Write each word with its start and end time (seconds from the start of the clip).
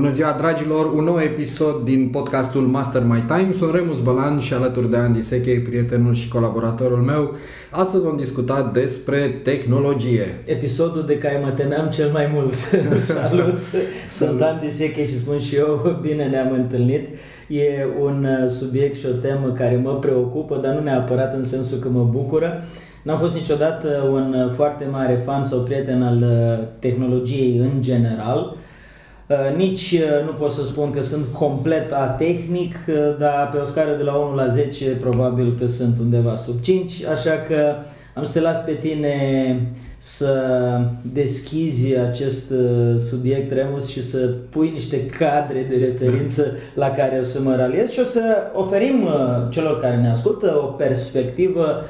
Bună 0.00 0.12
ziua, 0.12 0.32
dragilor! 0.38 0.92
Un 0.92 1.04
nou 1.04 1.18
episod 1.18 1.84
din 1.84 2.08
podcastul 2.08 2.66
Master 2.66 3.02
My 3.02 3.24
Time. 3.26 3.52
Sunt 3.58 3.74
Remus 3.74 3.98
Bălan 3.98 4.38
și 4.38 4.54
alături 4.54 4.90
de 4.90 4.96
Andy 4.96 5.22
Sechei, 5.22 5.60
prietenul 5.60 6.14
și 6.14 6.28
colaboratorul 6.28 6.98
meu. 6.98 7.36
Astăzi 7.70 8.04
vom 8.04 8.16
discuta 8.16 8.70
despre 8.74 9.40
tehnologie. 9.42 10.42
Episodul 10.44 11.04
de 11.06 11.18
care 11.18 11.40
mă 11.44 11.50
temeam 11.50 11.90
cel 11.90 12.10
mai 12.10 12.30
mult. 12.32 12.52
Salut! 13.12 13.58
Sunt 14.10 14.40
Andy 14.40 14.70
Sechei 14.70 15.06
și 15.06 15.16
spun 15.16 15.38
și 15.38 15.54
eu, 15.54 15.98
bine 16.00 16.26
ne-am 16.26 16.52
întâlnit. 16.52 17.06
E 17.48 17.86
un 18.02 18.26
uh, 18.42 18.48
subiect 18.48 18.96
și 18.96 19.06
o 19.06 19.16
temă 19.16 19.52
care 19.52 19.80
mă 19.84 19.94
preocupă, 19.94 20.60
dar 20.62 20.74
nu 20.74 20.82
neapărat 20.82 21.34
în 21.34 21.44
sensul 21.44 21.78
că 21.78 21.88
mă 21.88 22.08
bucură. 22.10 22.62
N-am 23.02 23.18
fost 23.18 23.34
niciodată 23.34 24.08
un 24.12 24.34
uh, 24.44 24.52
foarte 24.52 24.86
mare 24.90 25.22
fan 25.24 25.42
sau 25.42 25.58
prieten 25.58 26.02
al 26.02 26.22
uh, 26.22 26.66
tehnologiei 26.78 27.58
în 27.58 27.82
general. 27.82 28.52
Uh, 28.52 28.68
nici 29.56 29.92
uh, 29.92 30.24
nu 30.26 30.32
pot 30.32 30.50
să 30.50 30.64
spun 30.64 30.90
că 30.90 31.00
sunt 31.00 31.26
complet 31.32 31.92
atehnic, 31.92 32.74
uh, 32.88 33.16
dar 33.18 33.48
pe 33.52 33.56
o 33.56 33.64
scară 33.64 33.94
de 33.96 34.02
la 34.02 34.14
1 34.14 34.34
la 34.34 34.46
10 34.46 34.84
probabil 34.84 35.56
că 35.58 35.66
sunt 35.66 35.98
undeva 35.98 36.36
sub 36.36 36.60
5, 36.60 37.04
așa 37.04 37.30
că 37.30 37.74
am 38.14 38.24
să 38.24 38.32
te 38.32 38.40
las 38.40 38.58
pe 38.58 38.72
tine 38.72 39.14
să 39.98 40.34
deschizi 41.12 41.96
acest 41.96 42.52
subiect, 42.96 43.52
Remus, 43.52 43.88
și 43.88 44.02
să 44.02 44.18
pui 44.48 44.70
niște 44.72 45.06
cadre 45.06 45.66
de 45.68 45.76
referință 45.76 46.56
la 46.74 46.90
care 46.90 47.18
o 47.20 47.22
să 47.22 47.40
mă 47.40 47.54
raliez 47.54 47.90
și 47.90 48.00
o 48.00 48.04
să 48.04 48.36
oferim 48.52 49.08
celor 49.50 49.80
care 49.80 49.96
ne 49.96 50.08
ascultă 50.08 50.60
o 50.62 50.66
perspectivă 50.66 51.82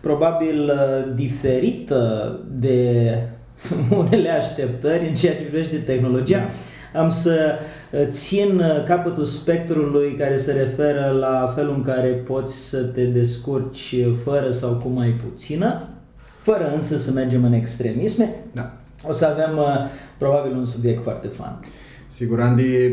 probabil 0.00 0.72
diferită 1.14 2.38
de 2.58 3.14
unele 3.98 4.30
așteptări 4.30 5.08
în 5.08 5.14
ceea 5.14 5.34
ce 5.34 5.42
privește 5.42 5.76
tehnologia 5.76 6.48
am 6.94 7.08
să 7.08 7.58
uh, 7.90 8.00
țin 8.08 8.58
uh, 8.58 8.82
capătul 8.84 9.24
spectrului 9.24 10.14
care 10.14 10.36
se 10.36 10.52
referă 10.52 11.16
la 11.20 11.52
felul 11.56 11.74
în 11.74 11.82
care 11.82 12.08
poți 12.08 12.68
să 12.68 12.82
te 12.82 13.04
descurci 13.04 13.94
fără 14.24 14.50
sau 14.50 14.74
cu 14.74 14.88
mai 14.88 15.08
puțină, 15.08 15.88
fără 16.40 16.70
însă 16.74 16.96
să 16.96 17.12
mergem 17.12 17.44
în 17.44 17.52
extremisme. 17.52 18.34
Da. 18.52 18.72
O 19.08 19.12
să 19.12 19.26
avem 19.26 19.58
uh, 19.58 19.64
probabil 20.18 20.56
un 20.56 20.64
subiect 20.64 21.02
foarte 21.02 21.28
fan. 21.28 21.60
Sigur, 22.06 22.40
Andy, 22.40 22.92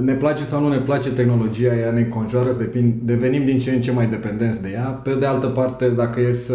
ne 0.00 0.14
place 0.14 0.44
sau 0.44 0.60
nu 0.60 0.68
ne 0.68 0.78
place 0.78 1.10
tehnologia, 1.10 1.74
ea 1.74 1.90
ne 1.90 2.00
înconjoară, 2.00 2.50
devenim 3.02 3.44
din 3.44 3.58
ce 3.58 3.70
în 3.70 3.80
ce 3.80 3.92
mai 3.92 4.06
dependenți 4.06 4.62
de 4.62 4.68
ea. 4.72 4.84
Pe 4.84 5.14
de 5.14 5.26
altă 5.26 5.46
parte, 5.46 5.88
dacă 5.88 6.20
e 6.20 6.32
să 6.32 6.54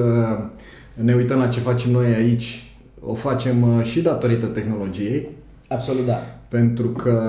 ne 0.93 1.13
uităm 1.13 1.39
la 1.39 1.47
ce 1.47 1.59
facem 1.59 1.91
noi 1.91 2.13
aici, 2.13 2.73
o 2.99 3.13
facem 3.13 3.81
și 3.81 4.01
datorită 4.01 4.45
tehnologiei. 4.45 5.27
Absolut, 5.67 6.05
da 6.05 6.42
pentru 6.53 6.87
că 6.87 7.19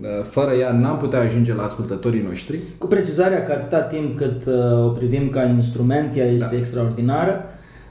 uh, 0.00 0.22
fără 0.22 0.50
ea 0.50 0.72
n-am 0.72 0.96
putea 0.96 1.20
ajunge 1.20 1.54
la 1.54 1.62
ascultătorii 1.62 2.22
noștri. 2.22 2.58
Cu 2.78 2.86
precizarea 2.86 3.42
că 3.42 3.52
atâta 3.52 3.80
timp 3.80 4.16
cât 4.16 4.46
uh, 4.46 4.84
o 4.84 4.88
privim 4.88 5.28
ca 5.28 5.44
instrument, 5.44 6.16
ea 6.16 6.24
este 6.24 6.48
da. 6.50 6.56
extraordinară. 6.56 7.44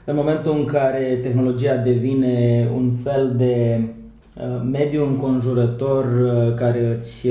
În 0.04 0.14
momentul 0.14 0.56
în 0.58 0.64
care 0.64 1.18
tehnologia 1.22 1.76
devine 1.76 2.68
un 2.74 2.92
fel 3.02 3.34
de 3.36 3.80
uh, 3.80 4.44
mediu 4.72 5.06
înconjurător 5.06 6.06
care 6.54 6.96
îți 6.96 7.28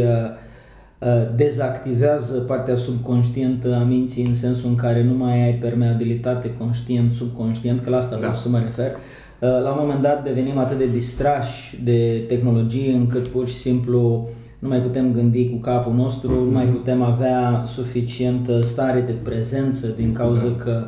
dezactivează 1.36 2.38
partea 2.38 2.76
subconștientă 2.76 3.76
a 3.82 3.84
minții 3.84 4.26
în 4.26 4.34
sensul 4.34 4.70
în 4.70 4.76
care 4.76 5.04
nu 5.04 5.14
mai 5.14 5.44
ai 5.44 5.54
permeabilitate 5.54 6.54
conștient-subconștient, 6.58 7.82
că 7.82 7.90
la 7.90 7.98
asta 7.98 8.12
da. 8.12 8.18
vreau 8.18 8.34
să 8.34 8.50
mă 8.50 8.60
refer, 8.60 8.92
Uh, 8.92 9.17
la 9.40 9.72
un 9.72 9.78
moment 9.80 10.02
dat 10.02 10.24
devenim 10.24 10.58
atât 10.58 10.78
de 10.78 10.88
distrași 10.88 11.84
de 11.84 12.24
tehnologie 12.28 12.92
încât 12.92 13.28
pur 13.28 13.48
și 13.48 13.56
simplu 13.56 14.30
nu 14.60 14.68
mai 14.68 14.82
putem 14.82 15.14
gândi 15.14 15.50
cu 15.50 15.58
capul 15.58 15.94
nostru, 15.94 16.32
mm-hmm. 16.32 16.46
nu 16.46 16.52
mai 16.52 16.66
mhm. 16.66 16.74
putem 16.74 17.02
avea 17.02 17.64
suficientă 17.66 18.62
stare 18.62 19.00
de 19.00 19.16
prezență 19.24 19.88
din 19.88 20.12
cauza 20.12 20.48
da. 20.48 20.64
că 20.64 20.84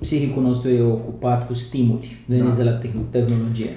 psihicul 0.00 0.42
nostru 0.42 0.68
e 0.68 0.82
ocupat 0.82 1.46
cu 1.46 1.52
stimuli 1.52 2.16
veniți 2.26 2.56
da. 2.56 2.62
de 2.62 2.70
la 2.70 2.78
tehnologie. 3.10 3.68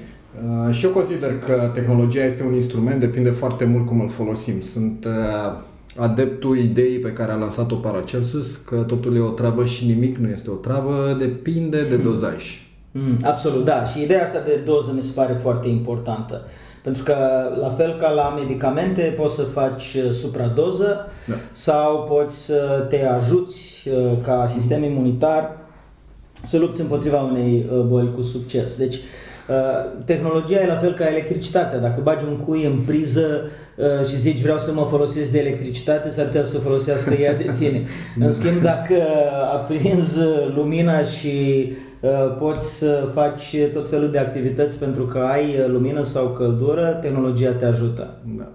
Uh, 0.68 0.74
și 0.74 0.86
eu 0.86 0.92
consider 0.92 1.38
că 1.38 1.72
tehnologia 1.74 2.24
este 2.24 2.44
un 2.44 2.54
instrument, 2.54 3.00
depinde 3.00 3.30
foarte 3.30 3.66
mult 3.66 3.86
cum 3.86 4.02
îl 4.02 4.10
folosim. 4.10 4.62
Sunt 4.62 5.06
uh, 5.06 5.62
adeptul 5.96 6.58
ideii 6.58 7.00
pe 7.00 7.14
care 7.14 7.32
a 7.32 7.36
lansat-o 7.36 7.76
Paracelsus, 7.76 8.56
că 8.56 8.76
totul 8.76 9.16
e 9.16 9.20
o 9.20 9.30
travă 9.30 9.66
și 9.66 9.86
nimic 9.86 10.18
nu 10.18 10.30
este 10.30 10.50
o 10.50 10.54
travă, 10.54 11.16
depinde 11.20 11.82
de 11.90 11.96
dozaj. 12.10 12.67
Mm, 12.98 13.18
absolut, 13.24 13.66
da. 13.66 13.84
Și 13.84 14.02
ideea 14.02 14.22
asta 14.22 14.40
de 14.46 14.62
doză 14.66 14.92
mi 14.96 15.02
se 15.02 15.12
pare 15.16 15.34
foarte 15.34 15.68
importantă. 15.68 16.42
Pentru 16.82 17.04
că, 17.04 17.16
la 17.60 17.70
fel 17.70 17.96
ca 18.00 18.10
la 18.10 18.36
medicamente, 18.40 19.02
poți 19.18 19.36
să 19.36 19.42
faci 19.42 19.94
uh, 20.06 20.12
supradoză 20.12 21.08
da. 21.26 21.36
sau 21.52 22.04
poți 22.04 22.46
să 22.46 22.86
te 22.90 23.06
ajuți 23.06 23.88
uh, 23.90 24.12
ca 24.22 24.46
sistem 24.46 24.84
imunitar 24.84 25.58
să 26.44 26.58
lupți 26.58 26.82
împotriva 26.82 27.22
unei 27.22 27.66
uh, 27.72 27.82
boli 27.82 28.14
cu 28.16 28.22
succes. 28.22 28.78
Deci, 28.78 29.00
tehnologia 30.06 30.62
e 30.62 30.68
la 30.68 30.76
fel 30.76 30.94
ca 30.94 31.08
electricitatea. 31.08 31.80
Dacă 31.80 32.02
bagi 32.02 32.26
un 32.26 32.38
cui 32.38 32.66
în 32.66 32.80
priză 32.86 33.50
și 34.10 34.18
zici 34.18 34.42
vreau 34.42 34.58
să 34.58 34.74
mă 34.74 34.88
folosesc 34.90 35.32
de 35.32 35.40
electricitate, 35.40 36.10
s-ar 36.10 36.26
putea 36.26 36.44
să 36.44 36.58
folosească 36.58 37.14
ea 37.14 37.36
de 37.36 37.52
tine. 37.60 37.84
în 38.26 38.32
schimb, 38.32 38.62
dacă 38.62 39.04
aprinzi 39.54 40.20
lumina 40.56 41.04
și 41.04 41.32
Uh, 41.72 41.87
poți 42.40 42.78
să 42.78 43.10
faci 43.14 43.56
tot 43.74 43.90
felul 43.90 44.12
de 44.12 44.18
activități 44.18 44.80
pentru 44.80 45.06
că 45.06 45.18
ai 45.18 45.60
uh, 45.60 45.66
lumină 45.68 46.02
sau 46.02 46.28
căldură, 46.28 46.98
tehnologia 47.02 47.52
te 47.52 47.66
ajută. 47.66 48.18
Da. 48.38 48.52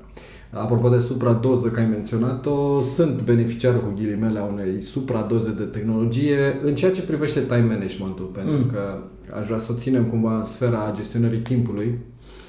Apropo 0.51 0.89
de 0.89 0.99
supradoză, 0.99 1.69
că 1.69 1.81
ai 1.81 1.87
menționat-o, 1.87 2.81
sunt 2.81 3.23
beneficiar 3.23 3.75
cu 3.75 3.93
ghilimele 3.95 4.39
a 4.39 4.45
unei 4.45 4.81
supradoze 4.81 5.53
de 5.53 5.65
tehnologie 5.65 6.59
în 6.63 6.75
ceea 6.75 6.91
ce 6.91 7.03
privește 7.03 7.41
time 7.41 7.67
management-ul, 7.75 8.31
pentru 8.33 8.53
mm. 8.53 8.71
că 8.71 8.99
aș 9.39 9.47
vrea 9.47 9.59
să 9.59 9.73
o 9.73 9.79
ținem 9.79 10.05
cumva 10.05 10.37
în 10.37 10.45
sfera 10.45 10.93
gestionării 10.95 11.39
timpului. 11.39 11.99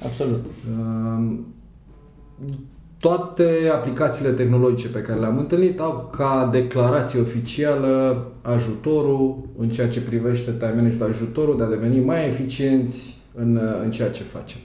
Absolut. 0.04 0.44
Uh, 0.44 1.38
toate 3.04 3.70
aplicațiile 3.72 4.30
tehnologice 4.30 4.88
pe 4.88 4.98
care 4.98 5.20
le-am 5.20 5.38
întâlnit 5.38 5.80
au 5.80 6.08
ca 6.12 6.48
declarație 6.52 7.20
oficială 7.20 8.26
ajutorul 8.42 9.48
în 9.58 9.68
ceea 9.68 9.88
ce 9.88 10.00
privește 10.00 10.50
time 10.50 10.72
management, 10.76 11.02
ajutorul 11.02 11.56
de 11.56 11.62
a 11.62 11.68
deveni 11.68 12.00
mai 12.00 12.26
eficienți 12.26 13.16
în, 13.34 13.60
în 13.82 13.90
ceea 13.90 14.10
ce 14.10 14.22
facem. 14.22 14.60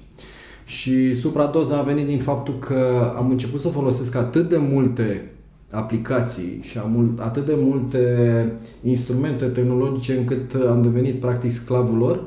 Și 0.66 1.14
supradoza 1.14 1.78
a 1.78 1.82
venit 1.82 2.08
din 2.08 2.20
faptul 2.20 2.60
că 2.60 3.14
am 3.18 3.30
început 3.30 3.60
să 3.60 3.68
folosesc 3.68 4.16
atât 4.16 4.50
de 4.50 4.58
multe 4.58 5.32
aplicații 5.70 6.60
și 6.62 6.78
am 6.78 7.20
atât 7.20 7.46
de 7.46 7.56
multe 7.58 8.52
instrumente 8.84 9.46
tehnologice 9.46 10.18
încât 10.18 10.54
am 10.70 10.82
devenit 10.82 11.20
practic 11.20 11.52
sclavul 11.52 11.98
lor 11.98 12.24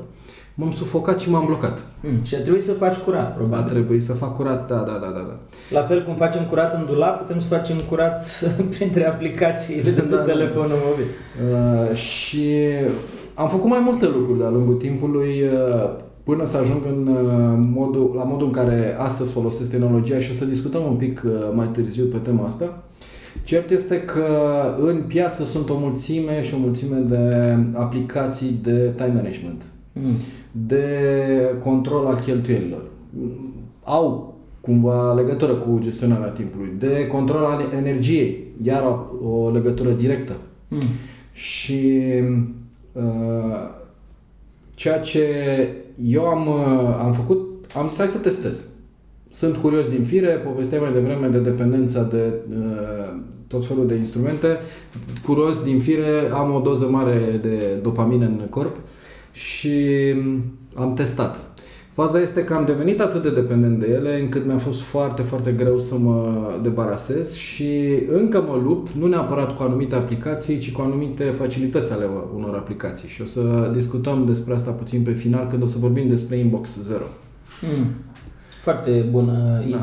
m-am 0.55 0.71
sufocat 0.71 1.19
și 1.19 1.29
m-am 1.29 1.45
blocat. 1.45 1.85
Mm, 2.01 2.23
și 2.23 2.35
a 2.35 2.41
trebuit 2.41 2.63
să 2.63 2.71
faci 2.71 2.95
curat, 2.95 3.35
probabil. 3.35 3.65
A 3.65 3.69
trebuit 3.69 4.03
să 4.03 4.13
fac 4.13 4.35
curat, 4.35 4.67
da, 4.67 4.75
da, 4.75 4.97
da, 5.01 5.07
da. 5.07 5.25
da. 5.27 5.39
La 5.69 5.81
fel 5.81 6.03
cum 6.03 6.15
facem 6.15 6.45
curat 6.45 6.73
în 6.73 6.85
dulap, 6.85 7.17
putem 7.17 7.39
să 7.39 7.47
facem 7.47 7.77
curat 7.89 8.43
printre 8.77 9.07
aplicațiile 9.07 9.91
de 9.91 10.01
pe 10.01 10.09
da, 10.15 10.15
da. 10.15 10.23
telefonul 10.23 10.67
da. 10.67 10.75
mobil. 10.85 11.05
Uh, 11.51 11.95
și 11.95 12.55
am 13.33 13.47
făcut 13.47 13.69
mai 13.69 13.81
multe 13.83 14.05
lucruri 14.05 14.39
de-a 14.39 14.49
lungul 14.49 14.73
timpului 14.73 15.41
uh, 15.41 15.95
până 16.23 16.45
să 16.45 16.57
ajung 16.57 16.81
în 16.85 17.07
uh, 17.07 17.67
modul, 17.73 18.13
la 18.15 18.23
modul 18.23 18.47
în 18.47 18.53
care 18.53 18.95
astăzi 18.99 19.31
folosesc 19.31 19.71
tehnologia 19.71 20.19
și 20.19 20.29
o 20.29 20.33
să 20.33 20.45
discutăm 20.45 20.83
un 20.83 20.95
pic 20.95 21.21
uh, 21.25 21.31
mai 21.53 21.67
târziu 21.67 22.05
pe 22.05 22.17
tema 22.17 22.45
asta. 22.45 22.83
Cert 23.43 23.69
este 23.69 24.01
că 24.01 24.25
în 24.77 25.03
piață 25.07 25.43
sunt 25.43 25.69
o 25.69 25.77
mulțime 25.77 26.41
și 26.41 26.53
o 26.53 26.57
mulțime 26.57 26.97
de 26.97 27.55
aplicații 27.73 28.59
de 28.61 28.93
time 28.95 29.11
management. 29.15 29.72
Mm 29.93 30.15
de 30.55 30.85
control 31.63 32.05
al 32.05 32.17
cheltuielilor. 32.17 32.81
Au 33.83 34.37
cumva 34.61 35.13
legătură 35.13 35.53
cu 35.53 35.79
gestionarea 35.79 36.29
timpului, 36.29 36.73
de 36.77 37.07
control 37.07 37.43
al 37.43 37.69
energiei, 37.75 38.47
iar 38.63 38.83
o, 38.83 39.27
o 39.29 39.51
legătură 39.51 39.91
directă. 39.91 40.33
Mm. 40.67 40.79
Și 41.31 42.01
uh, 42.91 43.03
ceea 44.75 44.99
ce 44.99 45.25
eu 46.03 46.25
am, 46.25 46.47
uh, 46.47 46.97
am 46.99 47.13
făcut, 47.13 47.65
am 47.75 47.89
zis 47.89 48.11
să 48.11 48.17
testez. 48.17 48.67
Sunt 49.31 49.55
curios 49.55 49.87
din 49.87 50.03
fire, 50.03 50.27
povesteai 50.27 50.81
mai 50.81 50.93
devreme 50.93 51.27
de 51.27 51.39
dependența 51.39 52.03
de 52.03 52.33
uh, 52.49 53.19
tot 53.47 53.65
felul 53.65 53.87
de 53.87 53.95
instrumente. 53.95 54.47
Curios 55.25 55.63
din 55.63 55.79
fire, 55.79 56.31
am 56.33 56.53
o 56.53 56.59
doză 56.59 56.85
mare 56.85 57.39
de 57.41 57.79
dopamină 57.81 58.25
în 58.25 58.41
corp 58.49 58.77
și 59.33 60.13
am 60.75 60.93
testat. 60.93 61.53
Faza 61.93 62.19
este 62.19 62.43
că 62.43 62.53
am 62.53 62.65
devenit 62.65 62.99
atât 62.99 63.21
de 63.21 63.31
dependent 63.31 63.79
de 63.79 63.87
ele 63.91 64.19
încât 64.19 64.45
mi-a 64.45 64.57
fost 64.57 64.81
foarte, 64.81 65.21
foarte 65.21 65.51
greu 65.51 65.79
să 65.79 65.95
mă 65.97 66.49
debarasez 66.61 67.33
și 67.33 67.99
încă 68.07 68.41
mă 68.41 68.61
lupt, 68.63 68.91
nu 68.91 69.07
neapărat 69.07 69.55
cu 69.55 69.63
anumite 69.63 69.95
aplicații, 69.95 70.57
ci 70.57 70.71
cu 70.71 70.81
anumite 70.81 71.23
facilități 71.23 71.93
ale 71.93 72.05
unor 72.35 72.55
aplicații. 72.55 73.07
Și 73.07 73.21
o 73.21 73.25
să 73.25 73.71
discutăm 73.73 74.25
despre 74.25 74.53
asta 74.53 74.71
puțin 74.71 75.01
pe 75.01 75.11
final 75.11 75.47
când 75.47 75.61
o 75.61 75.65
să 75.65 75.77
vorbim 75.79 76.07
despre 76.07 76.37
Inbox 76.37 76.79
Zero. 76.81 77.05
Hmm. 77.59 77.87
Foarte 78.47 79.07
bună 79.11 79.63
da. 79.69 79.77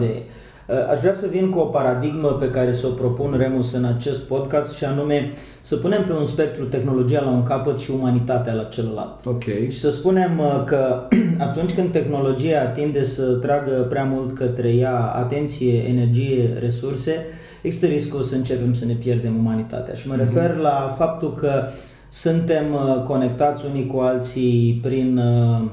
Idee. 0.70 0.84
Aș 0.90 0.98
vrea 0.98 1.12
să 1.12 1.26
vin 1.30 1.50
cu 1.50 1.58
o 1.58 1.64
paradigmă 1.64 2.28
pe 2.28 2.50
care 2.50 2.72
să 2.72 2.86
o 2.86 2.90
propun 2.90 3.34
Remus 3.38 3.72
în 3.72 3.84
acest 3.84 4.20
podcast 4.20 4.74
și 4.74 4.84
anume 4.84 5.32
să 5.60 5.76
punem 5.76 6.04
pe 6.04 6.12
un 6.12 6.24
spectru 6.24 6.64
tehnologia 6.64 7.20
la 7.20 7.30
un 7.30 7.42
capăt 7.42 7.78
și 7.78 7.90
umanitatea 7.90 8.54
la 8.54 8.62
celălalt. 8.62 9.24
Ok. 9.24 9.44
Și 9.44 9.78
să 9.78 9.90
spunem 9.90 10.38
uh, 10.38 10.62
că 10.66 11.08
atunci 11.48 11.72
când 11.72 11.92
tehnologia 11.92 12.66
tinde 12.66 13.04
să 13.04 13.22
tragă 13.22 13.86
prea 13.88 14.04
mult 14.04 14.34
către 14.34 14.68
ea 14.68 14.96
atenție, 15.00 15.88
energie, 15.88 16.52
resurse, 16.58 17.26
există 17.62 17.86
riscul 17.86 18.22
să 18.22 18.34
începem 18.34 18.72
să 18.72 18.84
ne 18.84 18.92
pierdem 18.92 19.36
umanitatea. 19.38 19.94
Și 19.94 20.08
mă 20.08 20.14
mhm. 20.16 20.24
refer 20.24 20.50
mm-hmm. 20.54 20.62
la 20.62 20.94
faptul 20.98 21.32
că 21.32 21.68
suntem 22.08 22.64
uh, 22.72 23.02
conectați 23.02 23.64
unii 23.66 23.86
cu 23.86 23.98
alții 23.98 24.78
prin 24.82 25.18
uh, 25.18 25.70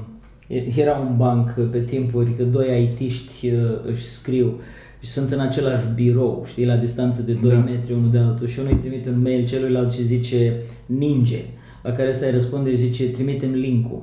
era 0.76 0.96
un 0.96 1.16
banc 1.16 1.50
pe 1.70 1.80
timpuri 1.80 2.30
că 2.30 2.44
doi 2.44 2.82
IT-ști 2.82 3.52
își 3.84 4.04
scriu 4.04 4.60
și 5.00 5.08
sunt 5.08 5.32
în 5.32 5.40
același 5.40 5.86
birou, 5.94 6.44
știi, 6.46 6.66
la 6.66 6.76
distanță 6.76 7.22
de 7.22 7.32
2 7.32 7.52
da. 7.52 7.58
metri 7.58 7.92
unul 7.92 8.10
de 8.10 8.18
altul 8.18 8.46
și 8.46 8.58
unul 8.58 8.72
îi 8.72 8.78
trimite 8.78 9.08
un 9.08 9.22
mail 9.22 9.46
celuilalt 9.46 9.92
și 9.92 10.02
zice 10.02 10.62
ninge, 10.86 11.44
la 11.82 11.92
care 11.92 12.08
ăsta 12.08 12.26
îi 12.26 12.32
răspunde 12.32 12.70
și 12.70 12.76
zice 12.76 13.10
trimitem 13.10 13.52
link-ul. 13.52 14.02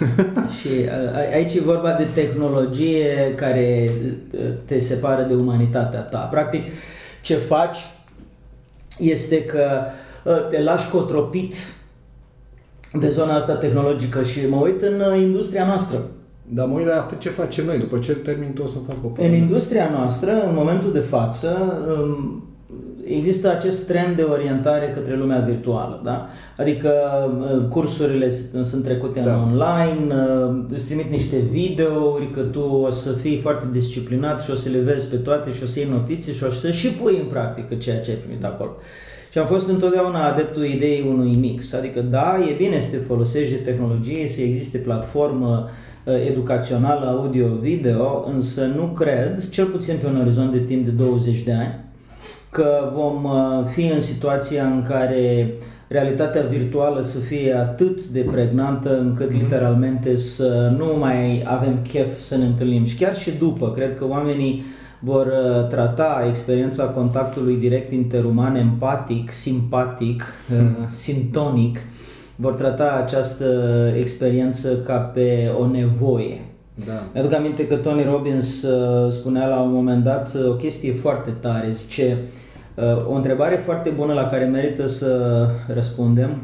și 0.58 0.68
aici 1.32 1.54
e 1.54 1.60
vorba 1.60 1.92
de 1.92 2.06
tehnologie 2.14 3.34
care 3.36 3.90
te 4.64 4.78
separă 4.78 5.22
de 5.22 5.34
umanitatea 5.34 6.00
ta. 6.00 6.18
Practic, 6.18 6.62
ce 7.22 7.34
faci 7.34 7.78
este 8.98 9.44
că 9.44 9.80
te 10.50 10.62
lași 10.62 10.88
cotropit 10.88 11.54
de 12.92 13.08
zona 13.08 13.34
asta 13.34 13.54
tehnologică 13.54 14.22
și 14.22 14.48
mă 14.48 14.56
uit 14.56 14.82
în 14.82 15.20
industria 15.20 15.66
noastră. 15.66 15.98
Dar 16.48 16.66
mă 16.66 16.74
uit 16.74 16.86
la 16.86 17.08
ce 17.18 17.28
facem 17.28 17.64
noi. 17.64 17.78
După 17.78 17.98
ce 17.98 18.12
termin 18.12 18.52
tu 18.52 18.62
o 18.62 18.66
să 18.66 18.78
fac 18.78 18.96
o 19.04 19.22
În 19.22 19.32
industria 19.32 19.90
noastră, 19.96 20.30
în 20.30 20.54
momentul 20.54 20.92
de 20.92 20.98
față, 20.98 21.82
um, 22.02 22.42
există 23.04 23.50
acest 23.50 23.86
trend 23.86 24.16
de 24.16 24.22
orientare 24.22 24.90
către 24.94 25.16
lumea 25.16 25.38
virtuală. 25.38 26.00
Da? 26.04 26.28
Adică 26.56 26.90
uh, 27.40 27.68
cursurile 27.68 28.30
sunt 28.62 28.84
trecute 28.84 29.20
da. 29.20 29.34
în 29.34 29.40
online, 29.40 30.14
uh, 30.14 30.64
îți 30.68 30.86
trimit 30.86 31.10
niște 31.10 31.36
videouri 31.50 32.30
că 32.30 32.40
tu 32.40 32.60
o 32.60 32.90
să 32.90 33.12
fii 33.12 33.38
foarte 33.38 33.68
disciplinat 33.72 34.42
și 34.42 34.50
o 34.50 34.54
să 34.54 34.68
le 34.68 34.78
vezi 34.78 35.06
pe 35.06 35.16
toate 35.16 35.50
și 35.50 35.62
o 35.62 35.66
să 35.66 35.78
iei 35.78 35.88
notițe 35.90 36.32
și 36.32 36.44
o 36.44 36.50
să 36.50 36.70
și 36.70 36.88
pui 36.88 37.18
în 37.20 37.26
practică 37.26 37.74
ceea 37.74 38.00
ce 38.00 38.10
ai 38.10 38.16
primit 38.16 38.44
acolo. 38.44 38.70
Și 39.30 39.38
am 39.38 39.46
fost 39.46 39.68
întotdeauna 39.68 40.32
adeptul 40.32 40.64
ideii 40.64 41.06
unui 41.08 41.34
mix. 41.34 41.72
Adică 41.72 42.00
da, 42.00 42.38
e 42.50 42.54
bine 42.56 42.78
să 42.78 42.90
te 42.90 42.96
folosești 42.96 43.54
de 43.54 43.60
tehnologie, 43.70 44.28
să 44.28 44.40
existe 44.40 44.78
platformă 44.78 45.68
Uh, 45.68 45.91
educațională 46.28 47.06
audio-video, 47.06 48.24
însă 48.34 48.64
nu 48.76 48.84
cred, 48.86 49.48
cel 49.50 49.66
puțin 49.66 49.94
pe 50.00 50.06
un 50.06 50.20
orizont 50.20 50.52
de 50.52 50.58
timp 50.58 50.84
de 50.84 50.90
20 50.90 51.40
de 51.40 51.52
ani, 51.52 51.74
că 52.50 52.90
vom 52.94 53.24
uh, 53.24 53.64
fi 53.66 53.86
în 53.86 54.00
situația 54.00 54.64
în 54.64 54.82
care 54.88 55.54
realitatea 55.88 56.42
virtuală 56.42 57.02
să 57.02 57.18
fie 57.18 57.54
atât 57.54 58.06
de 58.06 58.20
pregnantă 58.20 58.98
încât 58.98 59.30
mm-hmm. 59.30 59.38
literalmente 59.38 60.16
să 60.16 60.74
nu 60.78 60.96
mai 60.98 61.42
avem 61.46 61.78
chef 61.88 62.16
să 62.16 62.36
ne 62.36 62.44
întâlnim. 62.44 62.84
Și 62.84 62.96
chiar 62.96 63.16
și 63.16 63.30
după, 63.30 63.70
cred 63.70 63.96
că 63.96 64.06
oamenii 64.08 64.62
vor 64.98 65.26
uh, 65.26 65.68
trata 65.68 66.24
experiența 66.28 66.84
contactului 66.84 67.56
direct 67.56 67.92
interuman 67.92 68.56
empatic, 68.56 69.30
simpatic, 69.30 70.24
mm. 70.48 70.86
sintonic, 70.86 71.78
vor 72.42 72.54
trata 72.54 73.02
această 73.04 73.46
experiență 73.96 74.76
ca 74.76 74.96
pe 74.96 75.50
o 75.58 75.66
nevoie. 75.66 76.40
Da. 76.86 76.92
Mi-aduc 77.14 77.32
aminte 77.32 77.66
că 77.66 77.74
Tony 77.74 78.04
Robbins 78.04 78.62
uh, 78.62 79.12
spunea 79.12 79.46
la 79.46 79.60
un 79.60 79.72
moment 79.72 80.04
dat 80.04 80.34
uh, 80.34 80.48
o 80.48 80.52
chestie 80.52 80.92
foarte 80.92 81.30
tare, 81.30 81.70
zice 81.70 82.18
uh, 82.74 83.10
o 83.10 83.14
întrebare 83.14 83.54
foarte 83.54 83.90
bună 83.90 84.12
la 84.12 84.26
care 84.26 84.44
merită 84.44 84.86
să 84.86 85.46
răspundem. 85.74 86.36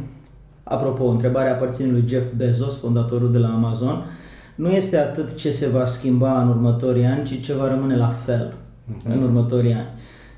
Apropo, 0.62 1.04
întrebarea 1.04 1.52
aparține 1.52 1.90
lui 1.90 2.04
Jeff 2.08 2.26
Bezos, 2.36 2.78
fondatorul 2.78 3.32
de 3.32 3.38
la 3.38 3.48
Amazon. 3.48 4.04
Nu 4.54 4.68
este 4.68 4.96
atât 4.96 5.34
ce 5.34 5.50
se 5.50 5.68
va 5.68 5.84
schimba 5.84 6.42
în 6.42 6.48
următorii 6.48 7.04
ani, 7.04 7.24
ci 7.24 7.40
ce 7.40 7.54
va 7.54 7.68
rămâne 7.68 7.96
la 7.96 8.14
fel 8.24 8.52
uh-huh. 8.52 9.12
în 9.14 9.22
următorii 9.22 9.72
ani. 9.72 9.88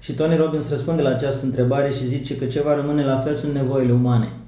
Și 0.00 0.12
Tony 0.12 0.36
Robbins 0.36 0.70
răspunde 0.70 1.02
la 1.02 1.10
această 1.10 1.46
întrebare 1.46 1.90
și 1.90 2.06
zice 2.06 2.36
că 2.36 2.44
ce 2.44 2.62
va 2.62 2.74
rămâne 2.74 3.04
la 3.04 3.18
fel 3.18 3.34
sunt 3.34 3.54
nevoile 3.54 3.92
umane. 3.92 4.39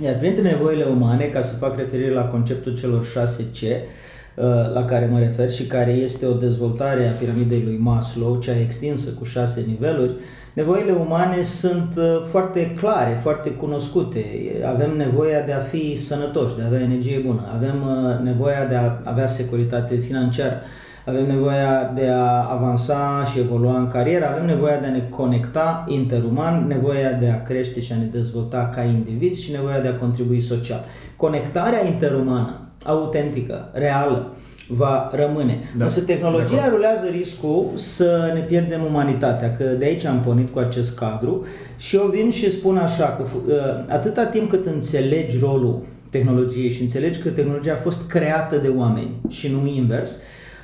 Iar 0.00 0.14
printre 0.14 0.42
nevoile 0.42 0.84
umane, 0.84 1.24
ca 1.24 1.40
să 1.40 1.56
fac 1.56 1.76
referire 1.76 2.10
la 2.10 2.24
conceptul 2.24 2.74
celor 2.74 3.04
6C, 3.04 3.62
uh, 3.62 4.44
la 4.74 4.84
care 4.84 5.06
mă 5.06 5.18
refer 5.18 5.50
și 5.50 5.66
care 5.66 5.90
este 5.90 6.26
o 6.26 6.32
dezvoltare 6.32 7.08
a 7.08 7.10
piramidei 7.10 7.62
lui 7.64 7.78
Maslow, 7.80 8.38
cea 8.38 8.58
extinsă 8.60 9.10
cu 9.10 9.24
șase 9.24 9.64
niveluri, 9.66 10.14
nevoile 10.52 10.92
umane 10.92 11.42
sunt 11.42 11.94
uh, 11.96 12.22
foarte 12.24 12.74
clare, 12.74 13.18
foarte 13.22 13.50
cunoscute. 13.50 14.24
Avem 14.66 14.96
nevoia 14.96 15.40
de 15.40 15.52
a 15.52 15.60
fi 15.60 15.96
sănătoși, 15.96 16.56
de 16.56 16.62
a 16.62 16.66
avea 16.66 16.80
energie 16.80 17.22
bună, 17.26 17.50
avem 17.54 17.82
uh, 17.82 18.24
nevoia 18.24 18.66
de 18.66 18.74
a 18.74 19.00
avea 19.04 19.26
securitate 19.26 19.94
financiară, 19.94 20.60
avem 21.06 21.26
nevoia 21.26 21.92
de 21.94 22.08
a 22.08 22.48
avansa 22.50 23.24
și 23.32 23.38
evolua 23.38 23.78
în 23.78 23.86
carieră, 23.86 24.26
avem 24.26 24.46
nevoia 24.46 24.78
de 24.78 24.86
a 24.86 24.90
ne 24.90 25.06
conecta 25.10 25.84
interuman, 25.88 26.66
nevoia 26.66 27.12
de 27.12 27.28
a 27.28 27.42
crește 27.42 27.80
și 27.80 27.92
a 27.92 27.96
ne 27.96 28.04
dezvolta 28.04 28.70
ca 28.74 28.82
indivizi 28.82 29.42
și 29.42 29.50
nevoia 29.50 29.80
de 29.80 29.88
a 29.88 29.94
contribui 29.94 30.40
social. 30.40 30.84
Conectarea 31.16 31.86
interumană, 31.86 32.60
autentică, 32.84 33.70
reală, 33.72 34.36
va 34.68 35.10
rămâne. 35.14 35.58
Da. 35.76 35.84
Însă 35.84 36.00
tehnologia 36.00 36.68
rulează 36.68 37.06
riscul 37.10 37.70
să 37.74 38.30
ne 38.34 38.40
pierdem 38.40 38.84
umanitatea, 38.84 39.56
că 39.56 39.64
de 39.64 39.84
aici 39.84 40.04
am 40.04 40.20
pornit 40.20 40.50
cu 40.50 40.58
acest 40.58 40.94
cadru 40.94 41.46
și 41.76 41.96
eu 41.96 42.06
vin 42.12 42.30
și 42.30 42.50
spun 42.50 42.76
așa 42.76 43.04
că 43.16 43.24
ă, 43.52 43.84
atâta 43.88 44.24
timp 44.24 44.48
cât 44.48 44.66
înțelegi 44.66 45.38
rolul 45.38 45.82
tehnologiei 46.10 46.70
și 46.70 46.82
înțelegi 46.82 47.18
că 47.18 47.28
tehnologia 47.28 47.72
a 47.72 47.76
fost 47.76 48.08
creată 48.08 48.56
de 48.56 48.72
oameni 48.76 49.20
și 49.28 49.48
nu 49.48 49.66
invers, 49.66 50.20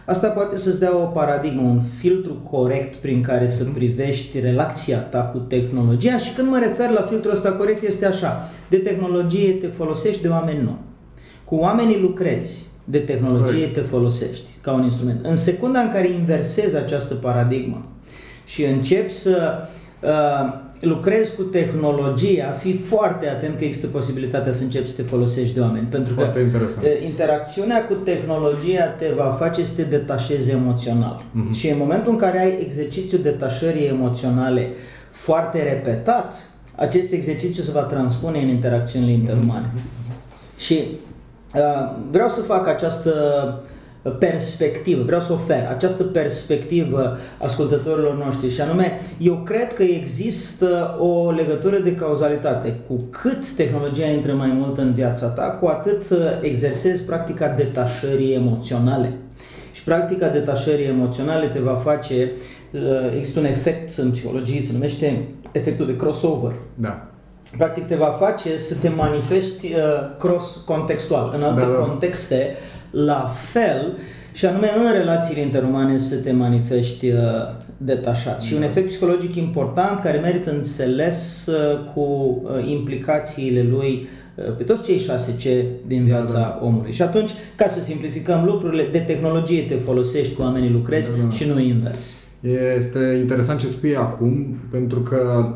Asta 0.09 0.29
poate 0.29 0.57
să-ți 0.57 0.79
dea 0.81 0.97
o 0.97 1.05
paradigmă, 1.05 1.61
un 1.63 1.81
filtru 1.81 2.33
corect 2.33 2.97
prin 2.97 3.23
care 3.23 3.47
să 3.47 3.63
mhm. 3.65 3.75
privești 3.75 4.41
relația 4.41 4.99
ta 4.99 5.21
cu 5.21 5.39
tehnologia 5.39 6.17
și 6.17 6.33
când 6.33 6.49
mă 6.49 6.59
refer 6.59 6.91
la 6.91 7.03
filtrul 7.03 7.33
ăsta 7.33 7.53
corect 7.53 7.83
este 7.83 8.07
așa, 8.07 8.49
de 8.69 8.77
tehnologie 8.77 9.53
te 9.53 9.67
folosești, 9.67 10.23
de 10.23 10.29
oameni 10.29 10.63
nu. 10.63 10.79
Cu 11.45 11.55
oamenii 11.55 12.01
lucrezi, 12.01 12.67
de 12.85 12.99
tehnologie 12.99 13.55
corect. 13.55 13.75
te 13.75 13.81
folosești 13.81 14.47
ca 14.61 14.73
un 14.73 14.83
instrument. 14.83 15.25
În 15.25 15.37
secunda 15.37 15.81
în 15.81 15.91
care 15.91 16.09
inversezi 16.09 16.77
această 16.77 17.15
paradigmă 17.15 17.89
și 18.47 18.65
începi 18.65 19.13
să 19.13 19.53
uh, 20.03 20.55
lucrezi 20.81 21.35
cu 21.35 21.43
tehnologia, 21.43 22.51
fii 22.51 22.75
foarte 22.75 23.29
atent 23.29 23.57
că 23.57 23.65
există 23.65 23.87
posibilitatea 23.87 24.53
să 24.53 24.63
începi 24.63 24.89
să 24.89 24.95
te 24.95 25.03
folosești 25.03 25.55
de 25.55 25.61
oameni. 25.61 25.87
Pentru 25.87 26.15
foarte 26.15 26.39
că 26.39 26.45
interesant. 26.45 26.87
interacțiunea 27.05 27.87
cu 27.87 27.95
tehnologia 27.95 28.85
te 28.85 29.13
va 29.17 29.37
face 29.39 29.65
să 29.65 29.75
te 29.75 29.83
detașezi 29.83 30.51
emoțional. 30.51 31.25
Mm-hmm. 31.25 31.57
Și 31.57 31.69
în 31.69 31.79
momentul 31.79 32.13
în 32.13 32.19
care 32.19 32.41
ai 32.41 32.59
exercițiul 32.61 33.23
detașării 33.23 33.87
emoționale 33.87 34.69
foarte 35.11 35.63
repetat, 35.63 36.35
acest 36.75 37.13
exercițiu 37.13 37.63
se 37.63 37.71
va 37.71 37.83
transpune 37.83 38.39
în 38.39 38.49
interacțiunile 38.49 39.13
interumane. 39.13 39.73
Mm-hmm. 39.75 40.59
Și 40.59 40.83
uh, 41.55 41.97
vreau 42.11 42.29
să 42.29 42.41
fac 42.41 42.67
această 42.67 43.13
uh, 43.63 43.77
perspectivă, 44.19 45.03
vreau 45.03 45.21
să 45.21 45.33
ofer 45.33 45.67
această 45.69 46.03
perspectivă 46.03 47.17
ascultătorilor 47.39 48.17
noștri 48.25 48.51
și 48.51 48.61
anume, 48.61 49.01
eu 49.19 49.35
cred 49.45 49.73
că 49.73 49.83
există 49.83 50.97
o 50.99 51.31
legătură 51.31 51.79
de 51.79 51.95
cauzalitate. 51.95 52.77
Cu 52.87 52.97
cât 53.11 53.51
tehnologia 53.51 54.07
intră 54.07 54.33
mai 54.35 54.49
mult 54.49 54.79
în 54.79 54.93
viața 54.93 55.27
ta, 55.27 55.43
cu 55.43 55.67
atât 55.67 56.11
uh, 56.11 56.19
exersezi 56.41 57.03
practica 57.03 57.49
detașării 57.49 58.35
emoționale. 58.35 59.13
Și 59.73 59.83
practica 59.85 60.29
detașării 60.29 60.87
emoționale 60.87 61.47
te 61.47 61.59
va 61.59 61.75
face, 61.75 62.33
uh, 62.73 62.81
există 63.17 63.39
un 63.39 63.47
efect 63.47 63.99
în 63.99 64.11
psihologie, 64.11 64.61
se 64.61 64.73
numește 64.73 65.29
efectul 65.53 65.87
de 65.87 65.97
crossover. 65.97 66.53
Da 66.75 67.09
practic 67.57 67.87
te 67.87 67.95
va 67.95 68.17
face 68.19 68.57
să 68.57 68.75
te 68.75 68.89
manifesti 68.89 69.67
uh, 69.67 69.81
cross-contextual, 70.19 71.33
în 71.37 71.43
alte 71.43 71.61
da, 71.61 71.67
da. 71.67 71.73
contexte 71.73 72.57
la 72.91 73.33
fel 73.35 73.97
și 74.33 74.47
anume 74.47 74.71
în 74.87 74.93
relațiile 74.93 75.41
interumane 75.41 75.97
să 75.97 76.17
te 76.17 76.33
manifesti 76.33 77.11
uh, 77.11 77.19
detașat. 77.77 78.41
Și 78.41 78.55
un 78.55 78.63
efect 78.63 78.87
psihologic 78.87 79.35
important 79.35 80.01
care 80.01 80.19
merită 80.19 80.51
înțeles 80.51 81.47
uh, 81.47 81.85
cu 81.95 82.01
uh, 82.01 82.71
implicațiile 82.71 83.63
lui 83.63 84.09
pe 84.57 84.63
toți 84.63 84.83
cei 84.83 84.99
6C 84.99 85.65
din 85.87 86.05
viața 86.05 86.33
da, 86.33 86.39
da. 86.39 86.59
omului. 86.63 86.93
Și 86.93 87.03
atunci, 87.03 87.31
ca 87.57 87.67
să 87.67 87.81
simplificăm 87.81 88.45
lucrurile, 88.45 88.89
de 88.93 88.99
tehnologie 88.99 89.63
te 89.63 89.75
folosești, 89.75 90.35
cu 90.35 90.43
oamenii 90.43 90.71
lucrezi 90.71 91.11
da, 91.11 91.23
da. 91.23 91.31
și 91.31 91.45
nu 91.45 91.61
invers. 91.61 92.17
Este 92.77 93.19
interesant 93.21 93.61
ce 93.61 93.67
spui 93.67 93.97
acum, 93.97 94.57
pentru 94.71 95.01
că 95.01 95.49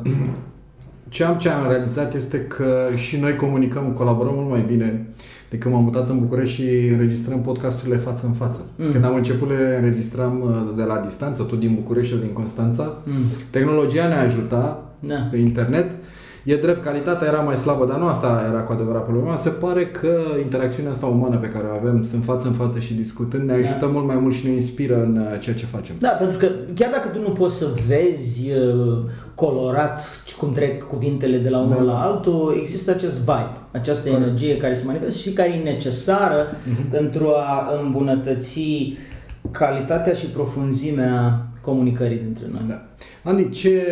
ce 1.09 1.25
am, 1.25 1.39
ce 1.39 1.49
am 1.49 1.69
realizat 1.69 2.15
este 2.15 2.41
că 2.41 2.89
și 2.97 3.17
noi 3.17 3.37
comunicăm, 3.37 3.93
colaborăm 3.93 4.35
mult 4.35 4.51
mai 4.51 4.65
bine 4.67 5.07
de 5.53 5.59
când 5.59 5.75
m-am 5.75 5.85
mutat 5.85 6.09
în 6.09 6.19
București 6.19 6.61
și 6.61 6.89
înregistrăm 6.93 7.41
podcasturile 7.41 7.97
față 7.97 8.27
în 8.27 8.33
față. 8.33 8.61
Mm. 8.77 8.91
Când 8.93 9.05
am 9.05 9.15
început 9.15 9.49
le 9.49 9.77
înregistram 9.79 10.41
uh, 10.41 10.77
de 10.77 10.83
la 10.83 10.99
distanță, 10.99 11.43
tot 11.43 11.59
din 11.59 11.75
București 11.75 12.15
și 12.15 12.21
din 12.21 12.33
Constanța, 12.33 12.97
mm. 13.05 13.13
tehnologia 13.51 14.07
ne 14.07 14.15
ajuta 14.15 14.93
da. 15.01 15.29
pe 15.31 15.37
internet 15.37 15.97
E 16.45 16.57
drept, 16.57 16.85
calitatea 16.85 17.27
era 17.27 17.39
mai 17.41 17.57
slabă, 17.57 17.85
dar 17.85 17.99
nu 17.99 18.07
asta 18.07 18.47
era 18.49 18.61
cu 18.61 18.73
adevărat 18.73 19.05
problema. 19.05 19.37
Se 19.37 19.49
pare 19.49 19.87
că 19.87 20.17
interacțiunea 20.43 20.91
asta 20.91 21.07
umană 21.07 21.37
pe 21.37 21.49
care 21.49 21.65
o 21.73 21.77
avem, 21.77 22.03
stând 22.03 22.25
față 22.25 22.49
în 22.49 22.55
față 22.55 22.79
și 22.79 22.95
discutând, 22.95 23.49
ne 23.49 23.53
ajută 23.53 23.77
da. 23.81 23.87
mult 23.87 24.07
mai 24.07 24.17
mult 24.17 24.35
și 24.35 24.47
ne 24.47 24.53
inspiră 24.53 24.95
în 24.95 25.17
uh, 25.17 25.41
ceea 25.41 25.57
ce 25.57 25.67
facem. 25.67 25.95
Da, 25.99 26.09
pentru 26.09 26.39
că 26.39 26.49
chiar 26.75 26.91
dacă 26.91 27.09
tu 27.09 27.21
nu 27.21 27.31
poți 27.31 27.57
să 27.57 27.67
vezi 27.87 28.51
uh, 28.51 28.99
colorat 29.35 30.23
cum 30.39 30.53
trec 30.53 30.83
cuvintele 30.83 31.37
de 31.37 31.49
la 31.49 31.59
unul 31.59 31.87
da. 31.87 31.93
la 31.93 32.03
altul, 32.03 32.55
există 32.59 32.91
acest 32.91 33.19
vibe, 33.19 33.57
această 33.71 34.09
Corect. 34.09 34.27
energie 34.27 34.57
care 34.57 34.73
se 34.73 34.85
manifestă 34.87 35.19
și 35.19 35.33
care 35.33 35.49
e 35.49 35.63
necesară 35.63 36.51
uh-huh. 36.51 36.91
pentru 36.91 37.27
a 37.27 37.81
îmbunătăți 37.83 38.61
calitatea 39.51 40.13
și 40.13 40.27
profunzimea 40.27 41.47
comunicării 41.63 42.19
dintre 42.19 42.45
noi. 42.53 42.65
Da. 42.69 42.87
Andy, 43.25 43.51
ce, 43.51 43.83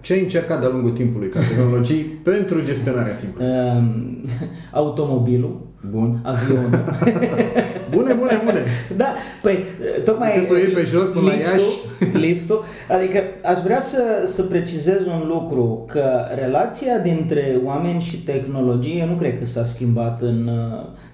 ce 0.00 0.12
ai 0.12 0.20
încercat 0.20 0.60
de-a 0.60 0.68
lungul 0.68 0.90
timpului 0.90 1.28
ca 1.28 1.40
tehnologii 1.40 2.02
pentru 2.30 2.64
gestionarea 2.64 3.14
timpului? 3.14 3.46
Um, 3.46 4.16
automobilul. 4.72 5.66
Bun. 5.90 6.20
Avionul. 6.22 6.70
bune, 7.90 8.12
bune, 8.12 8.40
bune. 8.44 8.64
Da, 8.96 9.14
păi 9.42 9.64
tocmai... 10.04 10.28
Trebuie 10.28 10.48
să 10.48 10.54
o 10.54 10.56
iei 10.56 10.74
pe 10.74 10.84
jos 10.84 11.08
până 11.08 11.30
liftul, 11.30 11.46
la 11.46 11.52
Iași. 11.52 12.26
Liftul. 12.26 12.64
Adică 12.88 13.22
aș 13.44 13.58
vrea 13.58 13.80
să, 13.80 14.02
să 14.24 14.42
precizez 14.42 15.06
un 15.06 15.26
lucru, 15.26 15.84
că 15.86 16.10
relația 16.34 16.98
dintre 16.98 17.54
oameni 17.64 18.00
și 18.00 18.22
tehnologie 18.22 19.06
nu 19.10 19.14
cred 19.14 19.38
că 19.38 19.44
s-a 19.44 19.64
schimbat 19.64 20.20
în, 20.22 20.50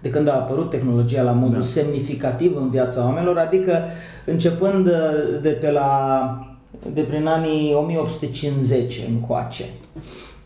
de 0.02 0.10
când 0.10 0.28
a 0.28 0.32
apărut 0.32 0.70
tehnologia 0.70 1.22
la 1.22 1.32
modul 1.32 1.60
da. 1.60 1.66
semnificativ 1.66 2.56
în 2.56 2.70
viața 2.70 3.04
oamenilor, 3.04 3.38
adică 3.38 3.82
începând 4.24 4.88
de 5.42 5.48
pe 5.48 5.70
la 5.70 6.54
de 6.92 7.00
prin 7.00 7.26
anii 7.26 7.74
1850 7.74 9.02
încoace. 9.08 9.64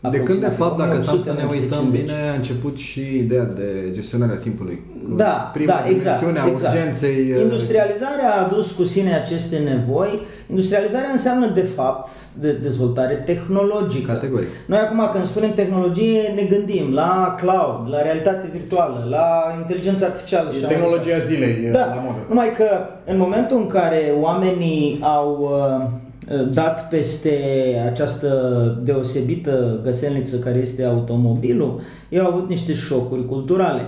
De 0.01 0.17
când, 0.17 0.39
de 0.39 0.47
fapt, 0.47 0.77
dacă 0.77 0.99
stăm 0.99 1.21
să 1.21 1.33
ne 1.33 1.43
uităm 1.51 1.89
bine, 1.91 2.29
a 2.31 2.35
început 2.35 2.77
și 2.77 3.17
ideea 3.17 3.43
de 3.43 3.89
gestionarea 3.91 4.35
timpului. 4.35 4.81
Da, 5.15 5.49
Prima 5.53 5.73
da, 5.73 5.89
exact, 5.89 6.21
exact. 6.47 6.73
urgenței. 6.73 7.31
Uh, 7.35 7.41
Industrializarea 7.41 8.29
a 8.31 8.45
adus 8.45 8.71
cu 8.71 8.83
sine 8.83 9.13
aceste 9.13 9.57
nevoi. 9.57 10.19
Industrializarea 10.49 11.09
înseamnă, 11.11 11.47
de 11.47 11.61
fapt, 11.61 12.09
de 12.39 12.51
dezvoltare 12.51 13.13
tehnologică. 13.13 14.11
Categoric. 14.11 14.47
Noi 14.65 14.77
acum, 14.77 15.09
când 15.11 15.25
spunem 15.25 15.53
tehnologie, 15.53 16.21
ne 16.35 16.41
gândim 16.41 16.93
la 16.93 17.35
cloud, 17.39 17.89
la 17.89 18.01
realitate 18.01 18.49
virtuală, 18.51 19.07
la 19.09 19.55
inteligență 19.57 20.05
artificială. 20.05 20.51
E 20.63 20.65
tehnologia 20.65 21.17
zilei 21.19 21.69
da, 21.71 21.79
la 21.79 22.01
modă. 22.05 22.17
Numai 22.27 22.51
că 22.57 22.67
în 23.05 23.17
momentul 23.17 23.57
în 23.57 23.67
care 23.67 24.13
oamenii 24.19 24.99
au 25.01 25.49
uh, 25.51 26.07
dat 26.51 26.89
peste 26.89 27.37
această 27.91 28.81
deosebită 28.83 29.79
găselniță 29.83 30.39
care 30.39 30.57
este 30.57 30.83
automobilul, 30.83 31.81
ei 32.09 32.19
au 32.19 32.27
avut 32.27 32.49
niște 32.49 32.73
șocuri 32.73 33.25
culturale. 33.25 33.81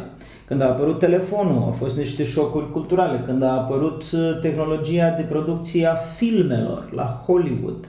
Când 0.52 0.64
a 0.64 0.68
apărut 0.68 1.00
telefonul, 1.00 1.62
au 1.66 1.72
fost 1.72 1.98
niște 1.98 2.24
șocuri 2.24 2.72
culturale. 2.72 3.22
Când 3.26 3.44
a 3.44 3.52
apărut 3.52 4.04
uh, 4.12 4.40
tehnologia 4.42 5.10
de 5.18 5.22
producție 5.30 5.86
a 5.86 5.94
filmelor 5.96 6.92
la 6.96 7.24
Hollywood, 7.26 7.88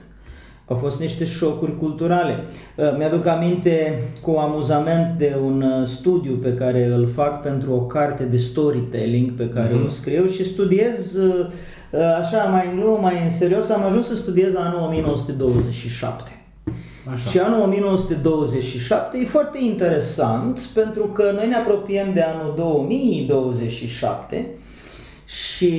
au 0.67 0.75
fost 0.75 0.99
niște 0.99 1.25
șocuri 1.25 1.77
culturale. 1.77 2.43
Uh, 2.75 2.97
mi-aduc 2.97 3.25
aminte 3.25 3.99
cu 4.21 4.31
amuzament 4.31 5.17
de 5.17 5.35
un 5.45 5.61
uh, 5.61 5.85
studiu 5.85 6.33
pe 6.33 6.53
care 6.53 6.85
îl 6.85 7.07
fac 7.15 7.41
pentru 7.41 7.73
o 7.73 7.81
carte 7.81 8.23
de 8.23 8.37
storytelling 8.37 9.31
pe 9.31 9.49
care 9.49 9.79
mm-hmm. 9.79 9.85
o 9.85 9.89
scriu 9.89 10.25
și 10.25 10.43
studiez 10.43 11.15
Uh, 11.15 11.45
așa, 12.19 12.43
mai 12.43 12.69
în 12.71 12.79
glumă, 12.79 12.97
mai 13.01 13.21
în 13.23 13.29
serios, 13.29 13.69
am 13.69 13.83
ajuns 13.83 14.07
să 14.07 14.15
studiez 14.15 14.55
anul 14.55 14.79
1927. 14.79 16.37
Așa. 17.11 17.29
Și 17.29 17.39
anul 17.39 17.59
1927 17.59 19.17
e 19.17 19.25
foarte 19.25 19.57
interesant 19.61 20.59
pentru 20.73 21.03
că 21.03 21.31
noi 21.35 21.47
ne 21.47 21.55
apropiem 21.55 22.09
de 22.13 22.21
anul 22.21 22.53
2027 22.55 24.47
și 25.25 25.71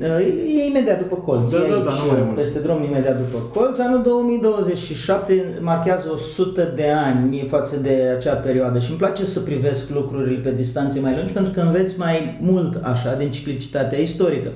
uh, 0.00 0.58
e 0.58 0.64
imediat 0.66 0.98
după 0.98 1.14
colț. 1.14 1.50
Da, 1.50 1.58
da, 1.58 1.64
da, 1.64 1.90
nu 1.90 2.06
mai 2.10 2.32
peste 2.34 2.58
drum 2.58 2.82
imediat 2.82 3.16
după 3.16 3.38
colț. 3.54 3.78
Anul 3.78 4.02
2027 4.02 5.58
marchează 5.60 6.10
100 6.12 6.72
de 6.76 6.90
ani 6.90 7.46
față 7.48 7.76
de 7.76 8.12
acea 8.16 8.34
perioadă 8.34 8.78
și 8.78 8.90
îmi 8.90 8.98
place 8.98 9.24
să 9.24 9.40
privesc 9.40 9.90
lucrurile 9.90 10.38
pe 10.38 10.52
distanțe 10.52 11.00
mai 11.00 11.14
lungi 11.16 11.32
pentru 11.32 11.52
că 11.52 11.60
înveți 11.60 11.98
mai 11.98 12.38
mult 12.40 12.80
așa 12.82 13.14
din 13.14 13.30
ciclicitatea 13.30 13.98
istorică. 13.98 14.50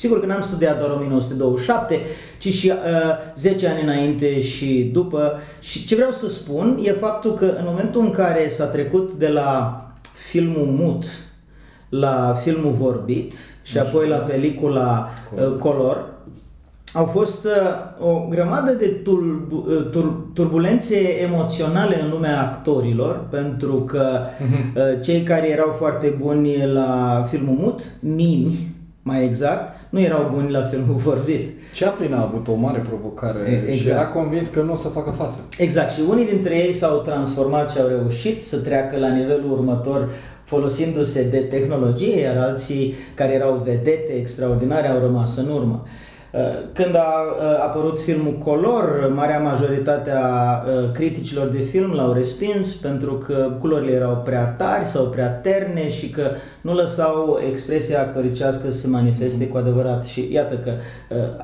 Sigur 0.00 0.20
că 0.20 0.26
n-am 0.26 0.40
studiat 0.40 0.78
doar 0.78 0.90
1927, 0.90 2.00
ci 2.38 2.52
și 2.52 2.68
uh, 2.68 2.76
10 3.36 3.68
ani 3.68 3.82
înainte 3.82 4.40
și 4.40 4.90
după. 4.92 5.38
Și 5.60 5.86
ce 5.86 5.94
vreau 5.94 6.10
să 6.10 6.28
spun 6.28 6.78
e 6.82 6.92
faptul 6.92 7.34
că 7.34 7.44
în 7.44 7.64
momentul 7.64 8.00
în 8.00 8.10
care 8.10 8.48
s-a 8.48 8.64
trecut 8.64 9.12
de 9.12 9.28
la 9.28 9.84
filmul 10.30 10.66
mut 10.66 11.04
la 11.88 12.34
filmul 12.42 12.72
vorbit 12.72 13.34
și 13.62 13.78
Așa. 13.78 13.88
apoi 13.88 14.08
la 14.08 14.16
pelicula 14.16 15.08
uh, 15.34 15.56
color, 15.58 16.08
au 16.92 17.04
fost 17.04 17.44
uh, 17.44 18.06
o 18.06 18.26
grămadă 18.28 18.72
de 18.72 18.86
turb, 18.86 19.52
uh, 19.52 19.90
tur, 19.90 20.26
turbulențe 20.34 21.22
emoționale 21.22 22.02
în 22.02 22.10
lumea 22.10 22.42
actorilor, 22.42 23.26
pentru 23.30 23.74
că 23.74 24.20
uh-huh. 24.20 24.76
uh, 24.76 25.02
cei 25.02 25.22
care 25.22 25.48
erau 25.48 25.70
foarte 25.70 26.14
buni 26.20 26.66
la 26.66 27.24
filmul 27.28 27.56
mut, 27.58 27.82
mimi, 28.00 28.74
mai 29.02 29.24
exact, 29.24 29.79
nu 29.90 30.00
erau 30.00 30.30
buni 30.34 30.50
la 30.50 30.62
filmul 30.62 30.94
vorbit. 31.08 31.48
Chaplin 31.78 32.14
a 32.14 32.22
avut 32.22 32.48
o 32.48 32.54
mare 32.54 32.78
provocare 32.88 33.62
exact. 33.66 33.80
și 33.80 33.88
era 33.88 34.06
convins 34.06 34.48
că 34.48 34.62
nu 34.62 34.72
o 34.72 34.74
să 34.74 34.88
facă 34.88 35.10
față. 35.10 35.38
Exact 35.58 35.90
și 35.92 36.00
unii 36.08 36.26
dintre 36.26 36.56
ei 36.56 36.72
s-au 36.72 36.98
transformat 36.98 37.70
și 37.70 37.78
au 37.78 37.86
reușit 37.86 38.42
să 38.42 38.58
treacă 38.58 38.98
la 38.98 39.08
nivelul 39.08 39.52
următor 39.52 40.08
folosindu-se 40.44 41.28
de 41.28 41.38
tehnologie, 41.38 42.20
iar 42.20 42.36
alții 42.36 42.94
care 43.14 43.32
erau 43.32 43.62
vedete 43.64 44.12
extraordinare 44.12 44.88
au 44.88 44.98
rămas 44.98 45.36
în 45.36 45.48
urmă. 45.50 45.82
Uh, 45.84 45.90
când 46.72 46.94
a 46.94 47.00
uh, 47.00 47.62
apărut 47.62 48.00
filmul 48.00 48.32
Color, 48.32 49.12
marea 49.14 49.38
majoritate 49.38 50.10
a 50.10 50.62
uh, 50.62 50.90
criticilor 50.92 51.46
de 51.46 51.58
film 51.58 51.92
l-au 51.92 52.12
respins 52.12 52.74
pentru 52.74 53.14
că 53.14 53.56
culorile 53.58 53.92
erau 53.92 54.22
prea 54.24 54.44
tari 54.44 54.84
sau 54.84 55.04
prea 55.04 55.28
terne 55.28 55.88
și 55.88 56.10
că 56.10 56.30
nu 56.60 56.74
lăsau 56.74 57.40
expresia 57.48 58.00
actoricească 58.00 58.70
să 58.70 58.78
se 58.78 58.88
manifeste 58.88 59.46
cu 59.46 59.56
adevărat. 59.56 60.04
Și 60.04 60.28
iată 60.32 60.54
că 60.54 60.72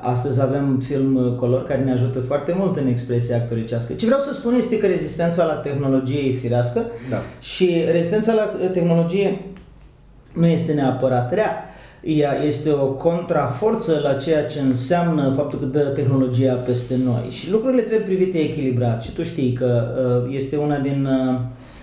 astăzi 0.01 0.41
avem 0.41 0.79
film 0.83 1.35
Color 1.35 1.63
care 1.63 1.81
ne 1.81 1.91
ajută 1.91 2.19
foarte 2.19 2.55
mult 2.57 2.77
în 2.77 2.87
expresia 2.87 3.35
actoricească. 3.35 3.93
Ce 3.93 4.05
vreau 4.05 4.21
să 4.21 4.33
spun 4.33 4.53
este 4.53 4.77
că 4.77 4.85
rezistența 4.85 5.45
la 5.45 5.53
tehnologie 5.53 6.29
e 6.29 6.31
firească 6.31 6.85
da. 7.09 7.17
și 7.39 7.83
rezistența 7.91 8.33
la 8.33 8.67
tehnologie 8.71 9.41
nu 10.33 10.45
este 10.45 10.73
neapărat 10.73 11.33
rea 11.33 11.66
ea 12.07 12.43
este 12.45 12.71
o 12.71 12.85
contraforță 12.85 13.99
la 14.03 14.13
ceea 14.13 14.45
ce 14.45 14.59
înseamnă 14.59 15.33
faptul 15.35 15.59
că 15.59 15.65
dă 15.65 15.79
tehnologia 15.79 16.53
peste 16.53 16.95
noi. 17.05 17.29
Și 17.29 17.51
lucrurile 17.51 17.81
trebuie 17.81 18.15
privite 18.15 18.37
echilibrat. 18.37 19.03
Și 19.03 19.11
tu 19.11 19.23
știi 19.23 19.51
că 19.53 19.87
uh, 20.25 20.35
este 20.35 20.57
una 20.57 20.77
din 20.77 21.05
uh, 21.05 21.39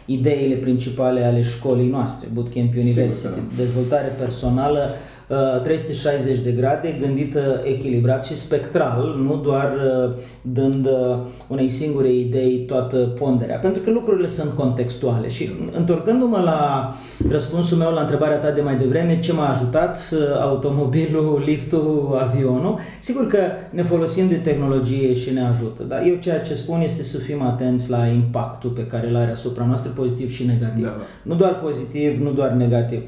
ideile 0.06 0.54
principale 0.54 1.24
ale 1.24 1.42
școlii 1.42 1.88
noastre, 1.88 2.28
Bootcamp 2.32 2.72
University, 2.74 3.16
Sigur, 3.16 3.38
da. 3.56 3.62
dezvoltare 3.62 4.16
personală 4.18 4.90
360 5.26 6.36
uh, 6.36 6.44
de 6.44 6.50
grade, 6.50 6.96
gândită 7.00 7.60
echilibrat 7.64 8.24
și 8.24 8.36
spectral, 8.36 9.16
nu 9.26 9.36
doar 9.36 9.72
uh, 10.06 10.14
dând 10.42 10.86
uh, 10.86 11.18
unei 11.46 11.68
singure 11.68 12.12
idei 12.12 12.64
toată 12.66 12.96
ponderea, 12.96 13.56
pentru 13.56 13.82
că 13.82 13.90
lucrurile 13.90 14.26
sunt 14.26 14.52
contextuale. 14.52 15.28
Și 15.28 15.50
întorcându-mă 15.76 16.40
la 16.44 16.92
răspunsul 17.30 17.78
meu 17.78 17.92
la 17.92 18.00
întrebarea 18.00 18.36
ta 18.36 18.50
de 18.50 18.60
mai 18.60 18.76
devreme, 18.76 19.18
ce 19.18 19.32
m-a 19.32 19.48
ajutat 19.48 19.98
automobilul, 20.40 21.42
liftul, 21.46 22.18
avionul, 22.20 22.78
sigur 23.00 23.26
că 23.26 23.38
ne 23.70 23.82
folosim 23.82 24.28
de 24.28 24.34
tehnologie 24.34 25.14
și 25.14 25.32
ne 25.32 25.46
ajută, 25.46 25.82
dar 25.82 26.02
eu 26.06 26.14
ceea 26.14 26.40
ce 26.40 26.54
spun 26.54 26.80
este 26.80 27.02
să 27.02 27.18
fim 27.18 27.42
atenți 27.42 27.90
la 27.90 28.06
impactul 28.06 28.70
pe 28.70 28.86
care 28.86 29.08
îl 29.08 29.16
are 29.16 29.30
asupra 29.30 29.64
noastră, 29.64 29.90
pozitiv 29.94 30.30
și 30.30 30.46
negativ. 30.46 30.84
Da, 30.84 30.88
da. 30.88 31.04
Nu 31.22 31.34
doar 31.34 31.54
pozitiv, 31.54 32.20
nu 32.20 32.30
doar 32.30 32.50
negativ. 32.50 33.02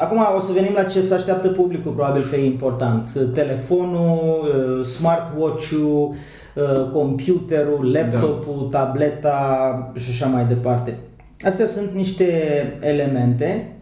Acum 0.00 0.18
o 0.36 0.40
să 0.40 0.52
venim 0.52 0.72
la 0.74 0.82
ce 0.82 1.00
se 1.00 1.14
așteaptă 1.14 1.48
publicul 1.56 1.92
probabil 1.92 2.22
că 2.30 2.36
e 2.36 2.46
important. 2.46 3.08
Telefonul, 3.32 4.48
uh, 4.78 4.84
smartwatch-ul, 4.84 6.14
uh, 6.54 6.90
computerul, 6.92 7.92
laptopul, 7.92 8.68
da. 8.70 8.78
tableta 8.78 9.92
și 9.96 10.10
așa 10.10 10.26
mai 10.26 10.44
departe. 10.44 10.98
Astea 11.44 11.66
sunt 11.66 11.90
niște 11.90 12.26
elemente 12.80 13.76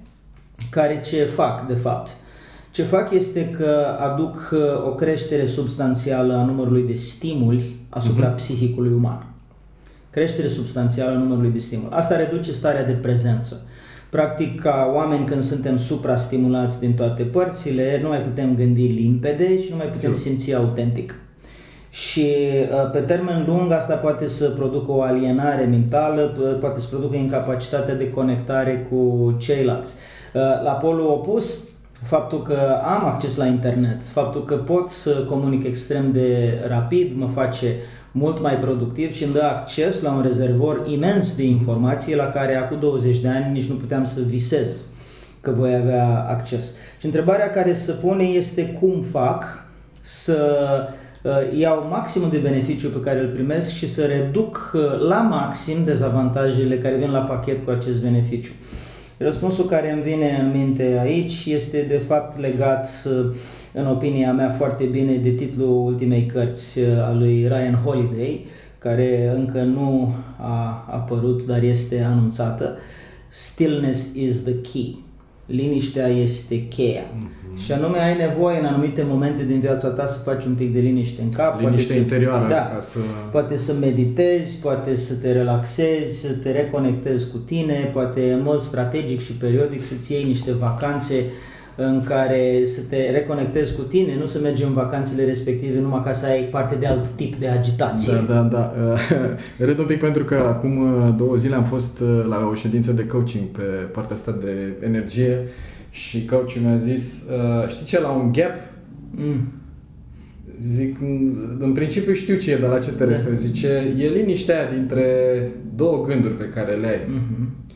care 0.71 1.01
ce 1.01 1.25
fac, 1.25 1.67
de 1.67 1.75
fapt? 1.75 2.17
Ce 2.71 2.83
fac 2.83 3.13
este 3.13 3.49
că 3.49 3.97
aduc 3.99 4.51
uh, 4.53 4.87
o 4.87 4.95
creștere 4.95 5.45
substanțială 5.45 6.35
a 6.35 6.45
numărului 6.45 6.83
de 6.83 6.95
stimuli 6.95 7.77
asupra 7.89 8.33
uh-huh. 8.33 8.37
psihicului 8.37 8.93
uman. 8.93 9.27
Creștere 10.11 10.49
substanțială 10.49 11.11
a 11.11 11.19
numărului 11.19 11.51
de 11.51 11.59
stimuli. 11.59 11.93
Asta 11.93 12.17
reduce 12.17 12.53
starea 12.53 12.85
de 12.85 12.93
prezență. 12.93 13.67
Practic, 14.13 14.61
ca 14.61 14.91
oameni 14.95 15.25
când 15.25 15.43
suntem 15.43 15.77
suprastimulați 15.77 16.81
din 16.81 16.95
toate 16.95 17.23
părțile, 17.23 17.99
nu 18.03 18.09
mai 18.09 18.21
putem 18.21 18.55
gândi 18.55 18.87
limpede 18.87 19.59
și 19.59 19.71
nu 19.71 19.77
mai 19.77 19.87
putem 19.87 20.15
simți 20.15 20.55
autentic. 20.55 21.15
Și 21.91 22.27
uh, 22.61 22.91
pe 22.93 23.01
termen 23.01 23.45
lung 23.47 23.73
asta 23.73 23.95
poate 23.95 24.27
să 24.27 24.49
producă 24.49 24.91
o 24.91 25.03
alienare 25.03 25.65
mentală, 25.65 26.23
poate 26.61 26.81
să 26.81 26.87
producă 26.91 27.17
incapacitatea 27.17 27.95
de 27.95 28.11
conectare 28.11 28.87
cu 28.91 29.35
ceilalți. 29.39 29.95
Uh, 30.35 30.41
la 30.65 30.73
polul 30.73 31.07
opus, 31.07 31.69
faptul 32.03 32.43
că 32.43 32.59
am 32.85 33.05
acces 33.05 33.37
la 33.37 33.47
internet, 33.47 34.03
faptul 34.03 34.45
că 34.45 34.55
pot 34.55 34.91
să 34.91 35.11
comunic 35.11 35.65
extrem 35.65 36.13
de 36.13 36.59
rapid, 36.69 37.13
mă 37.17 37.29
face 37.35 37.77
mult 38.13 38.41
mai 38.41 38.57
productiv 38.57 39.13
și 39.13 39.25
îmi 39.25 39.33
dă 39.33 39.43
acces 39.43 40.03
la 40.03 40.13
un 40.13 40.23
rezervor 40.23 40.83
imens 40.87 41.37
de 41.37 41.45
informații 41.45 42.17
la 42.17 42.25
care 42.25 42.57
acum 42.57 42.79
20 42.81 43.19
de 43.19 43.29
ani 43.29 43.53
nici 43.53 43.69
nu 43.69 43.75
puteam 43.75 44.05
să 44.05 44.21
visez 44.27 44.81
că 45.41 45.51
voi 45.51 45.75
avea 45.75 46.25
acces. 46.29 46.75
Și 46.99 47.07
întrebarea 47.07 47.51
care 47.51 47.73
se 47.73 47.93
pune 47.93 48.25
este 48.25 48.65
cum 48.67 49.01
fac 49.01 49.67
să 50.01 50.69
uh, 51.23 51.59
iau 51.59 51.87
maximul 51.91 52.31
de 52.31 52.39
beneficiu 52.39 52.89
pe 52.89 53.01
care 53.01 53.21
îl 53.21 53.29
primesc 53.29 53.71
și 53.71 53.87
să 53.87 54.05
reduc 54.05 54.73
uh, 54.75 54.81
la 55.09 55.21
maxim 55.21 55.85
dezavantajele 55.85 56.79
care 56.79 56.97
vin 56.97 57.11
la 57.11 57.21
pachet 57.21 57.65
cu 57.65 57.71
acest 57.71 58.01
beneficiu. 58.01 58.53
Răspunsul 59.23 59.65
care 59.65 59.93
îmi 59.93 60.03
vine 60.03 60.39
în 60.41 60.51
minte 60.59 60.99
aici 61.01 61.45
este 61.47 61.85
de 61.89 61.99
fapt 62.07 62.39
legat, 62.39 62.89
în 63.73 63.87
opinia 63.87 64.33
mea, 64.33 64.51
foarte 64.51 64.85
bine 64.85 65.15
de 65.15 65.31
titlul 65.31 65.85
ultimei 65.85 66.27
cărți 66.27 66.79
uh, 66.79 66.87
a 67.09 67.13
lui 67.13 67.47
Ryan 67.47 67.75
Holiday, 67.85 68.45
care 68.79 69.33
încă 69.35 69.63
nu 69.63 70.15
a 70.39 70.87
apărut, 70.91 71.43
dar 71.45 71.63
este 71.63 72.01
anunțată. 72.01 72.79
Stillness 73.29 74.15
is 74.15 74.43
the 74.43 74.55
key. 74.61 74.95
Liniștea 75.47 76.07
este 76.07 76.67
cheia. 76.69 77.03
Mm-hmm. 77.03 77.43
Și 77.65 77.73
anume 77.73 77.99
ai 77.99 78.17
nevoie 78.17 78.59
în 78.59 78.65
anumite 78.65 79.05
momente 79.09 79.45
din 79.45 79.61
viața 79.61 79.89
ta 79.89 80.07
să 80.07 80.19
faci 80.19 80.45
un 80.45 80.55
pic 80.55 80.73
de 80.73 80.81
liniște 80.81 81.23
în 81.23 81.29
cap. 81.31 81.61
Liniște 81.61 81.87
poate 81.87 81.99
interioară. 81.99 82.45
Să, 82.45 82.49
da, 82.49 82.65
ca 82.65 82.81
să... 82.81 82.99
Poate 83.31 83.57
să 83.57 83.73
meditezi, 83.81 84.59
poate 84.59 84.95
să 84.95 85.15
te 85.15 85.33
relaxezi, 85.33 86.21
să 86.21 86.33
te 86.33 86.51
reconectezi 86.51 87.31
cu 87.31 87.37
tine, 87.37 87.91
poate 87.93 88.33
în 88.33 88.43
mod 88.43 88.61
strategic 88.61 89.21
și 89.21 89.33
periodic 89.33 89.83
să-ți 89.85 90.13
iei 90.13 90.25
niște 90.25 90.53
vacanțe 90.53 91.25
în 91.77 92.03
care 92.05 92.65
să 92.65 92.81
te 92.89 93.11
reconectezi 93.11 93.75
cu 93.75 93.83
tine, 93.83 94.17
nu 94.19 94.27
să 94.27 94.39
mergi 94.43 94.65
în 94.65 94.73
vacanțele 94.73 95.25
respective 95.25 95.81
numai 95.81 96.03
ca 96.05 96.13
să 96.13 96.27
ai 96.27 96.43
parte 96.43 96.75
de 96.75 96.87
alt 96.87 97.09
tip 97.09 97.37
de 97.37 97.49
agitație. 97.49 98.13
Da, 98.27 98.35
da, 98.35 98.43
da. 98.43 98.73
Râd 99.67 99.79
un 99.79 99.87
pic 99.87 100.01
pentru 100.01 100.25
că 100.25 100.35
acum 100.35 100.77
uh, 100.77 101.15
două 101.17 101.35
zile 101.35 101.55
am 101.55 101.65
fost 101.65 102.01
uh, 102.01 102.25
la 102.29 102.49
o 102.51 102.55
ședință 102.55 102.93
de 102.93 103.07
coaching 103.07 103.45
pe 103.45 103.63
partea 103.93 104.15
asta 104.15 104.39
de 104.41 104.73
energie 104.81 105.41
și 105.91 106.25
coachul 106.25 106.61
mi-a 106.61 106.77
zis, 106.77 107.25
uh, 107.63 107.69
știi 107.69 107.85
ce, 107.85 108.01
la 108.01 108.11
un 108.11 108.33
gap, 108.33 108.59
mm. 109.11 109.53
Zic, 110.61 111.01
în 111.59 111.73
principiu 111.75 112.13
știu 112.13 112.37
ce 112.37 112.53
e, 112.53 112.57
dar 112.57 112.71
la 112.71 112.79
ce 112.79 112.91
te 112.91 113.05
da. 113.05 113.11
referi? 113.11 113.37
Zice, 113.37 113.95
e 113.99 114.09
liniștea 114.09 114.59
aia 114.59 114.71
dintre 114.71 115.05
două 115.75 116.05
gânduri 116.07 116.35
pe 116.35 116.49
care 116.49 116.75
le 116.75 116.87
ai. 116.87 116.97
Mm-hmm. 116.97 117.72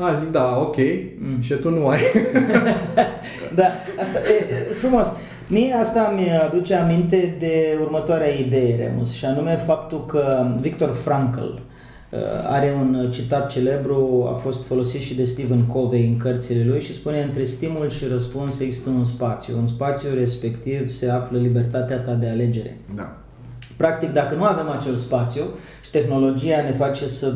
A, 0.00 0.12
zic, 0.12 0.30
da, 0.30 0.58
ok. 0.60 0.76
Mm. 1.18 1.40
Și 1.40 1.54
tu 1.54 1.70
nu 1.70 1.86
ai. 1.86 2.00
da, 3.58 3.64
asta 4.00 4.18
e, 4.18 4.54
e 4.54 4.74
frumos. 4.74 5.12
Mie 5.46 5.72
asta 5.72 6.14
mi 6.16 6.30
aduce 6.48 6.74
aminte 6.74 7.36
de 7.38 7.78
următoarea 7.80 8.28
idee, 8.28 8.76
Remus, 8.76 9.12
și 9.12 9.24
anume 9.24 9.56
faptul 9.56 10.04
că 10.04 10.46
Victor 10.60 10.94
Frankl 10.94 11.40
uh, 11.40 12.18
are 12.46 12.76
un 12.80 13.10
citat 13.10 13.50
celebru, 13.50 14.28
a 14.32 14.34
fost 14.34 14.66
folosit 14.66 15.00
și 15.00 15.14
de 15.14 15.24
Stephen 15.24 15.66
Covey 15.66 16.06
în 16.06 16.16
cărțile 16.16 16.64
lui 16.64 16.80
și 16.80 16.94
spune 16.94 17.22
între 17.22 17.44
stimul 17.44 17.88
și 17.88 18.04
răspuns 18.06 18.60
există 18.60 18.90
un 18.90 19.04
spațiu. 19.04 19.58
În 19.58 19.66
spațiu 19.66 20.08
respectiv 20.14 20.88
se 20.88 21.10
află 21.10 21.38
libertatea 21.38 21.98
ta 21.98 22.12
de 22.12 22.28
alegere. 22.28 22.78
Da. 22.94 23.16
Practic, 23.76 24.12
dacă 24.12 24.34
nu 24.34 24.44
avem 24.44 24.68
acel 24.68 24.96
spațiu 24.96 25.42
și 25.84 25.90
tehnologia 25.90 26.62
ne 26.62 26.72
face 26.72 27.06
să 27.06 27.32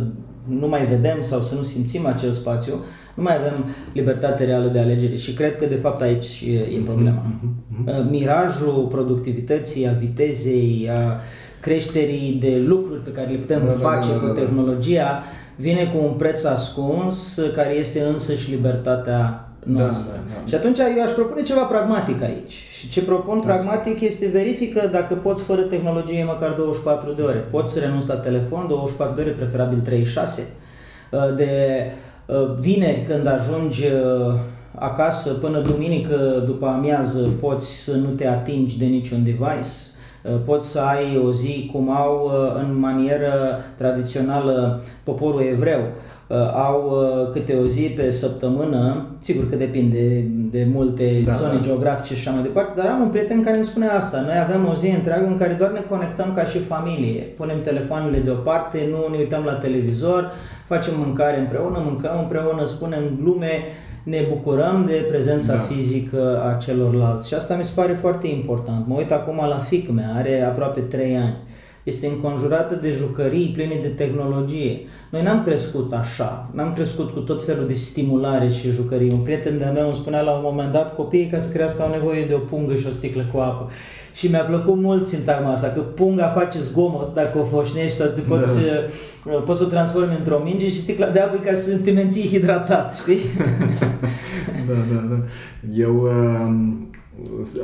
nu 0.49 0.69
mai 0.69 0.87
vedem 0.87 1.17
sau 1.21 1.41
să 1.41 1.55
nu 1.55 1.63
simțim 1.63 2.07
acel 2.07 2.33
spațiu, 2.33 2.73
nu 3.15 3.23
mai 3.23 3.37
avem 3.37 3.65
libertate 3.93 4.45
reală 4.45 4.69
de 4.69 4.79
alegere 4.79 5.15
și 5.15 5.33
cred 5.33 5.57
că 5.57 5.67
de 5.67 5.75
fapt 5.75 6.01
aici 6.01 6.45
e, 6.47 6.77
e 6.77 6.81
problema. 6.85 7.23
Mm-hmm. 7.27 7.85
mm-hmm. 7.85 8.11
Mirajul 8.11 8.87
productivității, 8.91 9.89
a 9.89 9.93
vitezei, 9.93 10.91
a 10.93 11.21
creșterii 11.61 12.37
de 12.41 12.63
lucruri 12.67 13.01
pe 13.01 13.11
care 13.11 13.31
le 13.31 13.37
putem 13.37 13.61
da, 13.61 13.67
da 13.67 13.73
face 13.73 14.09
da, 14.09 14.15
da, 14.15 14.21
cu 14.21 14.27
da, 14.27 14.33
da. 14.33 14.41
tehnologia 14.41 15.23
vine 15.57 15.85
cu 15.85 16.05
un 16.05 16.13
preț 16.13 16.45
ascuns 16.45 17.41
care 17.55 17.75
este 17.75 18.01
însă 18.01 18.35
și 18.35 18.51
libertatea 18.51 19.44
noastră. 19.65 20.13
Da, 20.13 20.21
da, 20.29 20.41
da. 20.41 20.47
Și 20.47 20.55
atunci 20.55 20.79
eu 20.97 21.03
aș 21.03 21.11
propune 21.11 21.43
ceva 21.43 21.63
pragmatic 21.63 22.23
aici. 22.23 22.53
Și 22.53 22.89
ce 22.89 23.03
propun 23.03 23.41
da. 23.41 23.53
pragmatic 23.53 24.01
este 24.01 24.27
verifică 24.27 24.89
dacă 24.93 25.15
poți 25.15 25.43
fără 25.43 25.63
tehnologie 25.63 26.25
măcar 26.25 26.53
24 26.53 27.13
de 27.13 27.23
ore. 27.23 27.39
Poți 27.39 27.73
să 27.73 27.79
renunți 27.79 28.09
la 28.09 28.15
telefon 28.15 28.67
24 28.69 29.15
de 29.15 29.21
ore, 29.21 29.31
preferabil 29.31 29.79
36. 29.79 30.49
Uh, 31.11 31.37
de 31.37 31.53
uh, 32.27 32.55
vineri 32.61 33.03
când 33.03 33.27
ajungi 33.27 33.85
uh, 33.85 34.35
acasă 34.75 35.33
până 35.33 35.61
duminică 35.61 36.43
după 36.47 36.67
amiază 36.67 37.29
poți 37.41 37.85
să 37.85 37.97
nu 37.97 38.09
te 38.09 38.27
atingi 38.27 38.79
de 38.79 38.85
niciun 38.85 39.25
device. 39.25 39.69
Poți 40.45 40.71
să 40.71 40.81
ai 40.81 41.23
o 41.25 41.33
zi 41.33 41.71
cum 41.73 41.97
au 41.97 42.31
în 42.59 42.79
manieră 42.79 43.61
tradițională 43.77 44.83
poporul 45.03 45.41
evreu 45.41 45.81
Uh, 45.81 46.14
au 46.53 46.91
uh, 46.91 47.31
câte 47.33 47.55
o 47.63 47.67
zi 47.67 47.81
pe 47.81 48.11
săptămână, 48.11 49.07
sigur 49.19 49.51
că 49.51 49.57
depinde 49.57 50.25
de 50.51 50.67
multe 50.73 51.23
da, 51.25 51.33
zone 51.33 51.55
da. 51.55 51.61
geografice 51.61 52.15
și 52.15 52.29
așa 52.29 52.37
mai 52.37 52.43
departe, 52.43 52.81
dar 52.81 52.91
am 52.91 53.01
un 53.01 53.09
prieten 53.09 53.43
care 53.43 53.57
îmi 53.57 53.67
spune 53.67 53.87
asta. 53.87 54.21
Noi 54.21 54.39
avem 54.49 54.69
o 54.73 54.75
zi 54.75 54.89
întreagă 54.89 55.27
în 55.27 55.39
care 55.39 55.53
doar 55.53 55.71
ne 55.71 55.81
conectăm 55.89 56.33
ca 56.35 56.45
și 56.45 56.59
familie. 56.59 57.21
Punem 57.21 57.61
telefoanele 57.63 58.19
deoparte, 58.19 58.89
nu 58.91 59.09
ne 59.11 59.19
uităm 59.19 59.43
la 59.45 59.53
televizor, 59.53 60.33
facem 60.67 60.93
mâncare 60.97 61.39
împreună, 61.39 61.83
mâncăm 61.85 62.19
împreună, 62.21 62.65
spunem 62.65 63.19
glume, 63.23 63.63
ne 64.03 64.27
bucurăm 64.29 64.85
de 64.87 65.05
prezența 65.09 65.55
da. 65.55 65.61
fizică 65.61 66.43
a 66.53 66.57
celorlalți. 66.57 67.29
Și 67.29 67.35
asta 67.35 67.55
mi 67.55 67.65
se 67.65 67.73
pare 67.75 67.93
foarte 68.01 68.29
important. 68.29 68.87
Mă 68.87 68.95
uit 68.97 69.13
acum 69.13 69.37
la 69.49 69.59
fic 69.59 69.91
mea, 69.91 70.13
are 70.17 70.43
aproape 70.43 70.81
3 70.81 71.17
ani 71.17 71.37
este 71.85 72.07
înconjurată 72.07 72.75
de 72.75 72.91
jucării 72.91 73.51
pline 73.55 73.79
de 73.83 73.89
tehnologie. 73.89 74.81
Noi 75.11 75.23
n-am 75.23 75.43
crescut 75.43 75.93
așa, 75.93 76.51
n-am 76.53 76.73
crescut 76.73 77.11
cu 77.11 77.19
tot 77.19 77.45
felul 77.45 77.67
de 77.67 77.73
stimulare 77.73 78.49
și 78.49 78.71
jucării. 78.71 79.11
Un 79.11 79.19
prieten 79.19 79.59
de-al 79.59 79.73
meu 79.73 79.85
îmi 79.85 79.95
spunea 79.95 80.21
la 80.21 80.33
un 80.33 80.41
moment 80.45 80.73
dat, 80.73 80.95
copiii 80.95 81.27
ca 81.27 81.39
să 81.39 81.53
crească 81.53 81.83
au 81.83 81.91
nevoie 81.91 82.25
de 82.25 82.35
o 82.35 82.39
pungă 82.39 82.75
și 82.75 82.87
o 82.87 82.91
sticlă 82.91 83.29
cu 83.33 83.39
apă. 83.39 83.71
Și 84.15 84.29
mi-a 84.29 84.45
plăcut 84.45 84.77
mult 84.77 85.07
sintagma 85.07 85.53
asta, 85.53 85.69
că 85.69 85.81
punga 85.81 86.27
face 86.27 86.61
zgomot 86.61 87.15
dacă 87.15 87.39
o 87.39 87.45
foșnești 87.45 87.97
sau 87.97 88.07
te 88.07 88.21
poți, 88.21 88.55
da. 88.55 89.33
Uh, 89.33 89.43
poți 89.45 89.59
să 89.59 89.65
o 89.65 89.69
transformi 89.69 90.17
într-o 90.19 90.41
minge 90.45 90.69
și 90.69 90.81
sticla 90.81 91.09
de 91.09 91.21
apă 91.21 91.37
ca 91.37 91.55
să 91.55 91.79
te 91.79 91.91
menții 91.91 92.29
hidratat, 92.29 92.97
știi? 92.97 93.19
da, 94.69 94.75
da, 94.93 95.01
da. 95.09 95.19
Eu 95.75 95.95
uh, 95.95 96.73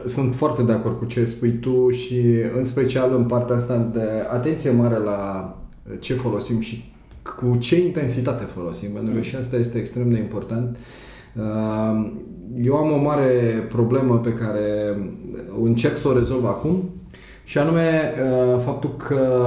sunt 0.06 0.34
foarte 0.34 0.62
de 0.62 0.72
acord 0.72 0.98
cu 0.98 1.04
ce 1.04 1.24
spui 1.24 1.58
tu 1.58 1.90
și 1.90 2.22
în 2.56 2.64
special 2.64 3.14
în 3.14 3.24
partea 3.24 3.54
asta 3.54 3.90
de 3.92 4.08
atenție 4.32 4.70
mare 4.70 4.96
la 4.96 5.54
ce 5.98 6.14
folosim 6.14 6.60
și 6.60 6.92
cu 7.22 7.56
ce 7.56 7.80
intensitate 7.80 8.44
folosim, 8.44 8.90
pentru 8.92 9.14
că 9.14 9.20
și 9.20 9.36
asta 9.36 9.56
este 9.56 9.78
extrem 9.78 10.10
de 10.10 10.18
important. 10.18 10.76
Uh, 11.36 12.12
eu 12.62 12.74
am 12.74 12.92
o 12.92 13.02
mare 13.02 13.66
problemă 13.70 14.18
pe 14.18 14.34
care 14.34 14.96
încerc 15.62 15.96
să 15.96 16.08
o 16.08 16.12
rezolv 16.12 16.44
acum 16.44 16.90
și 17.44 17.58
anume 17.58 18.12
uh, 18.54 18.60
faptul 18.60 18.96
că 18.96 19.44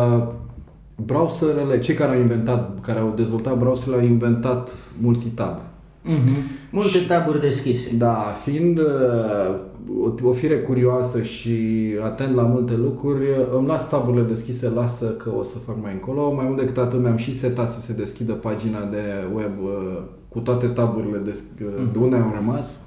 browserele, 0.96 1.80
cei 1.80 1.96
care 1.96 2.16
au 2.16 2.20
inventat, 2.20 2.82
care 2.82 3.00
au 3.00 3.14
dezvoltat 3.16 3.58
browserele 3.58 4.02
au 4.02 4.08
inventat 4.08 4.70
multitab. 5.02 5.62
Mm-hmm. 6.06 6.70
Multe 6.70 6.98
și, 6.98 7.08
taburi 7.08 7.42
deschise. 7.42 7.96
Da, 7.96 8.34
fiind 8.44 8.78
uh, 8.78 9.56
o, 10.02 10.30
o 10.30 10.34
fire 10.34 10.60
curioasă 10.60 11.22
și 11.22 11.58
atent 12.04 12.36
la 12.36 12.42
multe 12.42 12.76
lucruri, 12.76 13.26
îmi 13.58 13.68
las 13.68 13.90
taburile 13.90 14.24
deschise, 14.24 14.70
lasă 14.70 15.06
că 15.06 15.36
o 15.36 15.44
să 15.44 15.58
fac 15.58 15.82
mai 15.82 15.92
încolo. 15.94 16.34
Mai 16.34 16.46
mult 16.46 16.58
decât 16.58 16.78
atât 16.78 17.00
mi-am 17.00 17.18
și 17.18 17.34
setat 17.34 17.72
să 17.72 17.82
se 17.82 17.94
deschidă 17.94 18.34
pagina 18.34 18.86
de 18.86 19.04
web 19.36 19.52
uh, 19.64 20.02
cu 20.30 20.40
toate 20.40 20.68
taburile 20.68 21.18
de, 21.18 21.40
uh, 21.64 21.90
de 21.92 22.00
unde 22.00 22.16
am 22.16 22.34
rămas. 22.36 22.82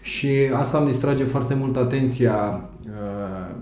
Și 0.00 0.28
asta 0.54 0.78
îmi 0.78 0.86
distrage 0.86 1.24
foarte 1.24 1.54
mult 1.54 1.76
atenția 1.76 2.68
uh, 2.86 3.54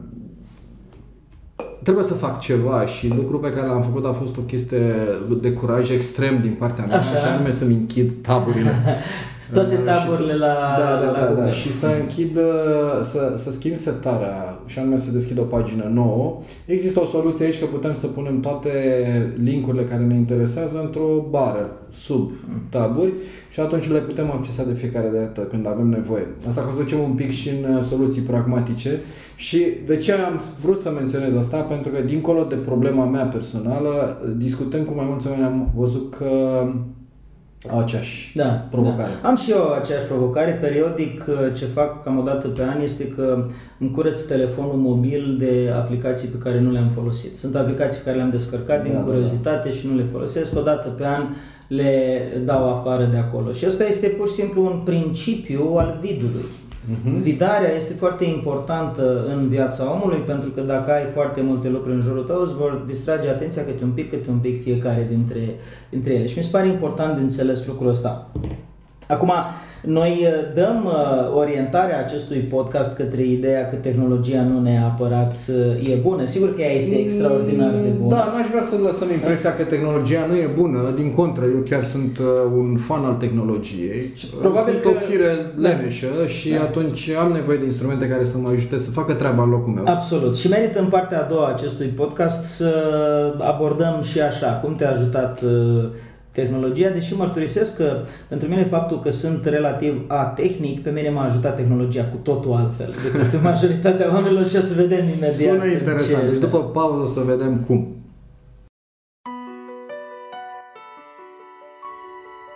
trebuie 1.86 2.04
să 2.04 2.14
fac 2.14 2.40
ceva 2.40 2.86
și 2.86 3.08
lucrul 3.08 3.38
pe 3.38 3.52
care 3.52 3.66
l-am 3.66 3.82
făcut 3.82 4.04
a 4.04 4.12
fost 4.12 4.36
o 4.36 4.40
chestie 4.40 4.94
de 5.40 5.52
curaj 5.52 5.90
extrem 5.90 6.40
din 6.40 6.54
partea 6.58 6.84
mea, 6.84 6.98
Așa. 6.98 7.16
așa 7.16 7.28
anume 7.34 7.50
să-mi 7.50 7.74
închid 7.74 8.12
taburile. 8.22 8.74
Toate 9.52 9.74
Uh, 9.74 9.78
și 9.80 9.84
taburile 9.84 10.32
să- 10.32 10.38
la, 10.38 10.54
da, 10.78 11.00
da, 11.04 11.10
la 11.10 11.12
da, 11.18 11.20
da, 11.26 11.32
Google. 11.34 11.52
și 11.52 11.72
să 11.72 11.86
închid, 12.00 12.36
uh, 12.36 12.42
să, 13.00 13.32
să 13.36 13.50
schimb 13.52 13.76
setarea 13.76 14.58
și 14.66 14.78
anume 14.78 14.96
să 14.96 15.10
deschid 15.10 15.38
o 15.38 15.42
pagină 15.42 15.90
nouă. 15.92 16.38
Există 16.66 17.00
o 17.00 17.04
soluție 17.04 17.44
aici 17.44 17.58
că 17.58 17.64
putem 17.64 17.94
să 17.94 18.06
punem 18.06 18.40
toate 18.40 18.70
linkurile 19.44 19.84
care 19.84 20.02
ne 20.04 20.14
interesează 20.14 20.80
într-o 20.84 21.26
bară 21.30 21.70
sub 21.90 22.30
taburi 22.70 23.12
și 23.50 23.60
atunci 23.60 23.90
le 23.90 23.98
putem 23.98 24.30
accesa 24.30 24.64
de 24.64 24.72
fiecare 24.72 25.10
dată 25.14 25.40
când 25.40 25.66
avem 25.66 25.86
nevoie. 25.86 26.26
Asta 26.48 26.60
că 26.60 26.66
o 26.68 26.70
să 26.70 26.76
ducem 26.78 26.98
un 26.98 27.12
pic 27.12 27.30
și 27.30 27.48
în 27.48 27.74
uh, 27.74 27.82
soluții 27.82 28.22
pragmatice 28.22 29.00
și 29.36 29.64
de 29.86 29.96
ce 29.96 30.12
am 30.12 30.40
vrut 30.62 30.78
să 30.78 30.90
menționez 30.90 31.34
asta? 31.34 31.56
Pentru 31.56 31.90
că 31.90 32.00
dincolo 32.00 32.42
de 32.42 32.54
problema 32.54 33.04
mea 33.04 33.24
personală, 33.24 34.22
discutând 34.36 34.86
cu 34.86 34.92
mai 34.94 35.06
mulți 35.08 35.26
oameni 35.26 35.46
am 35.46 35.70
văzut 35.76 36.14
că 36.14 36.28
au 36.58 36.74
aceeași 37.80 38.32
Da, 38.34 38.66
provocare. 38.70 39.10
Da. 39.22 39.28
Am 39.28 39.36
și 39.36 39.50
eu 39.50 39.72
aceeași 39.72 40.04
provocare. 40.04 40.50
Periodic 40.50 41.24
uh, 41.28 41.34
ce 41.54 41.64
fac 41.64 42.02
cam 42.02 42.18
o 42.18 42.22
dată 42.22 42.48
pe 42.48 42.62
an 42.62 42.80
este 42.80 43.08
că 43.08 43.46
îmi 43.78 43.90
curăț 43.90 44.22
telefonul 44.22 44.76
mobil 44.76 45.36
de 45.38 45.72
aplicații 45.74 46.28
pe 46.28 46.38
care 46.38 46.60
nu 46.60 46.70
le-am 46.70 46.88
folosit. 46.88 47.36
Sunt 47.36 47.54
aplicații 47.54 47.98
pe 47.98 48.04
care 48.04 48.16
le-am 48.16 48.30
descărcat 48.30 48.82
din 48.82 48.92
Da, 48.92 48.98
da, 48.98 49.04
curiozitate 49.04 49.70
și 49.70 49.86
nu 49.86 49.96
le 49.96 50.06
folosesc. 50.12 50.56
O 50.56 50.60
dată 50.60 50.88
pe 50.88 51.06
an 51.06 51.22
le 51.68 52.22
dau 52.44 52.74
afară 52.74 53.04
de 53.04 53.16
acolo. 53.16 53.52
Și 53.52 53.64
asta 53.64 53.84
este 53.84 54.06
pur 54.06 54.28
și 54.28 54.34
simplu 54.34 54.64
un 54.64 54.80
principiu 54.84 55.74
al 55.76 55.98
vidului. 56.00 56.44
Mhm. 56.88 57.20
Vidarea 57.20 57.74
este 57.74 57.92
foarte 57.92 58.24
importantă 58.24 59.24
în 59.28 59.48
viața 59.48 59.92
omului 59.92 60.18
pentru 60.18 60.50
că 60.50 60.60
dacă 60.60 60.92
ai 60.92 61.06
foarte 61.14 61.40
multe 61.40 61.68
lucruri 61.68 61.94
în 61.94 62.00
jurul 62.00 62.22
tău, 62.22 62.42
îți 62.42 62.54
vor 62.54 62.82
distrage 62.86 63.28
atenția 63.28 63.64
câte 63.64 63.84
un 63.84 63.90
pic, 63.90 64.10
câte 64.10 64.30
un 64.30 64.38
pic 64.38 64.62
fiecare 64.62 65.06
dintre, 65.10 65.54
dintre 65.90 66.14
ele. 66.14 66.26
Și 66.26 66.36
mi 66.36 66.44
se 66.44 66.50
pare 66.50 66.66
important 66.66 67.14
de 67.14 67.20
înțeles 67.20 67.66
lucrul 67.66 67.88
ăsta. 67.88 68.30
Acum, 69.08 69.32
noi 69.86 70.10
uh, 70.22 70.54
dăm 70.54 70.84
uh, 70.84 71.36
orientarea 71.36 71.98
acestui 71.98 72.38
podcast 72.38 72.96
către 72.96 73.22
ideea 73.24 73.66
că 73.66 73.74
tehnologia 73.76 74.42
nu 74.42 74.60
neapărat 74.60 75.36
uh, 75.78 75.90
e 75.90 75.94
bună. 75.94 76.24
Sigur 76.24 76.54
că 76.54 76.60
ea 76.62 76.72
este 76.72 76.94
extraordinar 76.98 77.70
de 77.70 77.88
bună. 77.88 78.14
Da, 78.14 78.32
n-aș 78.36 78.46
vrea 78.48 78.62
să 78.62 78.76
lăsăm 78.82 79.10
impresia 79.12 79.54
că 79.56 79.62
tehnologia 79.64 80.26
nu 80.28 80.34
e 80.34 80.50
bună. 80.54 80.92
Din 80.96 81.14
contră, 81.14 81.44
eu 81.44 81.60
chiar 81.70 81.82
sunt 81.82 82.18
uh, 82.18 82.26
un 82.56 82.76
fan 82.76 83.04
al 83.04 83.14
tehnologiei. 83.14 84.10
Și 84.14 84.26
probabil 84.26 84.72
sunt 84.72 84.82
că- 84.82 84.88
o 84.88 84.92
fire 84.92 85.52
leneșă 85.56 86.06
și 86.26 86.50
Da. 86.50 86.60
atunci 86.62 87.10
am 87.24 87.32
nevoie 87.32 87.58
de 87.58 87.64
instrumente 87.64 88.06
care 88.08 88.24
să 88.24 88.38
mă 88.38 88.48
ajute 88.48 88.78
să 88.78 88.90
facă 88.90 89.12
treaba 89.14 89.42
în 89.42 89.50
locul 89.50 89.72
meu. 89.72 89.84
Absolut. 89.86 90.36
Și 90.36 90.48
merită 90.48 90.80
în 90.80 90.88
partea 90.88 91.20
a 91.22 91.26
doua 91.28 91.46
a 91.46 91.50
acestui 91.52 91.86
podcast 91.86 92.42
să 92.42 92.72
abordăm 93.38 94.00
și 94.02 94.20
așa, 94.20 94.46
cum 94.62 94.74
te-a 94.74 94.90
ajutat 94.90 95.42
uh, 95.42 95.84
tehnologia, 96.40 96.88
deși 96.88 97.16
mărturisesc 97.16 97.76
că 97.76 98.04
pentru 98.28 98.48
mine 98.48 98.64
faptul 98.64 98.98
că 99.00 99.10
sunt 99.10 99.44
relativ 99.44 100.04
atehnic, 100.06 100.82
pe 100.82 100.90
mine 100.90 101.10
m-a 101.10 101.24
ajutat 101.24 101.56
tehnologia 101.56 102.04
cu 102.04 102.16
totul 102.16 102.52
altfel 102.52 102.94
decât 103.12 103.42
majoritatea 103.42 104.12
oamenilor 104.12 104.46
și 104.48 104.56
o 104.56 104.60
să 104.60 104.74
vedem 104.74 104.98
imediat. 105.04 105.32
Sună 105.32 105.64
în 105.64 105.70
interesant. 105.70 106.22
ce- 106.24 106.30
Deci 106.30 106.38
după 106.40 106.58
pauză 106.64 107.00
o 107.00 107.04
să 107.04 107.20
vedem 107.20 107.64
cum. 107.66 107.90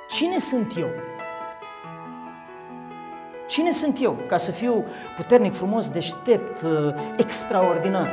Cine 0.09 0.39
sunt 0.39 0.73
eu? 0.79 0.87
Cine 3.49 3.71
sunt 3.73 3.99
eu 4.03 4.17
ca 4.29 4.37
să 4.37 4.51
fiu 4.51 4.85
puternic, 5.17 5.53
frumos, 5.53 5.89
deștept, 5.89 6.63
uh, 6.63 6.95
extraordinar? 7.17 8.09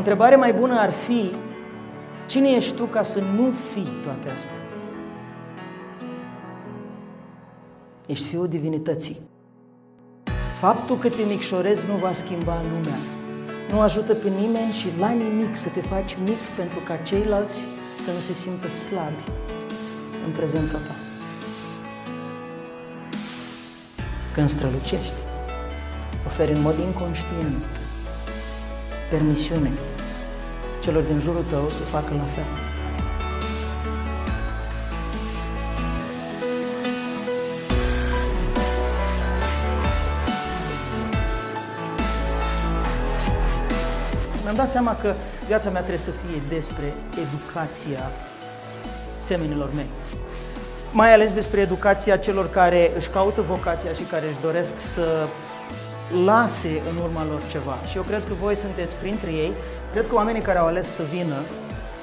Întrebare 0.00 0.36
mai 0.36 0.52
bună 0.52 0.78
ar 0.78 0.90
fi, 0.90 1.30
cine 2.26 2.48
ești 2.48 2.74
tu 2.74 2.84
ca 2.84 3.02
să 3.02 3.20
nu 3.20 3.50
fii 3.50 3.88
toate 4.02 4.30
astea? 4.30 4.54
Ești 8.06 8.26
fiul 8.26 8.48
divinității. 8.48 9.20
Faptul 10.54 10.96
că 10.96 11.08
te 11.08 11.22
micșorezi 11.28 11.86
nu 11.86 11.94
va 11.94 12.12
schimba 12.12 12.60
lumea. 12.72 12.98
Nu 13.70 13.80
ajută 13.80 14.14
pe 14.14 14.28
nimeni 14.28 14.72
și 14.72 14.88
la 14.98 15.10
nimic 15.10 15.56
să 15.56 15.68
te 15.68 15.80
faci 15.80 16.16
mic 16.24 16.40
pentru 16.56 16.78
ca 16.84 16.96
ceilalți 16.96 17.60
să 17.98 18.10
nu 18.10 18.18
se 18.18 18.32
simtă 18.32 18.68
slabi 18.68 19.24
în 20.26 20.32
prezența 20.36 20.78
ta. 20.78 20.94
Când 24.34 24.48
strălucești, 24.48 25.20
oferi 26.26 26.52
în 26.52 26.60
mod 26.60 26.78
inconștient 26.78 27.79
permisiune 29.10 29.72
celor 30.80 31.02
din 31.02 31.18
jurul 31.18 31.44
tău 31.50 31.68
să 31.68 31.82
facă 31.82 32.14
la 32.14 32.24
fel. 32.24 32.44
Mi-am 44.42 44.54
dat 44.54 44.68
seama 44.68 44.96
că 44.96 45.14
viața 45.46 45.70
mea 45.70 45.80
trebuie 45.80 45.98
să 46.00 46.10
fie 46.10 46.40
despre 46.48 46.94
educația 47.20 48.10
semenilor 49.18 49.70
mei. 49.74 49.86
Mai 50.92 51.12
ales 51.12 51.34
despre 51.34 51.60
educația 51.60 52.16
celor 52.16 52.50
care 52.50 52.92
își 52.96 53.08
caută 53.08 53.40
vocația 53.40 53.92
și 53.92 54.02
care 54.02 54.26
își 54.26 54.40
doresc 54.42 54.74
să 54.78 55.26
lase 56.24 56.82
în 56.90 57.02
urma 57.04 57.26
lor 57.26 57.42
ceva. 57.50 57.76
Și 57.88 57.96
eu 57.96 58.02
cred 58.02 58.22
că 58.28 58.34
voi 58.34 58.54
sunteți 58.54 58.94
printre 58.94 59.30
ei. 59.30 59.52
Cred 59.92 60.06
că 60.08 60.14
oamenii 60.14 60.40
care 60.40 60.58
au 60.58 60.66
ales 60.66 60.86
să 60.86 61.02
vină 61.12 61.36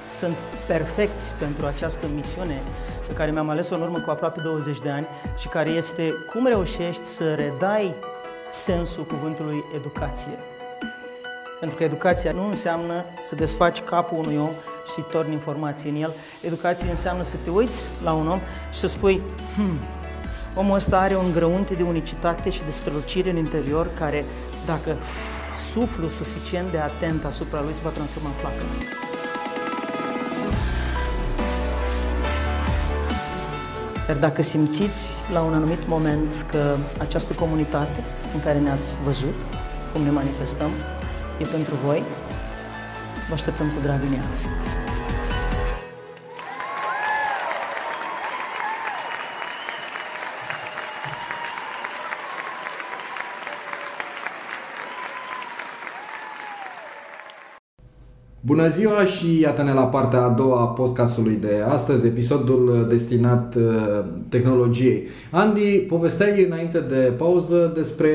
sunt 0.09 0.35
perfecți 0.67 1.33
pentru 1.33 1.65
această 1.65 2.07
misiune 2.15 2.61
pe 3.07 3.13
care 3.13 3.31
mi-am 3.31 3.49
ales-o 3.49 3.75
în 3.75 3.81
urmă 3.81 3.99
cu 3.99 4.09
aproape 4.09 4.41
20 4.41 4.79
de 4.79 4.89
ani 4.89 5.07
și 5.37 5.47
care 5.47 5.69
este 5.69 6.13
cum 6.31 6.45
reușești 6.45 7.05
să 7.05 7.33
redai 7.33 7.95
sensul 8.49 9.05
cuvântului 9.05 9.63
educație. 9.75 10.37
Pentru 11.59 11.77
că 11.77 11.83
educația 11.83 12.31
nu 12.31 12.47
înseamnă 12.47 13.05
să 13.23 13.35
desfaci 13.35 13.81
capul 13.81 14.17
unui 14.17 14.37
om 14.37 14.51
și 14.85 14.91
să-i 14.91 15.05
torni 15.11 15.33
informații 15.33 15.89
în 15.89 15.95
el. 15.95 16.13
Educația 16.41 16.89
înseamnă 16.89 17.23
să 17.23 17.35
te 17.43 17.49
uiți 17.49 17.89
la 18.03 18.13
un 18.13 18.27
om 18.27 18.39
și 18.71 18.79
să 18.79 18.87
spui, 18.87 19.21
hmm, 19.55 19.79
omul 20.57 20.75
ăsta 20.75 20.99
are 20.99 21.15
un 21.15 21.31
grăunte 21.31 21.73
de 21.73 21.83
unicitate 21.83 22.49
și 22.49 22.61
de 22.65 22.71
strălucire 22.71 23.29
în 23.29 23.37
interior 23.37 23.89
care, 23.93 24.25
dacă 24.65 24.95
suflu 25.71 26.09
suficient 26.09 26.71
de 26.71 26.77
atent 26.77 27.25
asupra 27.25 27.61
lui, 27.61 27.73
se 27.73 27.81
va 27.83 27.89
transforma 27.89 28.29
în 28.29 28.35
flacără. 28.35 28.69
Iar 34.07 34.17
dacă 34.17 34.41
simțiți 34.41 35.13
la 35.33 35.41
un 35.41 35.53
anumit 35.53 35.87
moment 35.87 36.45
că 36.51 36.75
această 36.99 37.33
comunitate 37.33 38.03
în 38.33 38.39
care 38.39 38.59
ne-ați 38.59 38.95
văzut, 39.03 39.39
cum 39.93 40.01
ne 40.01 40.09
manifestăm, 40.09 40.69
e 41.37 41.45
pentru 41.45 41.73
voi, 41.85 42.03
vă 43.27 43.33
așteptăm 43.33 43.67
cu 43.67 43.81
drag 43.81 44.01
în 44.03 44.13
ea. 44.13 44.76
Bună 58.57 58.69
ziua 58.69 59.03
și 59.03 59.39
iată-ne 59.41 59.73
la 59.73 59.85
partea 59.85 60.21
a 60.21 60.29
doua 60.29 60.61
a 60.61 60.65
podcastului 60.65 61.37
de 61.41 61.63
astăzi, 61.69 62.07
episodul 62.07 62.85
destinat 62.89 63.55
uh, 63.55 63.63
tehnologiei. 64.29 65.03
Andy, 65.31 65.77
povesteai 65.79 66.45
înainte 66.45 66.79
de 66.79 67.13
pauză 67.17 67.71
despre 67.75 68.11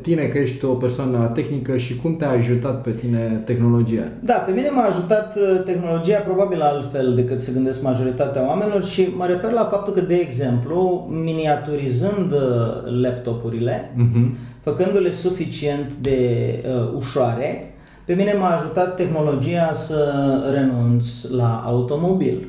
tine 0.00 0.22
că 0.22 0.38
ești 0.38 0.64
o 0.64 0.68
persoană 0.74 1.30
tehnică 1.34 1.76
și 1.76 1.96
cum 1.96 2.16
te-a 2.16 2.30
ajutat 2.30 2.82
pe 2.82 2.90
tine 2.90 3.42
tehnologia. 3.44 4.08
Da, 4.20 4.34
pe 4.34 4.52
mine 4.52 4.70
m-a 4.70 4.82
ajutat 4.82 5.36
uh, 5.36 5.62
tehnologia 5.64 6.18
probabil 6.18 6.60
altfel 6.60 7.14
decât 7.14 7.40
se 7.40 7.52
gândesc 7.52 7.82
majoritatea 7.82 8.46
oamenilor 8.46 8.84
și 8.84 9.08
mă 9.16 9.26
refer 9.26 9.52
la 9.52 9.64
faptul 9.70 9.92
că, 9.92 10.00
de 10.00 10.14
exemplu, 10.14 11.08
miniaturizând 11.10 12.32
uh, 12.32 13.00
laptopurile, 13.02 13.92
Mhm. 13.96 14.36
făcându-le 14.60 15.10
suficient 15.10 15.92
de 16.00 16.18
uh, 16.66 16.92
ușoare, 16.96 17.68
pe 18.04 18.14
mine 18.14 18.32
m-a 18.32 18.50
ajutat 18.50 18.96
tehnologia 18.96 19.72
să 19.72 20.04
renunț 20.52 21.22
la 21.22 21.62
automobil. 21.66 22.48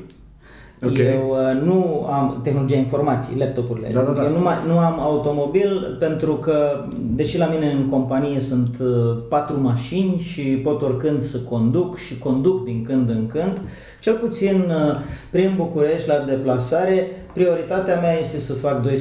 Ok. 0.82 0.98
Eu 0.98 1.28
uh, 1.28 1.62
nu 1.62 2.06
am 2.10 2.40
tehnologia 2.42 2.76
informației, 2.76 3.38
laptopurile. 3.38 3.88
Da, 3.92 4.02
da, 4.02 4.12
da. 4.12 4.24
Eu 4.24 4.30
nu, 4.30 4.40
mai, 4.40 4.54
nu 4.66 4.78
am 4.78 5.00
automobil 5.00 5.96
pentru 5.98 6.34
că, 6.34 6.84
deși 7.14 7.38
la 7.38 7.46
mine 7.46 7.70
în 7.70 7.88
companie 7.88 8.40
sunt 8.40 8.76
uh, 8.80 9.16
patru 9.28 9.60
mașini 9.60 10.18
și 10.18 10.42
pot 10.42 10.82
oricând 10.82 11.22
să 11.22 11.38
conduc 11.38 11.96
și 11.96 12.18
conduc 12.18 12.64
din 12.64 12.82
când 12.82 13.10
în 13.10 13.26
când, 13.26 13.60
cel 14.00 14.14
puțin 14.14 14.64
uh, 14.68 14.96
prin 15.30 15.52
București 15.56 16.08
la 16.08 16.24
deplasare, 16.26 17.06
prioritatea 17.32 18.00
mea 18.00 18.18
este 18.18 18.38
să 18.38 18.52
fac 18.52 18.88
12.000 18.88 18.92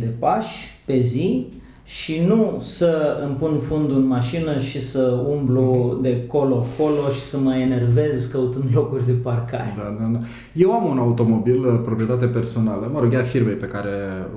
de 0.00 0.10
pași 0.18 0.80
pe 0.84 0.98
zi 0.98 1.46
și 1.84 2.22
nu 2.26 2.56
să 2.58 3.20
îmi 3.26 3.34
pun 3.34 3.58
fundul 3.58 3.96
în 3.96 4.06
mașină 4.06 4.58
și 4.58 4.80
să 4.80 5.24
umblu 5.28 5.98
de 6.02 6.26
colo-colo 6.26 7.08
și 7.10 7.20
să 7.20 7.38
mă 7.38 7.54
enervez 7.54 8.26
căutând 8.26 8.64
locuri 8.78 9.06
de 9.06 9.12
parcare. 9.12 9.74
Da, 9.76 9.96
da, 9.98 10.10
da. 10.12 10.18
Eu 10.52 10.72
am 10.72 10.90
un 10.90 10.98
automobil, 10.98 11.64
uh, 11.64 11.80
proprietate 11.84 12.26
personală, 12.26 12.90
mă 12.92 13.00
rog, 13.00 13.12
ea 13.12 13.22
firmei 13.22 13.54
pe 13.54 13.66
care 13.66 13.90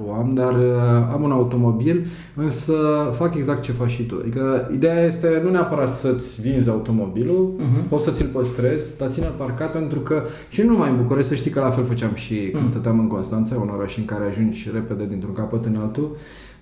o 0.08 0.14
am, 0.14 0.34
dar 0.34 0.54
uh, 0.54 1.14
am 1.14 1.22
un 1.24 1.32
automobil, 1.32 2.06
însă 2.36 2.74
fac 3.14 3.36
exact 3.36 3.62
ce 3.62 3.72
faci 3.72 3.90
și 3.90 4.04
tu. 4.04 4.16
Adică 4.22 4.70
ideea 4.74 5.06
este 5.06 5.42
nu 5.44 5.50
neapărat 5.50 5.90
să-ți 5.90 6.42
vinzi 6.42 6.70
automobilul, 6.70 7.54
uh-huh. 7.58 7.90
poți 7.90 8.04
să 8.04 8.12
ți-l 8.12 8.28
păstrezi, 8.28 8.98
dar 8.98 9.10
ține 9.10 9.32
parcat 9.38 9.72
pentru 9.72 10.00
că 10.00 10.24
și 10.50 10.62
nu 10.62 10.72
numai 10.72 10.90
în 10.90 10.98
București, 10.98 11.30
să 11.30 11.36
știi 11.36 11.52
că 11.52 11.60
la 11.60 11.70
fel 11.70 11.84
făceam 11.84 12.14
și 12.14 12.36
când 12.36 12.64
uh-huh. 12.64 12.70
stăteam 12.70 13.00
în 13.00 13.08
Constanța, 13.08 13.56
un 13.56 13.72
oraș 13.76 13.98
în 13.98 14.06
care 14.06 14.26
ajungi 14.26 14.70
repede 14.74 15.06
dintr-un 15.06 15.34
capăt 15.34 15.66
în 15.66 15.76
altul, 15.82 16.16
Ehm, 16.16 16.55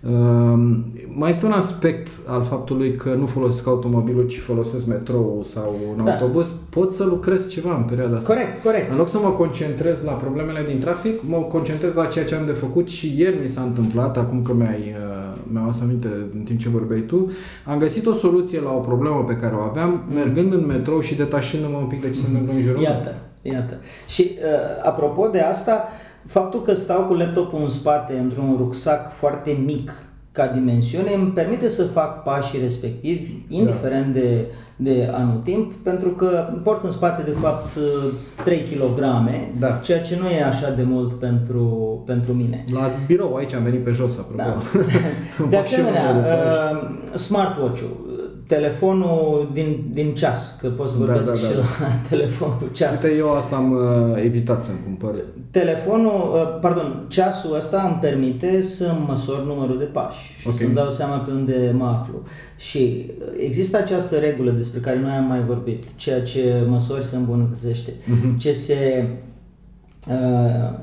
mai 1.08 1.30
este 1.30 1.46
un 1.46 1.52
aspect 1.52 2.08
al 2.26 2.44
faptului 2.44 2.96
că 2.96 3.14
nu 3.14 3.26
folosesc 3.26 3.68
automobilul, 3.68 4.28
ci 4.28 4.40
folosesc 4.40 4.86
metrou 4.86 5.40
sau 5.44 5.76
un 5.98 6.06
da. 6.06 6.12
autobuz. 6.12 6.54
Pot 6.70 6.94
să 6.94 7.04
lucrez 7.04 7.50
ceva 7.50 7.76
în 7.76 7.84
perioada 7.84 8.16
asta. 8.16 8.34
Corect, 8.34 8.64
corect. 8.64 8.92
În 8.92 8.98
loc 8.98 9.10
să 9.10 9.20
mă 9.20 9.30
concentrez 9.30 10.04
la 10.04 10.12
problemele 10.12 10.64
din 10.68 10.80
trafic, 10.80 11.14
mă 11.22 11.38
concentrez 11.38 11.94
la 11.94 12.06
ceea 12.06 12.26
ce 12.26 12.36
am 12.36 12.46
de 12.46 12.52
făcut 12.52 12.90
și 12.90 13.14
ieri 13.18 13.40
mi 13.42 13.48
s-a 13.48 13.62
întâmplat, 13.62 14.18
acum 14.18 14.42
că 14.42 14.54
mi-ai, 14.54 14.96
uh, 14.98 15.42
mi-am 15.52 15.64
adus 15.64 15.82
aminte 15.82 16.08
în 16.34 16.42
timp 16.42 16.60
ce 16.60 16.70
vorbeai 16.70 17.02
tu, 17.02 17.32
am 17.66 17.80
găsit 17.80 18.06
o 18.06 18.14
soluție 18.14 18.62
la 18.62 18.72
o 18.72 18.80
problemă 18.80 19.24
pe 19.28 19.36
care 19.36 19.56
o 19.56 19.60
aveam, 19.62 20.04
mm. 20.08 20.14
mergând 20.14 20.54
în 20.54 20.66
metrou 20.66 21.00
și 21.00 21.16
detașându-mă 21.16 21.78
un 21.78 21.88
pic 21.88 22.02
de 22.02 22.08
ce 22.08 22.20
se 22.20 22.26
întâmplă 22.28 22.54
în 22.54 22.62
jurul 22.62 22.82
Iată, 22.82 23.16
iată. 23.42 23.78
Și 24.08 24.32
uh, 24.36 24.84
apropo 24.84 25.28
de 25.28 25.40
asta, 25.40 25.84
uh, 25.88 26.03
Faptul 26.26 26.62
că 26.62 26.74
stau 26.74 27.02
cu 27.02 27.14
laptopul 27.14 27.62
în 27.62 27.70
spate 27.70 28.18
într-un 28.18 28.56
rucsac 28.58 29.12
foarte 29.12 29.58
mic 29.66 29.92
ca 30.34 30.48
dimensiune 30.48 31.14
îmi 31.14 31.32
permite 31.32 31.68
să 31.68 31.84
fac 31.84 32.24
pașii 32.24 32.60
respectivi, 32.60 33.32
indiferent 33.48 34.14
da. 34.14 34.20
de, 34.20 34.46
de 34.76 35.10
anul 35.14 35.42
timp, 35.44 35.74
pentru 35.74 36.10
că 36.10 36.48
port 36.64 36.84
în 36.84 36.92
spate 36.92 37.22
de 37.22 37.36
fapt 37.42 37.78
3 38.44 38.60
kg, 38.60 39.00
da. 39.60 39.72
ceea 39.72 40.02
ce 40.02 40.18
nu 40.22 40.28
e 40.30 40.44
așa 40.44 40.70
de 40.72 40.84
mult 40.84 41.14
pentru, 41.14 41.64
pentru 42.06 42.34
mine. 42.34 42.64
La 42.74 42.90
birou 43.08 43.36
aici 43.36 43.54
am 43.54 43.64
venit 43.64 43.84
pe 43.84 43.92
jos, 43.92 44.18
apropo. 44.18 44.44
Da. 44.44 44.58
de 45.50 45.58
asemenea, 45.58 46.16
uh, 46.16 46.90
smartwatch-ul 47.14 48.13
telefonul 48.48 49.50
din, 49.54 49.90
din 49.92 50.14
ceas, 50.14 50.58
că 50.62 50.68
pot 50.68 50.90
să 50.90 50.98
da, 50.98 51.06
vorbesc 51.06 51.28
da, 51.28 51.48
da, 51.48 51.56
da, 51.56 51.64
și 51.64 51.80
la 51.80 51.88
telefonul 52.10 52.58
cu 52.58 52.68
ceas. 52.72 53.04
Uite, 53.04 53.16
eu 53.16 53.34
asta 53.34 53.56
am 53.56 53.72
uh, 53.72 54.24
evitat 54.24 54.64
să-mi 54.64 54.78
cumpăr. 54.84 55.16
Telefonul, 55.52 56.32
uh, 56.34 56.60
pardon, 56.62 57.06
ceasul 57.08 57.56
ăsta 57.56 57.84
îmi 57.88 57.98
permite 58.02 58.62
să 58.62 58.96
măsor 59.08 59.46
numărul 59.46 59.78
de 59.78 59.84
pași 59.84 60.40
și 60.40 60.48
okay. 60.48 60.60
să-mi 60.60 60.74
dau 60.74 60.90
seama 60.90 61.18
pe 61.18 61.32
unde 61.32 61.74
mă 61.78 61.86
aflu. 61.86 62.22
Și 62.58 63.12
există 63.38 63.78
această 63.78 64.16
regulă 64.16 64.52
despre 64.52 64.80
care 64.80 65.00
noi 65.00 65.12
am 65.12 65.26
mai 65.26 65.44
vorbit, 65.44 65.96
ceea 65.96 66.22
ce 66.22 66.64
măsori 66.68 67.06
se 67.06 67.16
îmbunătățește, 67.16 67.92
uh-huh. 67.92 68.38
ce 68.38 68.54
se... 68.54 69.08
Uh, 70.10 70.80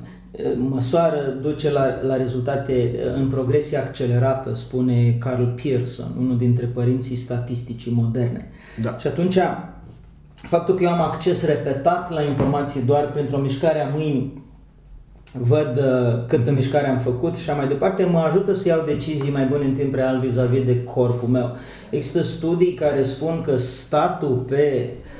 măsoară, 0.69 1.38
duce 1.43 1.71
la, 1.71 1.87
la 2.07 2.16
rezultate 2.16 2.90
în 3.16 3.29
progresie 3.29 3.79
accelerată, 3.79 4.55
spune 4.55 5.16
Carl 5.19 5.45
Pearson, 5.45 6.14
unul 6.19 6.38
dintre 6.38 6.66
părinții 6.66 7.16
statisticii 7.16 7.93
moderne. 7.93 8.51
Da. 8.83 8.97
Și 8.99 9.07
atunci, 9.07 9.38
faptul 10.35 10.75
că 10.75 10.83
eu 10.83 10.90
am 10.90 11.01
acces 11.01 11.47
repetat 11.47 12.11
la 12.11 12.23
informații 12.23 12.83
doar 12.83 13.12
printr-o 13.12 13.38
mișcare 13.38 13.81
a 13.81 13.88
mâinii, 13.88 14.45
văd 15.33 15.77
uh, 15.77 16.27
câtă 16.27 16.51
mișcare 16.51 16.88
am 16.88 16.99
făcut 16.99 17.37
și 17.37 17.51
așa 17.51 17.59
mai 17.59 17.69
departe, 17.69 18.05
mă 18.05 18.19
ajută 18.19 18.53
să 18.53 18.69
iau 18.69 18.83
decizii 18.87 19.33
mai 19.33 19.45
bune 19.45 19.64
în 19.64 19.75
timp 19.75 19.95
real 19.95 20.21
vis-a-vis 20.21 20.64
de 20.64 20.85
corpul 20.85 21.29
meu. 21.29 21.57
Există 21.90 22.23
studii 22.23 22.75
care 22.75 23.03
spun 23.03 23.40
că 23.40 23.57
statul 23.57 24.45
pe 24.49 24.88
uh, 24.88 24.93
Uh, 24.95 25.19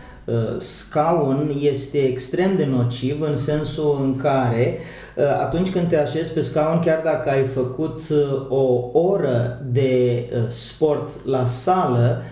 scaun 0.57 1.51
este 1.61 1.99
extrem 1.99 2.57
de 2.57 2.65
nociv 2.65 3.21
în 3.21 3.37
sensul 3.37 3.99
în 4.03 4.17
care 4.17 4.79
uh, 5.17 5.25
atunci 5.25 5.71
când 5.71 5.89
te 5.89 5.97
așezi 5.97 6.33
pe 6.33 6.41
scaun, 6.41 6.79
chiar 6.79 7.01
dacă 7.05 7.31
ai 7.31 7.45
făcut 7.45 8.01
uh, 8.09 8.47
o 8.49 8.99
oră 8.99 9.63
de 9.73 10.25
sport 10.47 11.27
la 11.27 11.45
sală, 11.45 12.23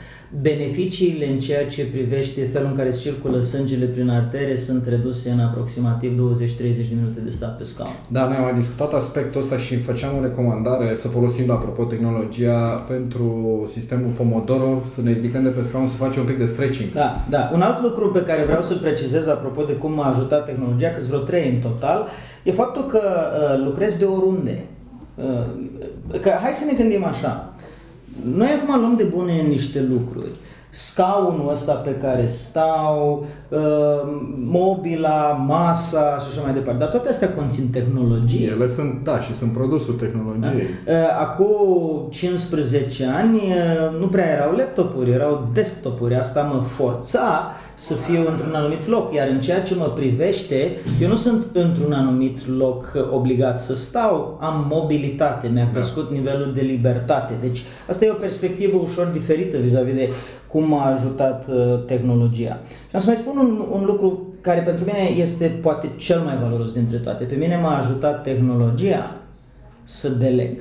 beneficiile 0.42 1.28
în 1.28 1.38
ceea 1.38 1.66
ce 1.66 1.84
privește 1.84 2.44
felul 2.44 2.68
în 2.68 2.74
care 2.74 2.90
circulă 2.90 3.40
sângele 3.40 3.84
prin 3.84 4.08
artere 4.08 4.54
sunt 4.54 4.86
reduse 4.86 5.30
în 5.30 5.40
aproximativ 5.40 6.12
20-30 6.12 6.56
de 6.56 6.94
minute 7.00 7.20
de 7.20 7.30
stat 7.30 7.56
pe 7.56 7.64
scaun. 7.64 7.90
Da, 8.08 8.26
noi 8.26 8.36
am 8.36 8.42
mai 8.42 8.54
discutat 8.54 8.92
aspectul 8.92 9.40
ăsta 9.40 9.56
și 9.56 9.76
făceam 9.76 10.16
o 10.18 10.22
recomandare 10.22 10.94
să 10.94 11.08
folosim, 11.08 11.50
apropo, 11.50 11.84
tehnologia 11.84 12.84
pentru 12.88 13.62
sistemul 13.66 14.12
Pomodoro, 14.16 14.82
să 14.94 15.02
ne 15.02 15.12
ridicăm 15.12 15.42
de 15.42 15.48
pe 15.48 15.60
scaun, 15.60 15.86
să 15.86 15.96
facem 15.96 16.20
un 16.20 16.26
pic 16.26 16.38
de 16.38 16.44
stretching. 16.44 16.92
Da, 16.92 17.24
da. 17.30 17.50
Un 17.54 17.60
alt 17.60 17.82
lucru 17.82 18.10
pe 18.10 18.22
care 18.22 18.44
vreau 18.44 18.62
să-l 18.62 18.78
precizez 18.78 19.26
apropo 19.26 19.62
de 19.62 19.72
cum 19.72 19.92
m-a 19.92 20.08
ajutat 20.08 20.44
tehnologia, 20.44 20.90
că 20.90 21.00
vreo 21.08 21.18
trei 21.18 21.50
în 21.54 21.60
total, 21.60 22.06
e 22.42 22.52
faptul 22.52 22.84
că 22.84 23.00
uh, 23.00 23.64
lucrez 23.64 23.96
de 23.96 24.04
oriunde. 24.04 24.64
Uh, 25.14 26.20
că 26.20 26.30
hai 26.42 26.52
să 26.52 26.64
ne 26.64 26.72
gândim 26.72 27.04
așa. 27.04 27.52
Noi 28.22 28.48
acum 28.48 28.80
luăm 28.80 28.96
de 28.96 29.04
bune 29.04 29.32
niște 29.32 29.86
lucruri. 29.90 30.30
Scaunul 30.70 31.50
ăsta 31.50 31.72
pe 31.72 31.94
care 31.94 32.26
stau, 32.26 33.26
uh, 33.48 33.58
mobila, 34.44 35.44
masa 35.46 36.18
și 36.20 36.26
așa 36.30 36.40
mai 36.42 36.52
departe. 36.52 36.78
Dar 36.78 36.88
toate 36.88 37.08
astea 37.08 37.32
conțin 37.32 37.70
tehnologie. 37.70 38.46
Ele 38.46 38.66
sunt, 38.66 39.04
da, 39.04 39.20
și 39.20 39.34
sunt 39.34 39.52
produsul 39.52 39.94
tehnologiei. 39.94 40.66
Da. 40.84 40.92
Uh, 40.92 40.98
acum 41.20 42.06
15 42.10 43.06
ani 43.06 43.36
uh, 43.36 44.00
nu 44.00 44.06
prea 44.06 44.28
erau 44.28 44.52
laptopuri, 44.56 45.10
erau 45.10 45.48
desktopuri. 45.52 46.14
Asta 46.14 46.42
mă 46.42 46.62
forța 46.62 47.52
să 47.78 47.94
fiu 47.94 48.26
într-un 48.30 48.54
anumit 48.54 48.86
loc, 48.86 49.14
iar 49.14 49.28
în 49.28 49.40
ceea 49.40 49.62
ce 49.62 49.74
mă 49.74 49.84
privește, 49.84 50.76
eu 51.00 51.08
nu 51.08 51.14
sunt 51.14 51.46
într-un 51.52 51.92
anumit 51.92 52.48
loc 52.56 53.08
obligat 53.10 53.60
să 53.60 53.74
stau, 53.74 54.38
am 54.40 54.66
mobilitate, 54.70 55.48
mi-a 55.52 55.64
da. 55.64 55.70
crescut 55.70 56.08
da. 56.08 56.14
nivelul 56.16 56.52
de 56.54 56.60
libertate. 56.60 57.32
Deci 57.40 57.62
asta 57.88 58.04
e 58.04 58.10
o 58.10 58.14
perspectivă 58.14 58.76
ușor 58.76 59.06
diferită 59.06 59.56
vis-a-vis 59.56 59.94
de 59.94 60.08
cum 60.46 60.68
m-a 60.68 60.84
ajutat 60.84 61.46
uh, 61.48 61.84
tehnologia. 61.86 62.60
Și 62.68 62.94
am 62.94 63.00
să 63.00 63.06
mai 63.06 63.16
spun 63.16 63.36
un, 63.36 63.64
un 63.72 63.84
lucru 63.84 64.34
care 64.40 64.60
pentru 64.60 64.84
mine 64.84 65.20
este 65.20 65.58
poate 65.62 65.90
cel 65.96 66.20
mai 66.20 66.38
valoros 66.42 66.72
dintre 66.72 66.96
toate. 66.96 67.24
Pe 67.24 67.34
mine 67.34 67.58
m-a 67.62 67.76
ajutat 67.76 68.22
tehnologia 68.22 69.16
să 69.82 70.08
deleg. 70.08 70.58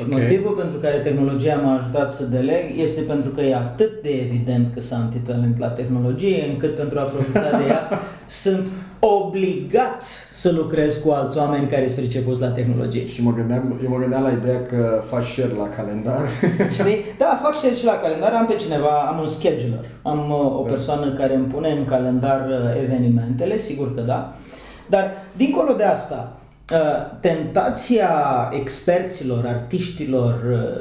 Și 0.00 0.06
okay. 0.10 0.20
motivul 0.20 0.52
pentru 0.52 0.78
care 0.78 0.96
tehnologia 0.96 1.54
m-a 1.54 1.74
ajutat 1.74 2.12
să 2.12 2.24
deleg 2.24 2.64
este 2.76 3.00
pentru 3.00 3.30
că 3.30 3.40
e 3.40 3.54
atât 3.54 4.02
de 4.02 4.10
evident 4.10 4.72
că 4.74 4.80
sunt 4.80 5.00
antitalent 5.00 5.58
la 5.58 5.68
tehnologie, 5.68 6.46
încât 6.50 6.74
pentru 6.74 6.98
a 6.98 7.02
profita 7.02 7.50
de 7.58 7.64
ea 7.68 7.88
sunt 8.44 8.70
obligat 9.00 10.02
să 10.32 10.52
lucrez 10.52 10.96
cu 10.96 11.10
alți 11.10 11.38
oameni 11.38 11.66
care 11.66 11.86
sunt 11.86 11.98
pricepuți 11.98 12.40
la 12.40 12.48
tehnologie. 12.48 13.06
Și 13.06 13.22
mă 13.22 13.32
gândeam, 13.32 13.80
eu 13.82 13.88
mă 13.90 13.98
gândeam 13.98 14.22
la 14.22 14.30
ideea 14.30 14.66
că 14.66 15.02
faci 15.06 15.24
share 15.24 15.54
la 15.58 15.68
calendar. 15.68 16.28
Știi? 16.78 17.04
Da, 17.18 17.40
fac 17.42 17.56
share 17.56 17.74
și 17.74 17.84
la 17.84 18.00
calendar, 18.02 18.32
am 18.32 18.46
pe 18.46 18.54
cineva, 18.54 19.06
am 19.08 19.18
un 19.18 19.26
scheduler, 19.26 19.84
am 20.02 20.30
uh, 20.30 20.58
o 20.58 20.62
da. 20.64 20.70
persoană 20.70 21.12
care 21.12 21.34
îmi 21.34 21.46
pune 21.46 21.70
în 21.70 21.84
calendar 21.84 22.46
uh, 22.48 22.82
evenimentele, 22.82 23.56
sigur 23.58 23.94
că 23.94 24.00
da. 24.00 24.34
Dar, 24.86 25.12
dincolo 25.36 25.72
de 25.72 25.84
asta, 25.84 26.34
Uh, 26.34 26.39
tentația 27.20 28.10
experților, 28.52 29.44
artiștilor, 29.46 30.34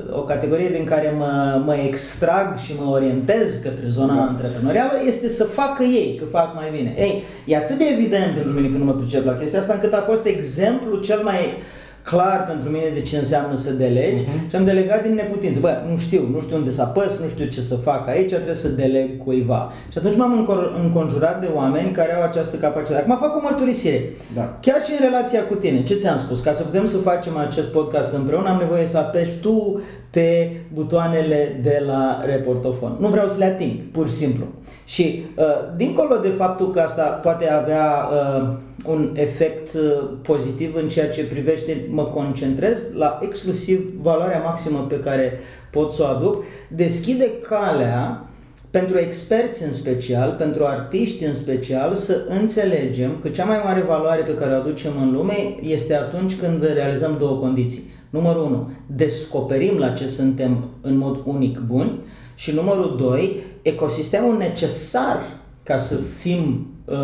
uh, 0.09 0.17
o 0.17 0.21
categorie 0.21 0.69
din 0.69 0.83
care 0.83 1.13
mă, 1.17 1.61
mă 1.65 1.75
extrag 1.75 2.57
și 2.57 2.73
mă 2.79 2.91
orientez 2.91 3.55
către 3.55 3.87
zona 3.87 4.15
da. 4.15 4.21
antreprenorială 4.21 4.91
este 5.05 5.27
să 5.27 5.43
facă 5.43 5.83
ei, 5.83 6.15
că 6.19 6.25
fac 6.25 6.55
mai 6.55 6.69
bine. 6.77 6.93
Ei, 6.97 7.23
e 7.45 7.57
atât 7.57 7.77
de 7.77 7.85
evident 7.93 8.33
pentru 8.33 8.51
mine 8.51 8.67
că 8.67 8.77
nu 8.77 8.85
mă 8.85 8.93
pricep 8.93 9.25
la 9.25 9.33
chestia 9.33 9.59
asta 9.59 9.73
încât 9.73 9.93
a 9.93 10.03
fost 10.07 10.25
exemplu 10.25 10.97
cel 10.97 11.21
mai 11.23 11.35
uh, 11.35 11.78
clar 12.03 12.45
pentru 12.47 12.69
mine 12.69 12.89
de 12.93 13.01
ce 13.01 13.17
înseamnă 13.17 13.55
să 13.55 13.71
delegi 13.73 14.23
uh-huh. 14.23 14.49
și 14.49 14.55
am 14.55 14.65
delegat 14.65 15.03
din 15.03 15.13
neputință. 15.13 15.59
Bă, 15.59 15.77
nu 15.89 15.97
știu, 15.97 16.27
nu 16.33 16.41
știu 16.41 16.55
unde 16.55 16.69
să 16.69 16.81
apăs, 16.81 17.19
nu 17.19 17.27
știu 17.27 17.45
ce 17.45 17.61
să 17.61 17.75
fac 17.75 18.07
aici, 18.07 18.29
trebuie 18.29 18.53
să 18.53 18.67
deleg 18.67 19.23
cuiva. 19.23 19.71
Și 19.91 19.97
atunci 19.97 20.15
m-am 20.15 20.47
înconjurat 20.83 21.41
de 21.41 21.49
oameni 21.55 21.91
care 21.91 22.15
au 22.15 22.21
această 22.21 22.57
capacitate. 22.57 23.01
Acum 23.01 23.17
fac 23.27 23.35
o 23.35 23.39
mărturisire. 23.43 24.03
Da. 24.35 24.57
Chiar 24.61 24.83
și 24.83 24.91
în 24.91 25.05
relația 25.09 25.43
cu 25.43 25.55
tine, 25.55 25.83
ce 25.83 25.93
ți-am 25.93 26.17
spus? 26.17 26.39
Ca 26.39 26.51
să 26.51 26.63
putem 26.63 26.85
să 26.85 26.97
facem 26.97 27.37
acest 27.37 27.69
podcast 27.69 28.13
împreună, 28.13 28.49
am 28.49 28.57
nevoie 28.57 28.85
să 28.85 28.97
apeși 28.97 29.37
tu 29.37 29.81
pe 30.09 30.51
butoanele 30.73 31.59
de 31.63 31.83
la 31.85 32.21
reportofon. 32.25 32.95
Nu 32.99 33.07
vreau 33.07 33.27
să 33.27 33.35
le 33.37 33.45
ating, 33.45 33.79
pur 33.91 34.07
și 34.07 34.13
simplu. 34.13 34.45
Și 34.85 35.25
uh, 35.35 35.45
dincolo 35.75 36.15
de 36.15 36.29
faptul 36.29 36.71
că 36.71 36.79
asta 36.79 37.03
poate 37.03 37.49
avea 37.49 38.09
uh, 38.11 38.49
un 38.85 39.11
efect 39.13 39.73
uh, 39.73 40.09
pozitiv 40.21 40.75
în 40.75 40.89
ceea 40.89 41.09
ce 41.09 41.25
privește, 41.25 41.87
mă 41.89 42.03
concentrez 42.03 42.93
la 42.93 43.19
exclusiv 43.21 43.93
valoarea 44.01 44.41
maximă 44.41 44.79
pe 44.79 44.99
care 44.99 45.39
pot 45.71 45.91
să 45.91 46.03
o 46.03 46.05
aduc, 46.05 46.43
deschide 46.67 47.31
calea 47.49 48.23
pentru 48.71 48.97
experți 48.97 49.63
în 49.63 49.71
special, 49.71 50.35
pentru 50.37 50.65
artiști 50.65 51.23
în 51.23 51.33
special, 51.33 51.93
să 51.93 52.25
înțelegem 52.39 53.17
că 53.21 53.29
cea 53.29 53.45
mai 53.45 53.61
mare 53.63 53.81
valoare 53.81 54.21
pe 54.21 54.33
care 54.33 54.53
o 54.53 54.55
aducem 54.55 54.91
în 55.01 55.11
lume 55.11 55.55
este 55.61 55.95
atunci 55.95 56.35
când 56.35 56.73
realizăm 56.73 57.15
două 57.19 57.37
condiții 57.37 57.83
Numărul 58.09 58.43
1. 58.43 58.71
Descoperim 58.85 59.77
la 59.77 59.89
ce 59.89 60.07
suntem 60.07 60.69
în 60.81 60.97
mod 60.97 61.21
unic 61.25 61.59
buni 61.59 61.99
și 62.35 62.51
numărul 62.51 62.95
2. 62.97 63.35
Ecosistemul 63.61 64.37
necesar 64.37 65.17
ca 65.63 65.77
să 65.77 65.95
fim 65.95 66.67
uh, 66.85 66.95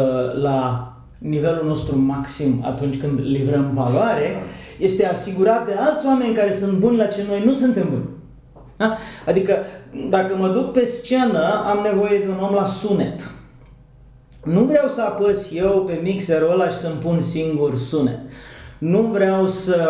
la 0.42 0.90
nivelul 1.18 1.68
nostru 1.68 1.98
maxim 1.98 2.64
atunci 2.66 3.00
când 3.00 3.20
livrăm 3.20 3.72
valoare 3.74 4.44
este 4.80 5.06
asigurat 5.06 5.66
de 5.66 5.74
alți 5.74 6.06
oameni 6.06 6.34
care 6.34 6.52
sunt 6.52 6.78
buni 6.78 6.98
la 6.98 7.06
ce 7.06 7.24
noi 7.28 7.44
nu 7.46 7.54
suntem 7.54 7.88
buni. 7.90 8.10
Da? 8.78 8.98
Adică 9.26 9.58
dacă 10.10 10.36
mă 10.36 10.48
duc 10.48 10.72
pe 10.72 10.86
scenă, 10.86 11.64
am 11.66 11.80
nevoie 11.92 12.20
de 12.20 12.28
un 12.30 12.38
om 12.48 12.54
la 12.54 12.64
sunet. 12.64 13.32
Nu 14.44 14.64
vreau 14.64 14.88
să 14.88 15.02
apăs 15.02 15.52
eu 15.54 15.84
pe 15.84 16.00
mixerul 16.04 16.52
ăla 16.52 16.70
și 16.70 16.76
să-mi 16.78 17.02
pun 17.02 17.22
singur 17.22 17.78
sunet. 17.78 18.20
Nu 18.78 19.02
vreau 19.02 19.48
să, 19.48 19.90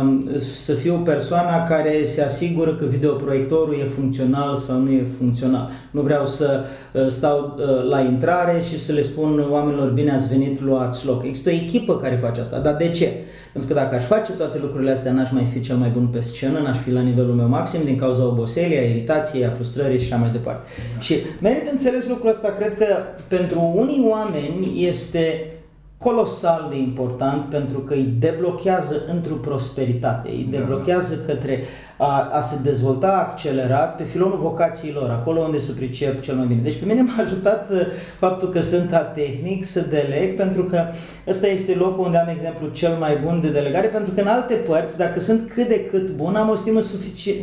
um, 0.00 0.30
să 0.36 0.72
fiu 0.72 0.94
persoana 0.94 1.62
care 1.62 2.04
se 2.04 2.22
asigură 2.22 2.74
că 2.74 2.84
videoproiectorul 2.84 3.76
e 3.80 3.84
funcțional 3.84 4.56
sau 4.56 4.78
nu 4.78 4.90
e 4.90 5.06
funcțional. 5.18 5.70
Nu 5.90 6.00
vreau 6.00 6.26
să 6.26 6.64
uh, 6.92 7.06
stau 7.08 7.54
uh, 7.58 7.88
la 7.90 8.00
intrare 8.00 8.60
și 8.60 8.78
să 8.78 8.92
le 8.92 9.02
spun 9.02 9.46
oamenilor 9.50 9.90
bine 9.90 10.12
ați 10.12 10.28
venit, 10.28 10.60
luați 10.60 11.06
loc. 11.06 11.24
Există 11.24 11.50
o 11.50 11.52
echipă 11.52 11.96
care 11.96 12.18
face 12.22 12.40
asta. 12.40 12.58
Dar 12.58 12.76
de 12.76 12.88
ce? 12.88 13.12
Pentru 13.52 13.72
că 13.72 13.78
dacă 13.80 13.94
aș 13.94 14.04
face 14.04 14.32
toate 14.32 14.58
lucrurile 14.58 14.90
astea, 14.90 15.12
n-aș 15.12 15.30
mai 15.30 15.48
fi 15.52 15.60
cel 15.60 15.76
mai 15.76 15.88
bun 15.88 16.06
pe 16.06 16.20
scenă, 16.20 16.58
n-aș 16.58 16.78
fi 16.78 16.90
la 16.90 17.00
nivelul 17.00 17.34
meu 17.34 17.48
maxim 17.48 17.80
din 17.84 17.96
cauza 17.96 18.26
oboselii, 18.26 18.78
a 18.78 18.82
iritației, 18.82 19.46
a 19.46 19.50
frustrării 19.50 19.98
și 19.98 20.12
așa 20.12 20.22
mai 20.22 20.30
departe. 20.30 20.68
Da. 20.94 21.00
Și 21.00 21.14
merită 21.40 21.70
înțeles 21.70 22.06
lucrul 22.08 22.30
ăsta, 22.30 22.48
cred 22.48 22.74
că 22.74 22.86
pentru 23.28 23.72
unii 23.74 24.06
oameni 24.08 24.86
este 24.86 25.53
colosal 25.98 26.66
de 26.70 26.78
important 26.78 27.44
pentru 27.44 27.78
că 27.78 27.94
îi 27.94 28.14
deblochează 28.18 29.02
într-o 29.12 29.34
prosperitate, 29.34 30.28
îi 30.28 30.48
da. 30.50 30.58
deblochează 30.58 31.14
către 31.26 31.62
a, 31.96 32.28
a 32.32 32.40
se 32.40 32.56
dezvolta 32.62 33.28
accelerat 33.30 33.96
pe 33.96 34.02
filonul 34.02 34.38
vocațiilor, 34.38 35.10
acolo 35.10 35.40
unde 35.40 35.58
se 35.58 35.72
pricep 35.76 36.20
cel 36.20 36.34
mai 36.34 36.46
bine. 36.46 36.60
Deci 36.60 36.78
pe 36.78 36.84
mine 36.84 37.02
m-a 37.02 37.22
ajutat 37.22 37.70
uh, 37.70 37.78
faptul 38.18 38.48
că 38.48 38.60
sunt 38.60 38.90
tehnic 39.14 39.64
să 39.64 39.86
deleg, 39.90 40.36
pentru 40.36 40.62
că 40.62 40.82
ăsta 41.28 41.46
este 41.46 41.74
locul 41.74 42.04
unde 42.04 42.18
am 42.18 42.28
exemplu 42.28 42.68
cel 42.68 42.96
mai 42.98 43.18
bun 43.24 43.40
de 43.40 43.48
delegare, 43.48 43.86
pentru 43.86 44.12
că 44.14 44.20
în 44.20 44.26
alte 44.26 44.54
părți, 44.54 44.98
dacă 44.98 45.20
sunt 45.20 45.50
cât 45.54 45.68
de 45.68 45.84
cât 45.90 46.10
bun, 46.10 46.34
am 46.34 46.48
o 46.48 46.54
stimă 46.54 46.80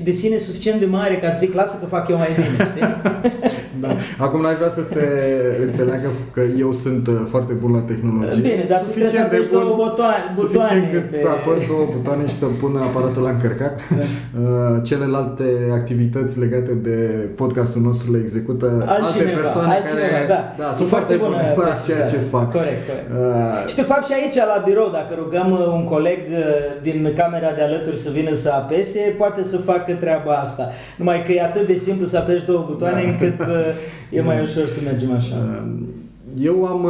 de 0.04 0.12
sine 0.12 0.38
suficient 0.38 0.80
de 0.80 0.86
mare 0.86 1.18
ca 1.18 1.30
să 1.30 1.38
zic, 1.40 1.54
lasă 1.54 1.78
că 1.80 1.86
fac 1.86 2.10
eu 2.10 2.18
mai 2.18 2.30
bine, 2.36 2.70
știi? 2.70 2.82
da. 3.82 3.96
Acum 4.18 4.42
n-aș 4.42 4.56
vrea 4.56 4.70
să 4.70 4.84
se 4.84 5.04
înțeleagă 5.62 6.12
că 6.32 6.42
eu 6.58 6.72
sunt 6.72 7.08
uh, 7.08 7.22
foarte 7.26 7.54
bun 7.54 7.72
la 7.72 7.80
tehnologie. 7.80 8.41
Bine, 8.42 8.64
dar 8.72 8.80
tu 8.80 8.90
trebuie 8.90 9.10
să 9.10 9.20
apeși 9.20 9.50
două 9.50 9.74
butoane. 9.84 10.26
Suficient 10.36 10.86
cât 10.94 11.10
pe... 11.10 11.18
să 11.18 11.28
apăs 11.28 11.60
două 11.68 11.86
butoane 11.94 12.24
și 12.28 12.36
să 12.42 12.46
pun 12.62 12.72
aparatul 12.88 13.22
la 13.28 13.30
încărcat. 13.30 13.76
Da. 13.90 14.04
Uh, 14.42 14.84
celelalte 14.84 15.44
activități 15.74 16.40
legate 16.40 16.72
de 16.72 16.98
podcastul 17.36 17.82
nostru 17.82 18.12
le 18.12 18.20
execută 18.20 18.66
altcineva, 18.88 19.30
alte 19.30 19.42
persoane 19.42 19.74
altcineva, 19.74 20.08
care 20.08 20.28
da. 20.28 20.42
Da, 20.64 20.74
sunt 20.74 20.88
foarte 20.88 21.16
bune 21.16 21.54
la 21.58 21.76
ceea 21.86 22.06
ce 22.08 22.16
fac. 22.16 22.52
Corect, 22.52 22.82
corect. 22.88 23.08
Uh, 23.10 23.70
și 23.70 23.76
de 23.76 23.82
fapt 23.82 24.06
și 24.06 24.14
aici 24.14 24.36
la 24.36 24.64
birou, 24.66 24.90
dacă 24.92 25.12
rugăm 25.18 25.52
uh, 25.52 25.66
un 25.78 25.84
coleg 25.84 26.20
din 26.82 27.14
camera 27.16 27.52
de 27.52 27.62
alături 27.62 27.98
să 27.98 28.10
vină 28.12 28.34
să 28.34 28.50
apese, 28.52 29.16
poate 29.18 29.44
să 29.44 29.58
facă 29.58 29.94
treaba 29.94 30.34
asta. 30.34 30.70
Numai 30.96 31.24
că 31.24 31.32
e 31.32 31.42
atât 31.44 31.66
de 31.68 31.76
simplu 31.76 32.06
să 32.06 32.18
apeși 32.18 32.46
două 32.46 32.66
butoane 32.68 33.02
da. 33.04 33.10
încât 33.10 33.40
e 34.10 34.22
mai 34.30 34.42
ușor 34.42 34.66
să 34.68 34.80
mergem 34.84 35.12
așa. 35.12 35.64
Eu 36.42 36.66
am 36.66 36.88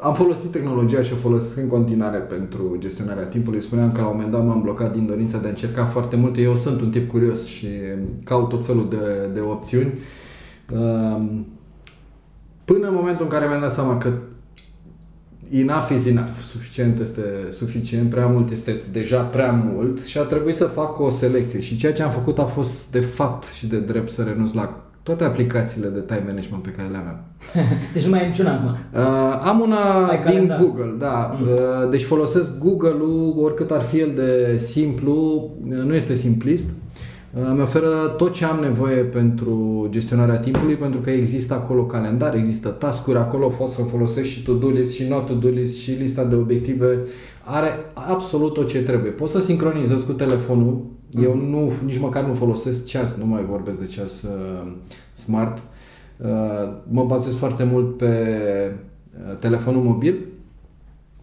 am 0.00 0.14
folosit 0.14 0.50
tehnologia 0.50 1.02
și 1.02 1.12
o 1.12 1.16
folosesc 1.16 1.56
în 1.56 1.66
continuare 1.66 2.18
pentru 2.18 2.76
gestionarea 2.78 3.24
timpului. 3.24 3.60
Spuneam 3.60 3.92
că 3.92 4.00
la 4.00 4.06
un 4.06 4.14
moment 4.14 4.32
dat 4.32 4.44
m-am 4.44 4.62
blocat 4.62 4.92
din 4.92 5.06
dorința 5.06 5.38
de 5.38 5.46
a 5.46 5.50
încerca 5.50 5.84
foarte 5.84 6.16
multe. 6.16 6.40
Eu 6.40 6.54
sunt 6.54 6.80
un 6.80 6.90
tip 6.90 7.10
curios 7.10 7.46
și 7.46 7.66
caut 8.24 8.48
tot 8.48 8.64
felul 8.64 8.88
de, 8.88 9.30
de 9.34 9.40
opțiuni. 9.40 9.92
Um, 10.72 11.46
până 12.64 12.88
în 12.88 12.94
momentul 12.94 13.24
în 13.24 13.30
care 13.30 13.46
mi-am 13.46 13.60
dat 13.60 13.72
seama 13.72 13.98
că 13.98 14.12
enough 15.50 15.88
is 15.94 16.06
enough, 16.06 16.30
suficient 16.48 17.00
este 17.00 17.22
suficient, 17.50 18.10
prea 18.10 18.26
mult 18.26 18.50
este 18.50 18.80
deja 18.92 19.22
prea 19.22 19.52
mult 19.52 20.04
și 20.04 20.18
a 20.18 20.22
trebuit 20.22 20.54
să 20.54 20.64
fac 20.64 21.00
o 21.00 21.10
selecție. 21.10 21.60
Și 21.60 21.76
ceea 21.76 21.92
ce 21.92 22.02
am 22.02 22.10
făcut 22.10 22.38
a 22.38 22.44
fost 22.44 22.90
de 22.90 23.00
fapt 23.00 23.46
și 23.46 23.66
de 23.66 23.78
drept 23.78 24.10
să 24.10 24.22
renunț 24.22 24.52
la 24.52 24.87
toate 25.08 25.24
aplicațiile 25.24 25.88
de 25.88 26.00
time 26.00 26.22
management 26.26 26.62
pe 26.62 26.74
care 26.76 26.88
le 26.88 26.96
aveam. 26.96 27.24
deci 27.94 28.04
nu 28.04 28.10
mai 28.10 28.20
ai 28.20 28.26
niciuna 28.26 28.52
acum? 28.52 28.68
Uh, 28.68 29.42
am 29.44 29.60
una 29.60 30.06
ai 30.06 30.16
din 30.16 30.24
calendar. 30.24 30.60
Google, 30.60 30.94
da. 30.98 31.38
Mm. 31.40 31.46
Uh, 31.46 31.90
deci 31.90 32.02
folosesc 32.02 32.58
Google-ul, 32.58 33.34
oricât 33.42 33.70
ar 33.70 33.80
fi 33.80 33.98
el 33.98 34.12
de 34.14 34.56
simplu, 34.56 35.14
uh, 35.68 35.76
nu 35.84 35.94
este 35.94 36.14
simplist. 36.14 36.70
Uh, 37.34 37.52
mi 37.54 37.60
oferă 37.60 38.14
tot 38.16 38.32
ce 38.32 38.44
am 38.44 38.58
nevoie 38.60 38.96
pentru 38.96 39.86
gestionarea 39.90 40.38
timpului, 40.38 40.74
pentru 40.74 41.00
că 41.00 41.10
există 41.10 41.54
acolo 41.54 41.84
calendar, 41.84 42.34
există 42.34 42.68
tascuri 42.68 43.18
acolo, 43.18 43.46
pot 43.46 43.68
să 43.68 43.82
folosesc 43.82 44.28
și 44.28 44.42
to-do 44.42 44.68
list 44.68 44.94
și 44.94 45.08
not 45.08 45.26
to-do 45.26 45.48
list 45.48 45.78
și 45.78 45.90
lista 45.90 46.24
de 46.24 46.34
obiective. 46.34 46.98
Are 47.44 47.70
absolut 47.94 48.54
tot 48.54 48.68
ce 48.68 48.82
trebuie. 48.82 49.10
Pot 49.10 49.28
să 49.28 49.40
sincronizez 49.40 50.02
cu 50.02 50.12
telefonul 50.12 50.84
eu 51.10 51.36
nu, 51.36 51.72
nici 51.84 51.98
măcar 51.98 52.24
nu 52.24 52.34
folosesc 52.34 52.84
ceas, 52.84 53.14
nu 53.14 53.26
mai 53.26 53.44
vorbesc 53.44 53.78
de 53.78 53.86
ceas 53.86 54.22
uh, 54.22 54.72
smart. 55.12 55.62
Uh, 56.16 56.28
mă 56.90 57.04
bazez 57.04 57.36
foarte 57.36 57.64
mult 57.64 57.96
pe 57.96 58.14
uh, 59.12 59.38
telefonul 59.38 59.82
mobil 59.82 60.16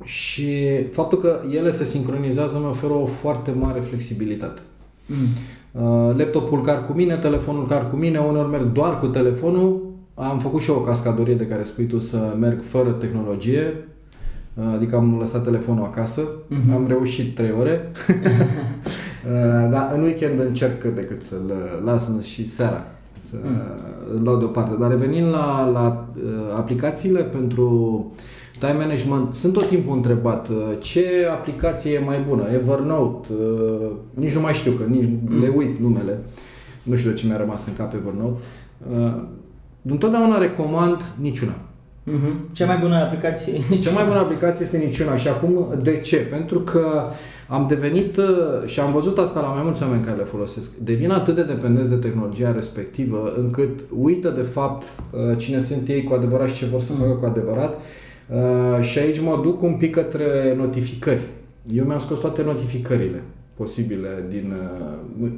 și 0.03 0.83
faptul 0.91 1.17
că 1.17 1.41
ele 1.51 1.69
se 1.69 1.83
sincronizează 1.83 2.57
mă 2.57 2.67
oferă 2.67 2.93
o 2.93 3.05
foarte 3.05 3.51
mare 3.51 3.79
flexibilitate. 3.79 4.61
Mm. 5.05 5.15
Uh, 5.81 6.15
laptopul 6.17 6.61
car 6.61 6.85
cu 6.85 6.93
mine, 6.93 7.15
telefonul 7.15 7.67
car 7.67 7.89
cu 7.89 7.95
mine, 7.95 8.19
uneori 8.19 8.49
merg 8.49 8.71
doar 8.71 8.99
cu 8.99 9.07
telefonul. 9.07 9.93
Am 10.13 10.39
făcut 10.39 10.61
și 10.61 10.69
eu 10.69 10.75
o 10.75 10.81
cascadorie 10.81 11.35
de 11.35 11.47
care 11.47 11.63
spui 11.63 11.85
tu 11.85 11.99
să 11.99 12.35
merg 12.39 12.63
fără 12.63 12.91
tehnologie, 12.91 13.87
adică 14.75 14.95
am 14.95 15.17
lăsat 15.19 15.43
telefonul 15.43 15.83
acasă, 15.83 16.21
mm-hmm. 16.21 16.73
am 16.73 16.87
reușit 16.87 17.35
trei 17.35 17.51
ore, 17.59 17.91
dar 19.69 19.91
în 19.93 20.01
weekend 20.01 20.39
încerc 20.39 20.83
decât 20.83 21.21
să-l 21.21 21.53
las 21.83 22.21
și 22.21 22.45
seara 22.45 22.83
să 23.17 23.35
mm. 23.43 23.61
îl 24.13 24.23
dau 24.23 24.37
deoparte. 24.37 24.75
Dar 24.79 24.89
revenind 24.89 25.29
la, 25.29 25.69
la 25.73 26.07
uh, 26.15 26.57
aplicațiile 26.57 27.21
pentru 27.21 28.11
time 28.59 28.73
management, 28.73 29.33
sunt 29.33 29.53
tot 29.53 29.67
timpul 29.67 29.95
întrebat 29.95 30.47
uh, 30.47 30.55
ce 30.79 31.05
aplicație 31.31 31.93
e 31.93 32.03
mai 32.05 32.25
bună, 32.27 32.43
Evernote, 32.53 33.27
uh, 33.33 33.91
nici 34.13 34.33
nu 34.33 34.41
mai 34.41 34.53
știu 34.53 34.71
că 34.71 34.83
nici 34.83 35.05
mm. 35.05 35.39
le 35.39 35.53
uit 35.55 35.79
numele, 35.79 36.19
nu 36.83 36.95
știu 36.95 37.09
de 37.09 37.15
ce 37.15 37.27
mi-a 37.27 37.37
rămas 37.37 37.67
în 37.67 37.73
cap 37.73 37.93
Evernote. 37.93 38.41
Uh, 38.89 39.23
întotdeauna 39.81 40.37
recomand 40.37 41.13
niciuna. 41.19 41.53
Mm-hmm. 42.11 42.51
Cea 42.51 42.65
mai 42.65 42.77
bună 42.77 42.95
aplicație 42.95 43.53
Cea 43.83 43.91
mai 43.91 44.03
bună 44.05 44.19
aplicație 44.19 44.65
este 44.65 44.77
niciuna. 44.77 45.15
Și 45.15 45.27
acum, 45.27 45.79
de 45.81 45.99
ce? 45.99 46.17
Pentru 46.17 46.59
că 46.59 47.07
am 47.47 47.65
devenit, 47.67 48.17
uh, 48.17 48.25
și 48.65 48.79
am 48.79 48.91
văzut 48.91 49.17
asta 49.17 49.39
la 49.39 49.47
mai 49.47 49.61
mulți 49.63 49.83
oameni 49.83 50.03
care 50.03 50.17
le 50.17 50.23
folosesc, 50.23 50.75
devin 50.75 51.11
atât 51.11 51.35
de 51.35 51.43
dependenți 51.43 51.89
de 51.89 51.95
tehnologia 51.95 52.51
respectivă, 52.51 53.33
încât 53.37 53.79
uită 53.97 54.29
de 54.29 54.41
fapt 54.41 54.83
uh, 54.83 55.37
cine 55.37 55.59
sunt 55.59 55.87
ei 55.87 56.03
cu 56.03 56.13
adevărat 56.13 56.49
și 56.49 56.55
ce 56.55 56.65
vor 56.65 56.81
să 56.81 56.93
facă 56.93 57.11
cu 57.11 57.25
adevărat. 57.25 57.79
Uh, 58.29 58.83
și 58.83 58.99
aici 58.99 59.21
mă 59.21 59.39
duc 59.43 59.61
un 59.61 59.73
pic 59.73 59.95
către 59.95 60.55
notificări. 60.57 61.21
Eu 61.73 61.85
mi-am 61.85 61.99
scos 61.99 62.19
toate 62.19 62.43
notificările 62.43 63.23
posibile 63.53 64.25
din, 64.29 64.53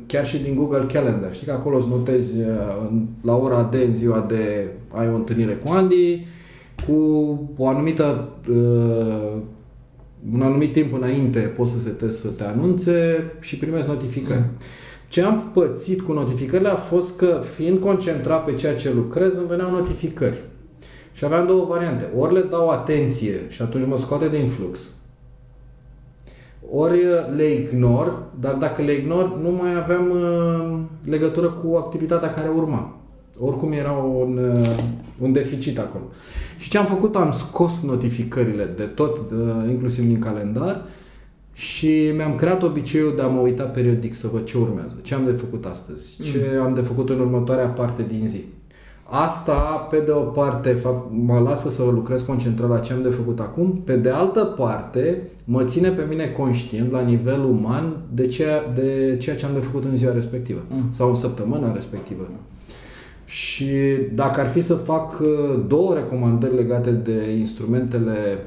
chiar 0.06 0.26
și 0.26 0.42
din 0.42 0.56
Google 0.56 0.86
Calendar. 0.94 1.34
Știi 1.34 1.48
că 1.48 1.54
acolo 1.54 1.78
îți 1.78 1.88
notezi 1.90 2.38
la 3.22 3.36
ora 3.36 3.68
de, 3.72 3.78
în 3.78 3.94
ziua 3.94 4.26
de 4.28 4.68
ai 4.94 5.10
o 5.10 5.16
întâlnire 5.16 5.54
cu 5.66 5.72
Andy, 5.72 6.26
cu 6.86 6.94
o 7.58 7.68
anumită 7.68 8.30
uh, 8.50 9.42
un 10.34 10.42
anumit 10.42 10.72
timp 10.72 10.94
înainte 10.94 11.40
poți 11.40 11.72
să 11.72 11.80
setezi 11.80 12.20
să 12.20 12.28
te 12.28 12.44
anunțe 12.44 13.24
și 13.40 13.58
primești 13.58 13.90
notificări. 13.90 14.40
Mm. 14.40 14.58
Ce 15.10 15.22
am 15.22 15.52
pățit 15.54 16.02
cu 16.02 16.14
notificările 16.14 16.70
a 16.70 16.76
fost 16.76 17.18
că, 17.18 17.42
fiind 17.56 17.80
concentrat 17.80 18.46
pe 18.46 18.54
ceea 18.54 18.76
ce 18.76 18.94
lucrez, 18.94 19.38
îmi 19.38 19.48
veneau 19.48 19.72
notificări. 19.72 20.44
Și 21.12 21.26
aveam 21.26 21.48
două 21.48 21.66
variante. 21.66 22.10
Ori 22.16 22.34
le 22.34 22.42
dau 22.42 22.70
atenție 22.70 23.40
și 23.48 23.62
atunci 23.62 23.88
mă 23.88 23.98
scoate 23.98 24.30
din 24.30 24.48
flux, 24.48 24.94
ori 26.72 27.00
le 27.36 27.44
ignor, 27.44 28.24
dar 28.40 28.54
dacă 28.54 28.82
le 28.82 28.94
ignor, 28.94 29.38
nu 29.38 29.52
mai 29.52 29.76
aveam 29.76 30.10
uh, 30.10 30.80
legătură 31.04 31.50
cu 31.50 31.76
activitatea 31.76 32.30
care 32.30 32.48
urma. 32.48 32.97
Oricum 33.40 33.72
era 33.72 33.92
un, 33.92 34.38
uh, 34.38 34.78
un 35.20 35.32
deficit 35.32 35.80
acolo. 35.80 36.04
Și 36.58 36.70
ce 36.70 36.78
am 36.78 36.86
făcut? 36.86 37.16
Am 37.16 37.32
scos 37.32 37.82
notificările 37.82 38.74
de 38.76 38.84
tot, 38.84 39.20
inclusiv 39.70 40.06
din 40.06 40.20
calendar 40.20 40.86
și 41.58 42.12
mi-am 42.16 42.36
creat 42.36 42.64
obiceiul 42.64 43.14
de 43.16 43.22
a 43.22 43.28
mă 43.28 43.40
uita 43.40 43.64
periodic 43.64 44.16
să 44.16 44.28
văd 44.32 44.44
ce 44.44 44.58
urmează, 44.58 45.00
ce 45.02 45.14
am 45.14 45.26
de 45.26 45.32
făcut 45.32 45.66
astăzi, 45.66 46.22
ce 46.24 46.52
mm. 46.58 46.66
am 46.66 46.74
de 46.74 46.82
făcut 46.82 47.10
în 47.10 47.20
următoarea 47.20 47.68
parte 47.68 48.06
din 48.08 48.28
zi. 48.28 48.44
Asta, 49.04 49.88
pe 49.90 50.00
de 50.06 50.12
o 50.12 50.22
parte, 50.22 50.70
fapt, 50.70 51.12
mă 51.12 51.40
lasă 51.40 51.70
să 51.70 51.84
lucrez 51.84 52.22
concentrat 52.22 52.70
la 52.70 52.78
ce 52.78 52.94
am 52.94 53.02
de 53.02 53.10
făcut 53.10 53.40
acum, 53.40 53.82
pe 53.86 53.96
de 53.96 54.10
altă 54.10 54.44
parte, 54.44 55.22
mă 55.44 55.64
ține 55.64 55.90
pe 55.90 56.06
mine 56.10 56.26
conștient, 56.26 56.92
la 56.92 57.02
nivel 57.02 57.44
uman, 57.44 57.98
de 58.14 58.28
ceea, 58.28 58.72
de 58.76 59.18
ceea 59.20 59.36
ce 59.36 59.46
am 59.46 59.54
de 59.54 59.60
făcut 59.60 59.84
în 59.84 59.96
ziua 59.96 60.14
respectivă 60.14 60.60
mm. 60.70 60.90
sau 60.92 61.10
în 61.10 61.16
săptămâna 61.16 61.74
respectivă. 61.74 62.28
Și 63.28 63.98
dacă 64.14 64.40
ar 64.40 64.48
fi 64.48 64.62
să 64.62 64.74
fac 64.74 65.20
uh, 65.20 65.64
două 65.68 65.94
recomandări 65.94 66.56
legate 66.56 66.92
de 66.92 67.36
instrumentele 67.38 68.38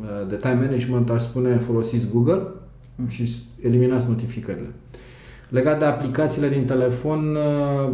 uh, 0.00 0.28
de 0.28 0.36
time 0.36 0.58
management, 0.60 1.10
aș 1.10 1.22
spune 1.22 1.56
folosiți 1.56 2.08
Google 2.12 2.42
mm. 2.94 3.08
și 3.08 3.32
eliminați 3.62 4.08
notificările. 4.08 4.68
Legat 5.48 5.78
de 5.78 5.84
aplicațiile 5.84 6.48
din 6.48 6.64
telefon, 6.64 7.36
uh, 7.36 7.92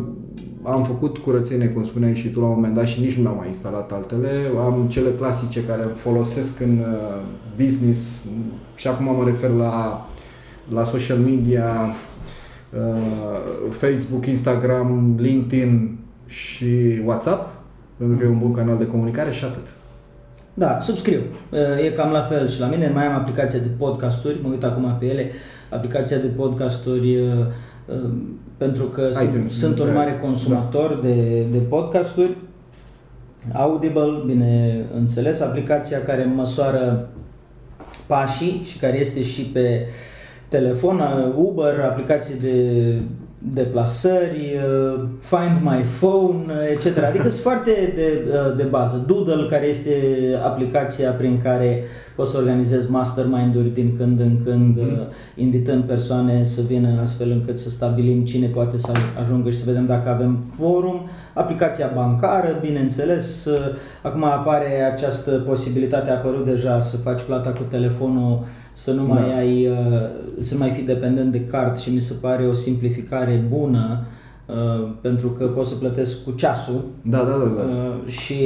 am 0.62 0.84
făcut 0.84 1.18
curățenie, 1.18 1.68
cum 1.68 1.84
spuneai 1.84 2.14
și 2.14 2.28
tu 2.28 2.40
la 2.40 2.46
un 2.46 2.52
moment 2.52 2.74
dat 2.74 2.86
și 2.86 3.00
nici 3.00 3.16
nu 3.16 3.28
am 3.28 3.36
mai 3.36 3.46
instalat 3.46 3.92
altele. 3.92 4.50
Am 4.58 4.86
cele 4.88 5.10
clasice 5.10 5.64
care 5.64 5.82
folosesc 5.82 6.60
în 6.60 6.78
uh, 6.78 7.22
business 7.56 8.22
și 8.74 8.88
acum 8.88 9.16
mă 9.16 9.24
refer 9.24 9.50
la, 9.50 10.08
la 10.68 10.84
social 10.84 11.18
media, 11.18 11.94
uh, 12.70 13.70
Facebook, 13.70 14.26
Instagram, 14.26 15.14
LinkedIn 15.18 15.98
și 16.26 17.02
WhatsApp, 17.04 17.48
pentru 17.96 18.16
că 18.16 18.24
e 18.24 18.28
un 18.28 18.38
bun 18.38 18.52
canal 18.52 18.78
de 18.78 18.86
comunicare 18.86 19.32
și 19.32 19.44
atât. 19.44 19.66
Da, 20.54 20.80
subscriu. 20.80 21.20
E 21.84 21.90
cam 21.90 22.10
la 22.10 22.20
fel 22.20 22.48
și 22.48 22.60
la 22.60 22.66
mine. 22.66 22.90
Mai 22.94 23.06
am 23.06 23.14
aplicația 23.14 23.58
de 23.58 23.68
podcasturi, 23.78 24.40
mă 24.42 24.48
uit 24.48 24.64
acum 24.64 24.96
pe 24.98 25.06
ele. 25.06 25.30
Aplicația 25.70 26.18
de 26.18 26.26
podcasturi 26.26 27.18
pentru 28.56 28.84
că 28.84 29.10
sunt, 29.12 29.48
sunt 29.48 29.78
un 29.78 29.92
mare 29.92 30.18
consumator 30.22 30.94
da. 30.94 31.08
de, 31.08 31.42
de 31.52 31.58
podcasturi. 31.58 32.36
Audible, 33.52 34.22
bine 34.26 34.84
înțeles, 34.94 35.40
aplicația 35.40 36.02
care 36.02 36.24
măsoară 36.34 37.08
pașii 38.06 38.62
și 38.64 38.78
care 38.78 38.98
este 38.98 39.22
și 39.22 39.42
pe 39.42 39.86
telefon, 40.48 41.02
Uber, 41.36 41.80
aplicații 41.80 42.40
de 42.40 42.94
deplasări, 43.52 44.56
uh, 44.56 45.04
Find 45.20 45.56
My 45.62 45.84
Phone, 46.00 46.52
etc. 46.70 47.02
Adică 47.02 47.28
sunt 47.28 47.42
foarte 47.42 47.92
de, 47.94 48.24
uh, 48.28 48.56
de 48.56 48.62
bază. 48.62 49.04
Doodle, 49.06 49.46
care 49.48 49.66
este 49.66 49.92
aplicația 50.44 51.10
prin 51.10 51.40
care 51.42 51.84
poți 52.16 52.30
să 52.30 52.38
organizezi 52.38 52.90
mastermind-uri 52.90 53.68
din 53.68 53.94
când 53.96 54.20
în 54.20 54.36
când, 54.44 54.76
mm. 54.76 55.08
invitând 55.34 55.84
persoane 55.84 56.44
să 56.44 56.60
vină 56.66 57.00
astfel 57.00 57.30
încât 57.30 57.58
să 57.58 57.70
stabilim 57.70 58.24
cine 58.24 58.46
poate 58.46 58.78
să 58.78 58.92
ajungă 59.20 59.50
și 59.50 59.58
să 59.58 59.64
vedem 59.66 59.86
dacă 59.86 60.08
avem 60.08 60.52
quorum. 60.58 61.08
Aplicația 61.34 61.90
bancară, 61.94 62.58
bineînțeles, 62.60 63.48
acum 64.02 64.24
apare 64.24 64.82
această 64.92 65.30
posibilitate, 65.30 66.10
a 66.10 66.14
apărut 66.14 66.44
deja 66.44 66.80
să 66.80 66.96
faci 66.96 67.22
plata 67.22 67.50
cu 67.50 67.62
telefonul, 67.62 68.44
să 68.72 68.92
nu 68.92 69.02
mai 69.02 69.28
da. 69.28 69.36
ai, 69.36 69.68
să 70.38 70.54
nu 70.54 70.60
mai 70.60 70.70
fi 70.70 70.82
dependent 70.82 71.32
de 71.32 71.44
card 71.44 71.76
și 71.76 71.92
mi 71.92 72.00
se 72.00 72.14
pare 72.20 72.46
o 72.46 72.52
simplificare 72.52 73.46
bună 73.48 74.06
pentru 75.00 75.28
că 75.28 75.46
poți 75.46 75.68
să 75.68 75.74
plătesc 75.74 76.24
cu 76.24 76.30
ceasul. 76.30 76.84
Da, 77.02 77.18
da, 77.18 77.24
da. 77.24 77.62
da. 77.62 78.10
Și 78.10 78.36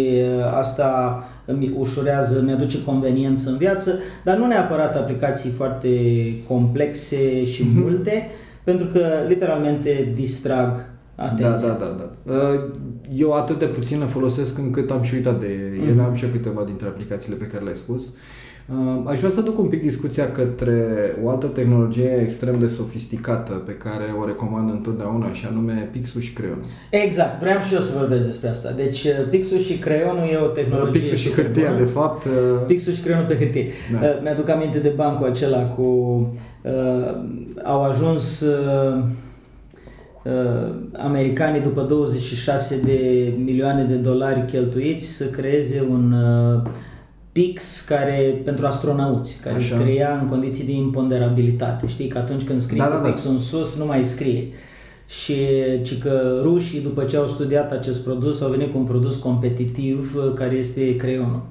asta 0.59 1.23
îmi 1.53 1.75
ușurează, 1.79 2.39
îmi 2.39 2.53
aduce 2.53 2.85
conveniență 2.85 3.51
în 3.51 3.57
viață, 3.57 3.99
dar 4.25 4.37
nu 4.37 4.47
neapărat 4.47 4.97
aplicații 4.97 5.51
foarte 5.51 5.89
complexe 6.49 7.45
și 7.45 7.63
mm-hmm. 7.63 7.83
multe, 7.83 8.27
pentru 8.65 8.87
că 8.87 9.07
literalmente 9.29 10.13
distrag 10.15 10.90
atenția. 11.21 11.69
Da, 11.69 11.73
da, 11.73 11.97
da, 11.99 12.11
da. 12.25 12.71
Eu 13.17 13.33
atât 13.33 13.59
de 13.59 13.67
puțin 13.67 13.99
le 13.99 14.05
folosesc 14.05 14.59
încât 14.59 14.91
am 14.91 15.03
și 15.03 15.15
uitat 15.15 15.41
de 15.41 15.47
ele, 15.47 16.03
mm-hmm. 16.03 16.07
am 16.07 16.15
și 16.15 16.25
eu 16.25 16.31
câteva 16.31 16.63
dintre 16.65 16.87
aplicațiile 16.87 17.37
pe 17.37 17.45
care 17.45 17.63
le-ai 17.63 17.75
spus. 17.75 18.15
Aș 19.05 19.19
vrea 19.19 19.31
să 19.31 19.41
duc 19.41 19.59
un 19.59 19.67
pic 19.67 19.83
discuția 19.83 20.33
către 20.33 20.85
o 21.25 21.29
altă 21.29 21.47
tehnologie 21.47 22.21
extrem 22.23 22.59
de 22.59 22.67
sofisticată 22.67 23.53
pe 23.53 23.73
care 23.73 24.05
o 24.21 24.27
recomand 24.27 24.71
întotdeauna 24.71 25.33
și 25.33 25.47
anume 25.51 25.89
Pixul 25.93 26.21
și 26.21 26.33
creionul. 26.33 26.63
Exact, 26.91 27.41
vreau 27.41 27.61
și 27.61 27.75
eu 27.75 27.81
să 27.81 27.93
vorbesc 27.99 28.27
despre 28.27 28.49
asta. 28.49 28.73
Deci 28.77 29.05
uh, 29.05 29.27
Pixul 29.31 29.59
și 29.59 29.79
creionul 29.79 30.29
e 30.33 30.37
o 30.37 30.47
tehnologie 30.47 31.01
Pixul 31.01 31.17
și 31.17 31.31
hârtia, 31.31 31.75
de 31.75 31.85
fapt. 31.85 32.25
Uh, 32.25 32.31
Pixul 32.67 32.93
și 32.93 33.01
creionul 33.01 33.27
pe 33.27 33.37
hârtie. 33.37 33.71
Da. 33.93 33.99
Uh, 33.99 34.21
mi-aduc 34.23 34.49
aminte 34.49 34.79
de 34.79 34.93
bancul 34.97 35.27
acela 35.27 35.67
cu... 35.67 35.83
Uh, 36.63 36.73
au 37.65 37.83
ajuns... 37.83 38.41
Uh, 38.41 38.97
uh, 38.97 39.05
americanii 40.93 41.61
după 41.61 41.83
26 41.83 42.81
de 42.85 43.33
milioane 43.45 43.83
de 43.83 43.95
dolari 43.95 44.45
cheltuiți 44.45 45.05
să 45.05 45.25
creeze 45.25 45.87
un 45.91 46.13
uh, 46.13 46.71
pix 47.33 47.81
care, 47.81 48.41
pentru 48.45 48.67
astronauți, 48.67 49.41
care 49.43 49.57
Așa. 49.57 49.79
scria 49.79 50.19
în 50.21 50.27
condiții 50.27 50.65
de 50.65 50.73
imponderabilitate. 50.73 51.87
Știi 51.87 52.07
că 52.07 52.19
atunci 52.19 52.43
când 52.43 52.61
scrii 52.61 52.79
da, 52.79 52.89
da, 52.89 52.99
da. 52.99 53.09
pixul 53.09 53.31
în 53.31 53.39
sus, 53.39 53.79
nu 53.79 53.87
mai 53.87 54.05
scrie. 54.05 54.49
Și 55.11 55.35
ci 55.83 55.99
că 55.99 56.41
rușii, 56.43 56.81
după 56.81 57.05
ce 57.05 57.17
au 57.17 57.27
studiat 57.27 57.73
acest 57.73 58.01
produs, 58.05 58.41
au 58.41 58.51
venit 58.51 58.73
cu 58.73 58.79
un 58.79 58.85
produs 58.85 59.17
competitiv 59.17 60.15
uh, 60.17 60.33
care 60.35 60.55
este 60.55 60.97
creionul. 60.97 61.43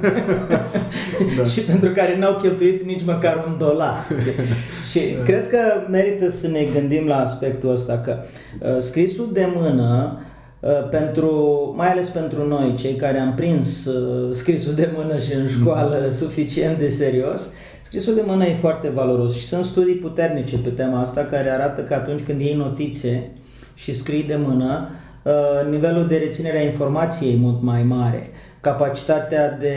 da. 1.36 1.44
și 1.52 1.60
pentru 1.60 1.90
care 1.90 2.18
n-au 2.18 2.36
cheltuit 2.42 2.84
nici 2.84 3.04
măcar 3.04 3.44
un 3.46 3.58
dolar. 3.58 4.06
și 4.90 5.00
da. 5.16 5.22
cred 5.22 5.48
că 5.48 5.58
merită 5.88 6.28
să 6.28 6.48
ne 6.48 6.66
gândim 6.72 7.06
la 7.06 7.20
aspectul 7.20 7.70
ăsta, 7.70 7.98
că 7.98 8.16
uh, 8.60 8.78
scrisul 8.78 9.28
de 9.32 9.48
mână 9.56 10.18
Uh, 10.60 10.88
pentru, 10.88 11.74
mai 11.76 11.90
ales 11.90 12.08
pentru 12.08 12.46
noi, 12.46 12.74
cei 12.78 12.94
care 12.94 13.18
am 13.18 13.34
prins 13.34 13.84
uh, 13.84 14.34
scrisul 14.34 14.74
de 14.74 14.90
mână 14.96 15.18
și 15.18 15.34
în 15.34 15.48
școală 15.48 16.06
mm-hmm. 16.06 16.12
suficient 16.12 16.78
de 16.78 16.88
serios, 16.88 17.50
scrisul 17.90 18.14
de 18.14 18.22
mână 18.26 18.44
e 18.44 18.54
foarte 18.54 18.88
valoros 18.88 19.36
și 19.36 19.46
sunt 19.46 19.64
studii 19.64 19.94
puternice 19.94 20.58
pe 20.58 20.68
tema 20.68 21.00
asta 21.00 21.24
care 21.24 21.50
arată 21.50 21.80
că 21.80 21.94
atunci 21.94 22.20
când 22.20 22.40
iei 22.40 22.54
notițe 22.54 23.30
și 23.74 23.94
scrii 23.94 24.22
de 24.22 24.38
mână, 24.44 24.88
uh, 25.24 25.70
nivelul 25.70 26.06
de 26.06 26.16
reținere 26.16 26.58
a 26.58 26.62
informației 26.62 27.32
e 27.32 27.36
mult 27.36 27.62
mai 27.62 27.82
mare, 27.82 28.30
capacitatea 28.60 29.50
de 29.50 29.76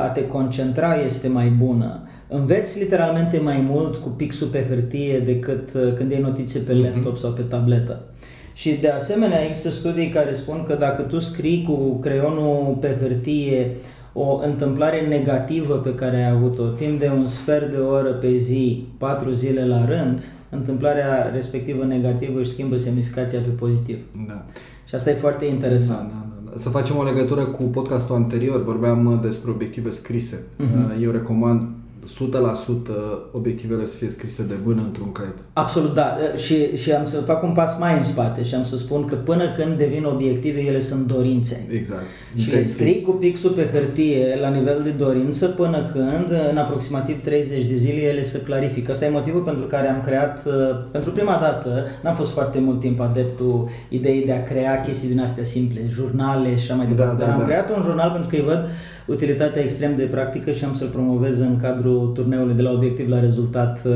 a 0.00 0.08
te 0.08 0.26
concentra 0.26 0.94
este 1.04 1.28
mai 1.28 1.48
bună, 1.48 2.08
înveți 2.28 2.78
literalmente 2.78 3.38
mai 3.38 3.64
mult 3.68 3.96
cu 3.96 4.08
pixul 4.08 4.46
pe 4.46 4.66
hârtie 4.68 5.18
decât 5.18 5.70
când 5.94 6.10
iei 6.10 6.20
notițe 6.20 6.58
pe 6.58 6.72
mhm. 6.72 6.82
laptop 6.82 7.16
mm-hmm. 7.16 7.20
sau 7.20 7.30
pe 7.30 7.42
tabletă. 7.42 8.04
Și 8.52 8.70
de 8.80 8.88
asemenea 8.88 9.44
există 9.44 9.70
studii 9.70 10.08
care 10.08 10.32
spun 10.32 10.64
că 10.66 10.74
dacă 10.74 11.02
tu 11.02 11.18
scrii 11.18 11.64
cu 11.68 11.98
creionul 11.98 12.76
pe 12.80 12.96
hârtie 13.00 13.76
o 14.18 14.40
întâmplare 14.44 15.06
negativă 15.08 15.74
pe 15.74 15.94
care 15.94 16.16
ai 16.16 16.30
avut-o 16.30 16.68
timp 16.68 16.98
de 16.98 17.12
un 17.16 17.26
sfert 17.26 17.70
de 17.70 17.76
oră 17.76 18.10
pe 18.10 18.36
zi, 18.36 18.86
patru 18.98 19.30
zile 19.30 19.66
la 19.66 19.84
rând, 19.84 20.32
întâmplarea 20.50 21.30
respectivă 21.32 21.84
negativă 21.84 22.38
își 22.38 22.50
schimbă 22.50 22.76
semnificația 22.76 23.40
pe 23.40 23.48
pozitiv. 23.48 24.04
Da. 24.26 24.44
Și 24.84 24.94
asta 24.94 25.10
e 25.10 25.14
foarte 25.14 25.44
interesant. 25.44 26.10
Da, 26.10 26.26
da, 26.28 26.50
da. 26.50 26.56
Să 26.56 26.68
facem 26.68 26.96
o 26.96 27.02
legătură 27.02 27.44
cu 27.44 27.62
podcastul 27.62 28.14
anterior, 28.14 28.64
vorbeam 28.64 29.18
despre 29.22 29.50
obiective 29.50 29.90
scrise. 29.90 30.44
Uh-huh. 30.60 31.02
Eu 31.02 31.10
recomand 31.10 31.68
100% 32.08 32.92
obiectivele 33.32 33.84
să 33.84 33.96
fie 33.96 34.08
scrise 34.08 34.42
de 34.42 34.54
mână 34.64 34.82
într-un 34.84 35.12
caiet. 35.12 35.34
Absolut, 35.52 35.94
da. 35.94 36.16
Și, 36.36 36.76
și 36.76 36.92
am 36.92 37.04
să 37.04 37.16
fac 37.16 37.42
un 37.42 37.52
pas 37.52 37.78
mai 37.78 37.96
în 37.96 38.02
spate 38.02 38.42
și 38.42 38.54
am 38.54 38.64
să 38.64 38.76
spun 38.76 39.04
că 39.04 39.14
până 39.14 39.52
când 39.56 39.78
devin 39.78 40.04
obiective, 40.04 40.60
ele 40.60 40.78
sunt 40.78 41.06
dorințe. 41.06 41.66
Exact. 41.70 42.02
Și 42.36 42.50
le 42.50 42.62
scrii 42.62 43.00
cu 43.00 43.10
pixul 43.10 43.50
pe 43.50 43.68
hârtie 43.72 44.38
la 44.40 44.48
nivel 44.48 44.80
de 44.84 44.90
dorință 44.90 45.46
până 45.46 45.90
când, 45.92 46.40
în 46.50 46.56
aproximativ 46.56 47.22
30 47.22 47.64
de 47.64 47.74
zile, 47.74 48.00
ele 48.00 48.22
se 48.22 48.40
clarifică. 48.40 48.90
Asta 48.90 49.04
e 49.04 49.10
motivul 49.10 49.40
pentru 49.40 49.64
care 49.64 49.88
am 49.88 50.00
creat, 50.00 50.46
uh, 50.46 50.52
pentru 50.90 51.10
prima 51.10 51.38
dată, 51.40 51.86
n-am 52.02 52.14
fost 52.14 52.30
foarte 52.30 52.58
mult 52.58 52.80
timp 52.80 53.00
adeptul 53.00 53.68
ideii 53.88 54.24
de 54.24 54.32
a 54.32 54.42
crea 54.42 54.80
chestii 54.80 55.08
din 55.08 55.20
astea 55.20 55.44
simple, 55.44 55.80
jurnale 55.88 56.48
și 56.48 56.70
așa 56.70 56.74
mai 56.74 56.86
departe, 56.86 57.12
da, 57.12 57.18
dar 57.18 57.28
da, 57.28 57.34
am 57.34 57.40
da. 57.40 57.46
creat 57.46 57.76
un 57.76 57.82
jurnal 57.82 58.10
pentru 58.10 58.28
că 58.28 58.36
îi 58.36 58.42
văd 58.42 58.66
utilitatea 59.06 59.62
extrem 59.62 59.96
de 59.96 60.04
practică 60.04 60.50
și 60.50 60.64
am 60.64 60.74
să-l 60.74 60.88
promovez 60.88 61.40
în 61.40 61.56
cadrul 61.56 61.97
turneului 61.98 62.54
de 62.54 62.62
la 62.62 62.70
obiectiv 62.70 63.08
la 63.08 63.20
rezultat 63.20 63.80
uh, 63.84 63.92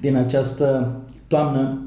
din 0.00 0.16
această 0.16 0.96
toamnă 1.26 1.78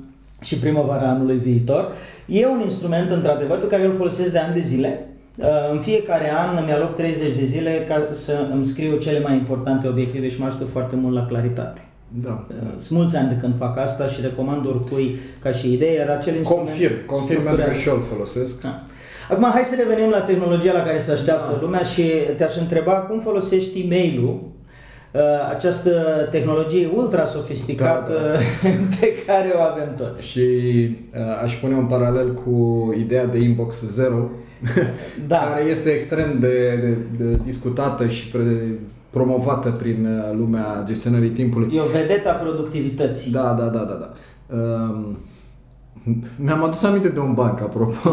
și 0.41 0.55
primăvara 0.55 1.09
anului 1.09 1.37
viitor. 1.37 1.91
E 2.25 2.47
un 2.47 2.61
instrument, 2.63 3.11
într-adevăr, 3.11 3.57
pe 3.57 3.67
care 3.67 3.85
îl 3.85 3.93
folosesc 3.93 4.31
de 4.31 4.37
ani 4.37 4.53
de 4.53 4.59
zile. 4.59 5.09
Uh, 5.35 5.45
în 5.71 5.79
fiecare 5.79 6.31
an 6.33 6.57
îmi 6.61 6.71
aloc 6.71 6.95
30 6.95 7.33
de 7.33 7.43
zile 7.43 7.85
ca 7.87 8.07
să 8.11 8.47
îmi 8.53 8.65
scriu 8.65 8.97
cele 8.97 9.19
mai 9.19 9.33
importante 9.33 9.87
obiective 9.87 10.27
și 10.29 10.39
mă 10.39 10.45
ajută 10.45 10.65
foarte 10.65 10.95
mult 10.95 11.15
la 11.15 11.25
claritate. 11.25 11.81
Da, 12.07 12.45
uh, 12.49 12.55
da. 12.61 12.67
Sunt 12.75 12.97
mulți 12.97 13.15
ani 13.15 13.27
de 13.27 13.35
când 13.35 13.57
fac 13.57 13.77
asta 13.77 14.07
și 14.07 14.21
recomand 14.21 14.65
oricui 14.65 15.15
ca 15.41 15.51
și 15.51 15.73
idee, 15.73 15.93
iar 15.93 16.09
acel 16.09 16.35
instrument... 16.35 16.67
Confirm, 16.67 17.05
confirm 17.05 17.43
pentru 17.43 17.65
că 17.65 17.73
și 17.73 17.87
eu 17.87 17.95
îl 17.95 18.01
folosesc. 18.01 18.61
Da. 18.61 18.83
Acum, 19.29 19.49
hai 19.53 19.63
să 19.63 19.75
revenim 19.77 20.09
la 20.09 20.21
tehnologia 20.21 20.73
la 20.73 20.81
care 20.81 20.99
se 20.99 21.11
așteaptă 21.11 21.51
da. 21.51 21.61
lumea 21.61 21.81
și 21.81 22.03
te-aș 22.37 22.55
întreba 22.55 22.93
cum 22.93 23.19
folosești 23.19 23.79
e 23.79 23.85
mail 23.87 24.23
uh, 24.23 24.35
această 25.49 25.91
tehnologie 26.31 26.89
ultra 26.95 27.25
sofisticată 27.25 28.11
da, 28.11 28.69
da. 28.69 28.75
pe 28.99 29.13
care 29.25 29.51
o 29.55 29.59
avem 29.59 29.95
toți. 29.97 30.27
Și 30.27 30.39
uh, 30.39 31.43
aș 31.43 31.55
pune 31.55 31.75
un 31.75 31.85
paralel 31.85 32.33
cu 32.33 32.93
ideea 32.97 33.25
de 33.25 33.37
inbox 33.37 33.83
zero, 33.83 34.29
da. 35.27 35.37
care 35.49 35.63
este 35.69 35.89
extrem 35.89 36.39
de, 36.39 36.79
de, 37.17 37.25
de 37.25 37.39
discutată 37.43 38.07
și 38.07 38.27
pre, 38.27 38.79
promovată 39.09 39.69
prin 39.69 40.05
uh, 40.05 40.37
lumea 40.37 40.83
gestionării 40.85 41.29
timpului. 41.29 41.71
E 41.75 41.79
o 41.79 41.99
vedeta 41.99 42.31
productivității. 42.31 43.31
Da, 43.31 43.55
da, 43.59 43.65
da, 43.65 43.79
da. 43.79 43.99
da. 43.99 44.13
Um, 44.55 45.17
mi-am 46.45 46.63
adus 46.63 46.83
aminte 46.83 47.09
de 47.09 47.19
un 47.19 47.33
banc, 47.33 47.61
apropo, 47.61 48.09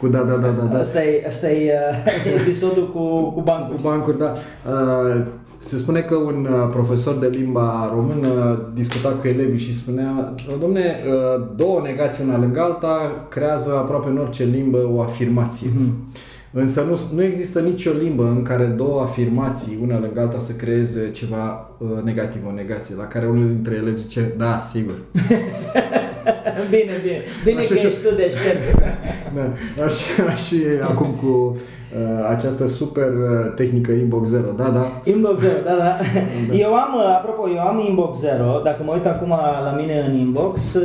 cu 0.00 0.08
da, 0.08 0.22
da, 0.22 0.36
da, 0.36 0.48
da. 0.48 0.62
da. 0.62 0.78
Asta 0.78 1.04
e, 1.04 1.24
asta 1.26 1.50
e 1.50 1.72
uh, 1.72 2.40
episodul 2.40 2.90
cu, 2.92 3.30
cu 3.30 3.40
bancuri. 3.40 3.76
Cu 3.76 3.88
bancuri, 3.88 4.18
da. 4.18 4.32
Uh, 4.70 5.24
se 5.64 5.76
spune 5.76 6.00
că 6.00 6.14
un 6.14 6.48
uh, 6.50 6.68
profesor 6.70 7.14
de 7.14 7.26
limba 7.26 7.90
română 7.94 8.60
discuta 8.74 9.08
cu 9.08 9.26
elevii 9.26 9.58
și 9.58 9.74
spunea 9.74 10.34
Domne, 10.60 10.80
uh, 10.80 11.46
două 11.56 11.80
negații 11.84 12.24
una 12.24 12.38
lângă 12.38 12.60
alta 12.60 13.26
creează 13.28 13.70
aproape 13.76 14.08
în 14.08 14.18
orice 14.18 14.44
limbă 14.44 14.90
o 14.92 15.00
afirmație. 15.00 15.68
Mm-hmm. 15.68 16.30
Însă 16.52 16.80
nu, 16.80 17.00
nu 17.14 17.22
există 17.22 17.60
nicio 17.60 17.90
limbă 18.02 18.24
în 18.24 18.42
care 18.42 18.64
două 18.64 19.00
afirmații, 19.00 19.78
una 19.82 20.00
lângă 20.00 20.20
alta, 20.20 20.38
să 20.38 20.52
creeze 20.52 21.10
ceva 21.10 21.70
uh, 21.78 22.02
negativ, 22.04 22.40
o 22.46 22.52
negație, 22.52 22.94
la 22.96 23.06
care 23.06 23.26
unul 23.26 23.46
dintre 23.46 23.74
elevi 23.74 24.00
zice, 24.00 24.34
da, 24.36 24.58
sigur. 24.58 24.94
bine, 26.74 26.92
bine. 27.02 27.20
Bine 27.44 27.60
așa 27.60 27.74
că 27.74 27.80
și... 27.80 27.86
ești 27.86 28.02
tu 28.02 28.14
deștept. 28.14 28.78
da, 29.36 29.52
așa 29.84 30.34
și 30.34 30.56
acum 30.82 31.10
cu 31.22 31.56
uh, 31.56 32.28
această 32.30 32.66
super 32.66 33.08
uh, 33.08 33.54
tehnică 33.54 33.92
Inbox 33.92 34.28
Zero, 34.28 34.50
da, 34.56 34.68
da. 34.70 35.02
Inbox 35.04 35.40
Zero, 35.40 35.58
da, 35.64 35.76
da. 35.76 35.96
da. 36.48 36.54
Eu 36.54 36.74
am, 36.74 36.94
uh, 36.94 37.16
apropo, 37.16 37.48
eu 37.48 37.60
am 37.60 37.84
Inbox 37.88 38.18
Zero, 38.18 38.60
dacă 38.64 38.82
mă 38.82 38.92
uit 38.92 39.06
acum 39.06 39.28
la 39.64 39.74
mine 39.78 40.04
în 40.08 40.14
Inbox, 40.18 40.74
uh, 40.74 40.80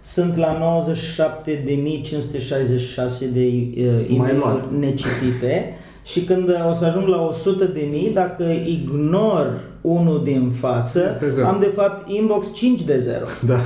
sunt 0.00 0.36
la 0.36 0.82
97.566 0.86 0.92
de 3.32 3.46
uh, 3.76 4.16
e-mail 4.16 4.68
necitite 4.78 5.76
și 6.04 6.24
când 6.24 6.48
o 6.68 6.72
să 6.72 6.84
ajung 6.84 7.06
la 7.06 7.20
100 7.20 7.64
de 7.64 7.86
mii, 7.90 8.10
dacă 8.14 8.44
ignor 8.64 9.60
unul 9.82 10.22
din 10.24 10.50
față, 10.50 11.18
am 11.44 11.58
de 11.60 11.72
fapt 11.74 12.08
inbox 12.08 12.54
5 12.54 12.82
de 12.82 12.98
0. 12.98 13.24
Da. 13.46 13.58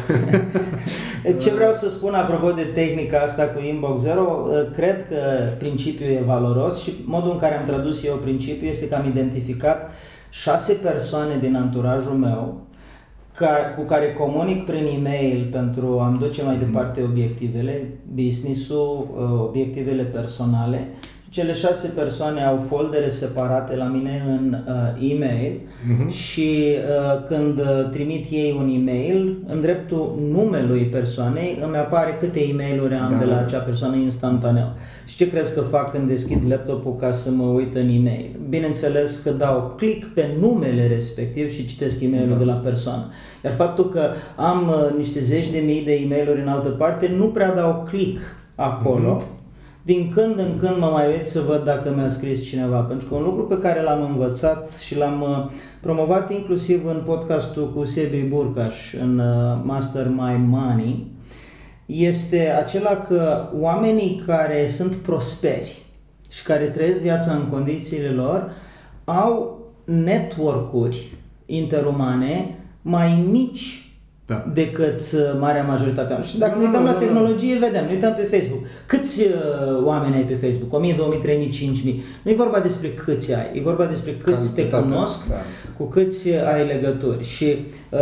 Ce 1.40 1.50
vreau 1.50 1.72
să 1.72 1.88
spun 1.88 2.14
apropo 2.14 2.50
de 2.50 2.62
tehnica 2.62 3.18
asta 3.18 3.42
cu 3.42 3.62
inbox 3.62 4.00
0, 4.00 4.46
cred 4.74 5.08
că 5.08 5.16
principiul 5.58 6.10
e 6.10 6.22
valoros 6.26 6.82
și 6.82 6.92
modul 7.04 7.30
în 7.30 7.38
care 7.38 7.58
am 7.58 7.64
tradus 7.64 8.04
eu 8.04 8.14
principiul 8.14 8.68
este 8.68 8.88
că 8.88 8.94
am 8.94 9.06
identificat 9.06 9.90
șase 10.30 10.72
persoane 10.72 11.38
din 11.40 11.56
anturajul 11.56 12.12
meu 12.12 12.66
ca, 13.36 13.74
cu 13.76 13.82
care 13.82 14.12
comunic 14.12 14.64
prin 14.64 14.86
e-mail 14.96 15.48
pentru 15.50 15.98
a-mi 15.98 16.18
duce 16.18 16.42
mai 16.42 16.58
departe 16.58 17.02
obiectivele, 17.02 17.88
business-ul, 18.14 19.08
uh, 19.16 19.40
obiectivele 19.40 20.02
personale. 20.02 20.88
Cele 21.36 21.52
șase 21.52 21.92
persoane 21.94 22.44
au 22.44 22.64
foldere 22.68 23.08
separate 23.08 23.76
la 23.76 23.84
mine 23.84 24.24
în 24.28 24.56
uh, 24.66 25.10
e-mail 25.10 25.52
uh-huh. 25.52 26.12
și 26.12 26.74
uh, 26.76 27.24
când 27.26 27.58
uh, 27.58 27.88
trimit 27.90 28.26
ei 28.30 28.56
un 28.58 28.68
e-mail, 28.74 29.38
în 29.46 29.60
dreptul 29.60 30.18
numelui 30.30 30.82
persoanei 30.82 31.58
îmi 31.66 31.76
apare 31.76 32.16
câte 32.20 32.40
e 32.40 32.52
mail 32.52 32.80
am 32.82 33.10
da, 33.10 33.18
de 33.18 33.24
la 33.24 33.34
da. 33.34 33.40
acea 33.40 33.58
persoană 33.58 33.96
instantaneu. 33.96 34.72
Și 35.04 35.16
ce 35.16 35.30
crezi 35.30 35.54
că 35.54 35.60
fac 35.60 35.90
când 35.90 36.08
deschid 36.08 36.44
laptopul 36.48 36.96
ca 36.96 37.10
să 37.10 37.30
mă 37.30 37.44
uit 37.44 37.74
în 37.74 37.88
e-mail? 37.88 38.30
Bineînțeles 38.48 39.16
că 39.16 39.30
dau 39.30 39.74
click 39.76 40.14
pe 40.14 40.28
numele 40.40 40.86
respectiv 40.86 41.50
și 41.50 41.66
citesc 41.66 42.00
e 42.00 42.08
mail 42.08 42.28
da. 42.28 42.34
de 42.34 42.44
la 42.44 42.54
persoană. 42.54 43.08
Iar 43.44 43.52
faptul 43.54 43.88
că 43.88 44.10
am 44.36 44.68
uh, 44.68 44.96
niște 44.96 45.20
zeci 45.20 45.48
de 45.48 45.58
mii 45.58 45.84
de 45.84 45.92
e 45.92 46.06
mail 46.08 46.40
în 46.42 46.48
altă 46.48 46.68
parte, 46.68 47.10
nu 47.16 47.26
prea 47.26 47.54
dau 47.54 47.84
click 47.88 48.20
acolo. 48.54 49.20
Mm-hmm. 49.20 49.35
Din 49.86 50.10
când 50.14 50.38
în 50.38 50.58
când 50.58 50.76
mă 50.78 50.86
mai 50.86 51.06
uit 51.06 51.26
să 51.26 51.40
văd 51.40 51.64
dacă 51.64 51.92
mi-a 51.96 52.08
scris 52.08 52.44
cineva, 52.44 52.80
pentru 52.80 53.08
că 53.08 53.14
un 53.14 53.22
lucru 53.22 53.44
pe 53.44 53.58
care 53.58 53.82
l-am 53.82 54.02
învățat 54.02 54.70
și 54.70 54.96
l-am 54.96 55.22
uh, 55.22 55.50
promovat 55.80 56.32
inclusiv 56.32 56.86
în 56.86 57.02
podcastul 57.04 57.72
cu 57.72 57.84
Sebi 57.84 58.20
Burcaș, 58.20 58.92
în 58.92 59.18
uh, 59.18 59.60
Master 59.62 60.08
My 60.08 60.36
Money, 60.46 61.06
este 61.86 62.48
acela 62.50 62.96
că 62.96 63.48
oamenii 63.60 64.22
care 64.26 64.66
sunt 64.66 64.94
prosperi 64.94 65.82
și 66.30 66.42
care 66.42 66.64
trăiesc 66.64 67.00
viața 67.00 67.32
în 67.32 67.48
condițiile 67.50 68.08
lor 68.08 68.50
au 69.04 69.60
network-uri 69.84 71.12
interumane 71.46 72.58
mai 72.82 73.26
mici 73.30 73.85
da. 74.26 74.44
decât 74.54 75.00
uh, 75.00 75.20
marea 75.38 75.62
majoritate 75.62 76.22
Și 76.22 76.38
dacă 76.38 76.52
da, 76.52 76.58
ne 76.58 76.64
uităm 76.64 76.84
da, 76.84 76.90
la 76.90 76.98
da, 76.98 77.04
tehnologie, 77.04 77.56
da. 77.58 77.66
vedem, 77.66 77.84
ne 77.84 77.92
uităm 77.92 78.14
pe 78.14 78.22
Facebook. 78.22 78.64
Câți 78.86 79.22
uh, 79.22 79.30
oameni 79.84 80.14
ai 80.14 80.22
pe 80.22 80.34
Facebook? 80.34 80.72
1000, 80.72 80.94
2000, 80.96 81.18
3000, 81.18 81.48
5000. 81.48 82.04
Nu 82.22 82.30
e 82.30 82.34
vorba 82.34 82.60
despre 82.60 82.88
câți 82.88 83.34
ai, 83.34 83.50
e 83.54 83.60
vorba 83.60 83.84
despre 83.84 84.12
câți 84.12 84.54
te 84.54 84.68
cunosc, 84.68 85.28
da. 85.28 85.34
cu 85.76 85.84
câți 85.84 86.28
ai 86.54 86.66
legături. 86.66 87.24
Și 87.24 87.66
uh, 87.90 87.98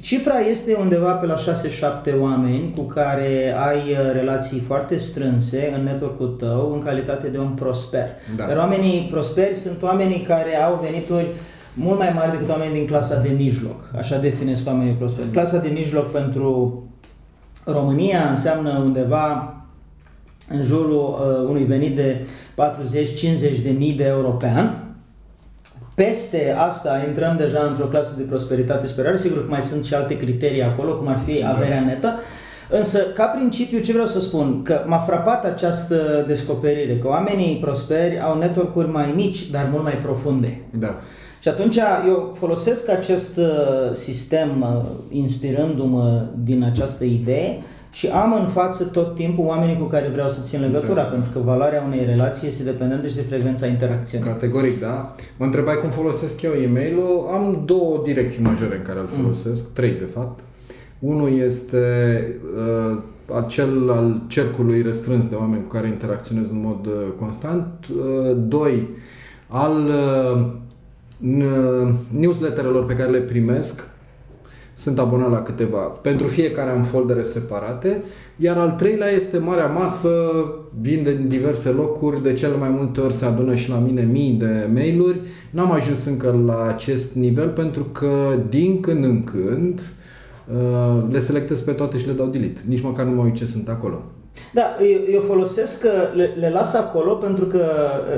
cifra 0.00 0.38
este 0.38 0.76
undeva 0.80 1.12
pe 1.12 1.26
la 1.26 1.34
6-7 1.34 2.20
oameni 2.20 2.72
cu 2.76 2.82
care 2.82 3.54
ai 3.56 3.78
uh, 3.90 4.12
relații 4.12 4.60
foarte 4.60 4.96
strânse 4.96 5.72
în 5.76 5.84
network-ul 5.84 6.28
tău 6.28 6.72
în 6.74 6.82
calitate 6.82 7.28
de 7.28 7.38
un 7.38 7.50
prosper. 7.50 8.06
Da. 8.36 8.44
Dar 8.44 8.56
oamenii 8.56 9.08
prosperi 9.10 9.54
sunt 9.54 9.82
oamenii 9.82 10.20
care 10.20 10.62
au 10.62 10.80
venituri 10.82 11.26
uh, 11.26 11.51
mult 11.74 11.98
mai 11.98 12.12
mari 12.14 12.30
decât 12.30 12.48
oamenii 12.48 12.74
din 12.74 12.86
clasa 12.86 13.20
de 13.20 13.28
mijloc. 13.28 13.90
Așa 13.96 14.18
definesc 14.18 14.66
oamenii 14.66 14.92
prosperi. 14.92 15.28
Clasa 15.30 15.58
de 15.58 15.68
mijloc 15.68 16.10
pentru 16.10 16.82
România 17.64 18.28
înseamnă 18.28 18.84
undeva 18.86 19.56
în 20.48 20.62
jurul 20.62 21.18
uh, 21.20 21.48
unui 21.48 21.64
venit 21.64 21.94
de 21.94 22.26
40-50 23.58 23.62
de 23.62 23.70
mii 23.70 23.92
de 23.92 24.04
euro 24.04 24.28
pe 24.28 24.46
an. 24.46 24.70
Peste 25.94 26.54
asta 26.58 27.04
intrăm 27.08 27.36
deja 27.36 27.66
într-o 27.70 27.84
clasă 27.84 28.14
de 28.16 28.22
prosperitate 28.22 28.86
superioară. 28.86 29.18
Sigur 29.18 29.44
că 29.44 29.50
mai 29.50 29.60
sunt 29.60 29.84
și 29.84 29.94
alte 29.94 30.16
criterii 30.16 30.62
acolo, 30.62 30.94
cum 30.94 31.08
ar 31.08 31.20
fi 31.26 31.40
da. 31.40 31.48
averea 31.48 31.80
netă. 31.80 32.18
Însă, 32.70 32.98
ca 32.98 33.24
principiu, 33.24 33.78
ce 33.78 33.92
vreau 33.92 34.06
să 34.06 34.20
spun? 34.20 34.62
Că 34.62 34.84
m-a 34.86 34.98
frapat 34.98 35.44
această 35.44 36.24
descoperire, 36.26 36.96
că 36.96 37.08
oamenii 37.08 37.56
prosperi 37.56 38.20
au 38.20 38.38
network-uri 38.38 38.88
mai 38.88 39.12
mici, 39.14 39.50
dar 39.50 39.68
mult 39.70 39.82
mai 39.82 39.96
profunde. 39.96 40.60
Da. 40.70 41.00
Și 41.42 41.48
atunci 41.48 41.78
eu 42.06 42.32
folosesc 42.38 42.88
acest 42.90 43.36
uh, 43.36 43.44
sistem 43.92 44.60
uh, 44.60 44.90
inspirându-mă 45.10 46.26
din 46.44 46.62
această 46.62 47.04
idee 47.04 47.58
și 47.92 48.06
am 48.06 48.32
în 48.32 48.46
față 48.46 48.84
tot 48.84 49.14
timpul 49.14 49.44
oamenii 49.44 49.78
cu 49.78 49.84
care 49.84 50.08
vreau 50.12 50.28
să 50.28 50.40
țin 50.42 50.60
legătura, 50.60 51.02
da. 51.02 51.08
pentru 51.08 51.30
că 51.30 51.38
valoarea 51.38 51.82
unei 51.86 52.04
relații 52.04 52.48
este 52.48 52.62
dependentă 52.62 53.06
și 53.06 53.14
de 53.14 53.20
frecvența 53.20 53.66
interacțiunii. 53.66 54.26
Categoric, 54.26 54.80
da. 54.80 55.14
Mă 55.36 55.44
întrebai 55.44 55.74
cum 55.80 55.90
folosesc 55.90 56.42
eu 56.42 56.52
e-mail-ul. 56.52 57.28
Am 57.32 57.62
două 57.64 58.00
direcții 58.04 58.42
majore 58.42 58.76
în 58.76 58.82
care 58.82 58.98
îl 58.98 59.08
mm. 59.12 59.20
folosesc, 59.20 59.64
mm. 59.64 59.70
trei 59.74 59.92
de 59.92 60.04
fapt. 60.04 60.40
Unul 60.98 61.38
este 61.38 61.86
uh, 62.56 62.98
acel 63.36 63.90
al 63.90 64.22
cercului 64.26 64.82
restrâns 64.82 65.28
de 65.28 65.34
oameni 65.34 65.62
cu 65.62 65.68
care 65.68 65.86
interacționez 65.86 66.50
în 66.50 66.60
mod 66.60 66.86
uh, 66.86 66.92
constant. 67.18 67.66
Uh, 67.90 68.36
doi, 68.36 68.88
al 69.48 69.76
uh, 69.84 70.60
newsletterelor 72.10 72.86
pe 72.86 72.96
care 72.96 73.10
le 73.10 73.18
primesc, 73.18 73.88
sunt 74.74 74.98
abonat 74.98 75.30
la 75.30 75.42
câteva. 75.42 75.78
Pentru 75.78 76.26
fiecare 76.26 76.70
am 76.70 76.82
foldere 76.82 77.22
separate, 77.22 78.02
iar 78.36 78.56
al 78.56 78.70
treilea 78.70 79.08
este 79.08 79.38
marea 79.38 79.66
masă, 79.66 80.08
vin 80.80 81.02
din 81.02 81.28
diverse 81.28 81.70
locuri, 81.70 82.22
de 82.22 82.32
cele 82.32 82.56
mai 82.56 82.68
multe 82.68 83.00
ori 83.00 83.12
se 83.12 83.24
adună 83.24 83.54
și 83.54 83.70
la 83.70 83.78
mine 83.78 84.02
mii 84.02 84.32
de 84.32 84.68
mail-uri. 84.72 85.20
N-am 85.50 85.72
ajuns 85.72 86.04
încă 86.04 86.42
la 86.46 86.66
acest 86.68 87.14
nivel 87.14 87.48
pentru 87.48 87.84
că 87.84 88.40
din 88.48 88.80
când 88.80 89.04
în 89.04 89.24
când 89.24 89.80
uh, 89.80 91.02
le 91.10 91.18
selectez 91.18 91.60
pe 91.60 91.72
toate 91.72 91.98
și 91.98 92.06
le 92.06 92.12
dau 92.12 92.26
delete. 92.26 92.60
Nici 92.66 92.82
măcar 92.82 93.06
nu 93.06 93.14
mă 93.14 93.22
uit 93.22 93.34
ce 93.34 93.46
sunt 93.46 93.68
acolo. 93.68 94.02
Da, 94.52 94.76
eu, 94.80 95.00
eu 95.12 95.20
folosesc, 95.20 95.84
le, 96.14 96.34
le 96.38 96.50
las 96.50 96.74
acolo 96.74 97.14
pentru 97.14 97.44
că 97.44 97.64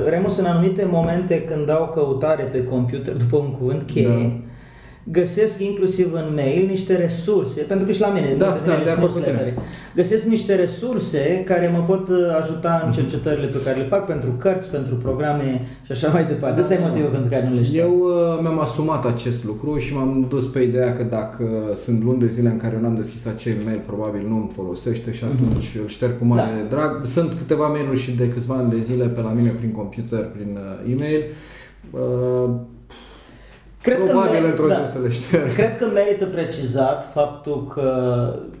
Remus 0.07 0.37
în 0.37 0.45
anumite 0.45 0.87
momente 0.91 1.43
când 1.43 1.65
dau 1.65 1.87
căutare 1.87 2.43
pe 2.43 2.63
computer 2.63 3.13
după 3.13 3.37
un 3.37 3.51
cuvânt 3.51 3.83
cheie, 3.83 4.07
da 4.07 4.54
găsesc 5.11 5.61
inclusiv 5.61 6.13
în 6.13 6.31
mail 6.35 6.65
niște 6.67 6.95
resurse, 6.95 7.61
pentru 7.61 7.85
că 7.85 7.91
și 7.91 7.99
la 7.99 8.07
mine 8.07 8.35
da, 8.37 8.57
da, 8.65 8.81
de 8.83 8.89
acord 8.89 9.13
cu 9.13 9.19
Găsesc 9.95 10.25
niște 10.25 10.55
resurse 10.55 11.43
care 11.45 11.71
mă 11.73 11.79
pot 11.79 12.07
uh, 12.07 12.17
ajuta 12.41 12.81
în 12.83 12.89
mhm. 12.89 12.97
cercetările 12.99 13.45
pe 13.45 13.61
care 13.63 13.77
le 13.77 13.83
fac 13.83 14.05
pentru 14.05 14.29
cărți, 14.29 14.69
pentru 14.69 14.95
programe 14.95 15.61
și 15.85 15.91
așa 15.91 16.07
mai 16.07 16.25
departe. 16.25 16.59
Asta 16.59 16.75
da, 16.75 16.81
e 16.81 16.87
motivul 16.87 17.09
pentru 17.09 17.29
care 17.29 17.47
nu 17.49 17.55
le 17.55 17.63
știu. 17.63 17.79
Eu 17.79 17.91
uh, 17.91 18.39
mi-am 18.41 18.59
asumat 18.59 19.05
acest 19.05 19.45
lucru 19.45 19.77
și 19.77 19.93
m-am 19.93 20.25
dus 20.29 20.45
pe 20.45 20.59
ideea 20.59 20.93
că 20.93 21.03
dacă 21.03 21.45
sunt 21.75 22.03
luni 22.03 22.19
de 22.19 22.27
zile 22.27 22.49
în 22.49 22.57
care 22.57 22.73
eu 22.75 22.81
n-am 22.81 22.95
deschis 22.95 23.25
acel 23.25 23.55
mail, 23.65 23.81
probabil 23.85 24.27
nu 24.27 24.35
îmi 24.35 24.49
folosește 24.53 25.11
și 25.11 25.23
mhm. 25.23 25.33
atunci 25.33 25.69
mm-hmm. 25.69 25.81
îl 25.81 25.87
șterg 25.87 26.17
cu 26.17 26.25
mare 26.25 26.67
da. 26.69 26.75
drag. 26.75 27.05
Sunt 27.05 27.33
câteva 27.37 27.67
mail-uri 27.67 27.99
și 27.99 28.11
de 28.11 28.29
câțiva 28.29 28.55
ani 28.55 28.69
de 28.69 28.79
zile 28.79 29.05
pe 29.05 29.21
la 29.21 29.31
mine 29.31 29.49
prin 29.49 29.71
computer, 29.71 30.25
prin 30.25 30.59
uh, 30.85 30.93
e-mail. 30.93 31.23
Uh, 31.91 32.49
Cred 33.85 33.97
Probabil 33.97 34.39
că 34.41 34.45
într-o 34.47 34.67
zi 34.69 34.75
da. 34.75 34.81
o 34.83 34.85
să 34.85 34.99
le 35.03 35.09
șterg. 35.09 35.53
Cred 35.53 35.75
că 35.77 35.85
merită 35.93 36.25
precizat 36.25 37.11
faptul 37.13 37.67
că 37.73 37.89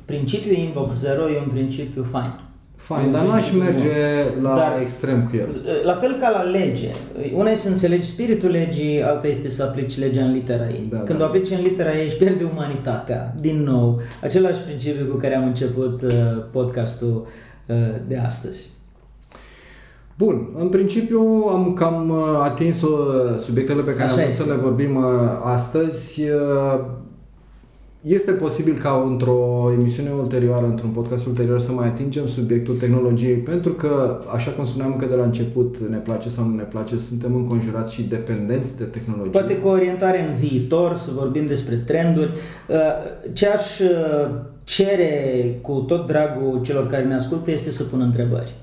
principiul 0.05 0.55
Inbox 0.55 0.95
Zero 0.95 1.21
e 1.29 1.37
un 1.45 1.51
principiu 1.53 2.03
fain. 2.11 2.39
Fain, 2.75 3.11
dar 3.11 3.25
n-aș 3.25 3.51
merge 3.51 3.93
la 4.41 4.55
Dar- 4.55 4.77
extrem 4.81 5.27
cu 5.29 5.35
el. 5.35 5.49
La 5.83 5.93
fel 5.93 6.17
ca 6.19 6.29
la 6.29 6.41
lege. 6.41 6.87
Una 7.33 7.49
e 7.49 7.55
să 7.55 7.67
înțelegi 7.69 8.05
spiritul 8.05 8.49
legii, 8.49 9.03
alta 9.03 9.27
este 9.27 9.49
să 9.49 9.63
aplici 9.63 9.97
legea 9.97 10.21
în 10.23 10.31
litera 10.31 10.67
ei. 10.67 10.87
Da, 10.91 10.97
Când 10.99 11.19
da. 11.19 11.23
o 11.25 11.27
aplici 11.27 11.49
în 11.49 11.61
litera 11.61 11.97
ei, 11.97 12.05
își 12.05 12.15
pierde 12.17 12.43
umanitatea. 12.43 13.33
Din 13.39 13.63
nou, 13.63 14.01
același 14.21 14.59
principiu 14.61 15.05
cu 15.05 15.17
care 15.17 15.35
am 15.35 15.45
început 15.45 16.01
uh, 16.01 16.11
podcastul 16.51 17.27
uh, 17.65 17.75
de 18.07 18.17
astăzi. 18.17 18.69
Bun, 20.17 20.47
în 20.57 20.67
principiu 20.67 21.19
am 21.49 21.73
cam 21.73 22.09
uh, 22.09 22.17
atins 22.43 22.81
uh, 22.81 23.37
subiectele 23.37 23.81
pe 23.81 23.91
care 23.91 24.03
Așa 24.03 24.11
am 24.11 24.17
vrut 24.17 24.29
este. 24.29 24.43
să 24.43 24.49
le 24.49 24.55
vorbim 24.61 24.95
uh, 24.95 25.03
astăzi. 25.43 26.21
Uh, 26.21 26.79
Este 28.01 28.31
posibil 28.31 28.77
ca 28.81 29.03
într-o 29.05 29.69
emisiune 29.79 30.09
ulterioară, 30.19 30.65
într-un 30.65 30.89
podcast 30.89 31.25
ulterior, 31.25 31.59
să 31.59 31.71
mai 31.71 31.87
atingem 31.87 32.27
subiectul 32.27 32.75
tehnologiei, 32.75 33.35
pentru 33.35 33.71
că, 33.73 34.19
așa 34.33 34.51
cum 34.51 34.63
spuneam 34.65 34.91
încă 34.91 35.05
de 35.05 35.15
la 35.15 35.23
început, 35.23 35.77
ne 35.89 35.97
place 35.97 36.29
sau 36.29 36.45
nu 36.47 36.55
ne 36.55 36.63
place, 36.63 36.97
suntem 36.97 37.35
înconjurați 37.35 37.93
și 37.93 38.01
dependenți 38.03 38.77
de 38.77 38.83
tehnologie. 38.83 39.31
Poate 39.31 39.57
cu 39.57 39.67
orientare 39.67 40.27
în 40.27 40.35
viitor, 40.47 40.95
să 40.95 41.11
vorbim 41.15 41.45
despre 41.45 41.75
trenduri. 41.75 42.29
Uh, 42.69 42.75
Ce 43.33 43.47
aș 43.47 43.79
uh, 43.79 44.29
cere 44.63 45.59
cu 45.61 45.71
tot 45.87 46.07
dragul 46.07 46.59
celor 46.61 46.87
care 46.87 47.03
ne 47.03 47.15
ascultă 47.15 47.51
este 47.51 47.71
să 47.71 47.83
pună 47.83 48.03
întrebări. 48.03 48.55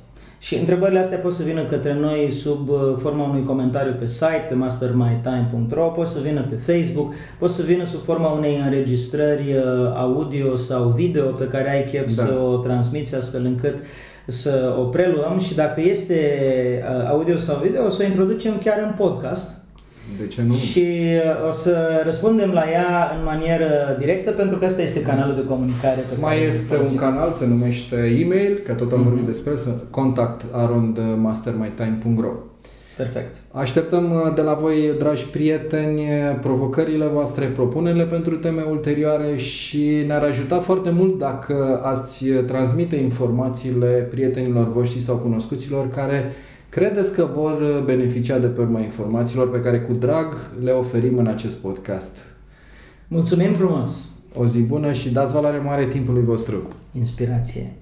Și 0.43 0.57
întrebările 0.57 0.99
astea 0.99 1.18
pot 1.18 1.32
să 1.32 1.43
vină 1.43 1.62
către 1.62 1.95
noi 1.95 2.30
sub 2.30 2.68
uh, 2.68 2.95
forma 2.97 3.28
unui 3.28 3.43
comentariu 3.43 3.95
pe 3.99 4.07
site, 4.07 4.47
pe 4.49 4.55
mastermytime.ro, 4.55 5.86
pot 5.86 6.07
să 6.07 6.20
vină 6.20 6.47
pe 6.49 6.72
Facebook, 6.72 7.14
pot 7.38 7.51
să 7.51 7.62
vină 7.62 7.84
sub 7.84 8.05
forma 8.05 8.28
unei 8.28 8.61
înregistrări 8.64 9.55
uh, 9.55 9.93
audio 9.97 10.57
sau 10.57 10.88
video 10.88 11.24
pe 11.24 11.45
care 11.45 11.70
ai 11.70 11.84
chef 11.84 12.16
Da. 12.16 12.24
să 12.24 12.38
o 12.53 12.57
transmiți 12.57 13.14
astfel 13.14 13.45
încât 13.45 13.74
să 14.26 14.74
o 14.78 14.82
preluăm 14.82 15.38
și 15.38 15.55
dacă 15.55 15.80
este 15.80 16.18
uh, 16.82 17.09
audio 17.09 17.36
sau 17.36 17.61
video, 17.62 17.84
o 17.84 17.88
să 17.88 18.03
o 18.03 18.07
introducem 18.07 18.59
chiar 18.64 18.78
în 18.78 18.95
podcast 18.97 19.61
De 20.20 20.26
ce 20.26 20.42
nu? 20.46 20.55
și 20.55 20.84
uh, 21.14 21.48
o 21.48 21.50
să 21.50 22.00
răspundem 22.05 22.50
la 22.50 22.64
ea 22.70 23.12
în 23.18 23.24
manieră 23.24 23.96
directă 23.98 24.30
pentru 24.30 24.59
că 24.59 24.64
asta 24.64 24.82
este 24.82 25.00
canalul 25.03 25.34
de 25.34 25.44
comunicare 25.44 26.00
pe 26.00 26.07
care 26.09 26.20
Mai 26.20 26.40
îl 26.40 26.46
este 26.46 26.62
un 26.70 26.76
folosim. 26.76 26.98
canal, 26.98 27.32
se 27.32 27.46
numește 27.46 27.96
e-mail, 27.96 28.61
că 28.66 28.72
tot 28.72 28.92
am 28.92 28.98
Mhm. 28.98 29.09
vorbit 29.09 29.26
despre 29.26 29.53
asta, 29.53 29.70
contact 29.90 30.44
around 30.53 30.98
mastermytime.ro 31.16 32.28
Perfect. 32.96 33.40
Așteptăm 33.53 34.12
uh, 34.12 34.34
de 34.34 34.40
la 34.40 34.53
voi, 34.55 34.94
dragi 34.98 35.26
prieteni, 35.26 36.00
uh, 36.00 36.38
provocările 36.40 37.07
voastre, 37.07 37.44
propunerile 37.46 38.05
pentru 38.05 38.36
teme 38.36 38.62
ulterioare 38.70 39.36
și 39.36 40.05
ne-ar 40.07 40.22
ajuta 40.22 40.59
foarte 40.59 40.90
mult 40.90 41.18
dacă 41.18 41.80
ați 41.84 42.28
uh, 42.30 42.44
transmite 42.44 42.96
informațiile 42.96 43.86
prietenilor 43.86 44.72
voștri 44.72 45.00
sau 45.00 45.16
cunoscuților 45.16 45.88
care 45.88 46.30
credeți 46.75 47.14
că 47.14 47.29
vor 47.35 47.61
uh, 47.61 47.85
beneficia 47.85 48.39
de 48.39 48.47
pe 48.47 48.61
urma 48.61 48.81
informațiilor 48.81 49.51
pe 49.51 49.61
care 49.61 49.81
cu 49.81 49.93
drag 49.93 50.35
le 50.61 50.70
oferim 50.70 51.18
în 51.18 51.27
acest 51.27 51.57
podcast. 51.57 52.27
Mulțumim 53.09 53.53
frumos! 53.53 54.09
O 54.35 54.47
zi 54.47 54.62
bună 54.62 54.93
și 54.93 55.12
dați 55.12 55.33
valoare 55.33 55.59
mare 55.59 55.87
timpului 55.87 56.23
vostru. 56.23 56.68
Inspirație! 56.93 57.82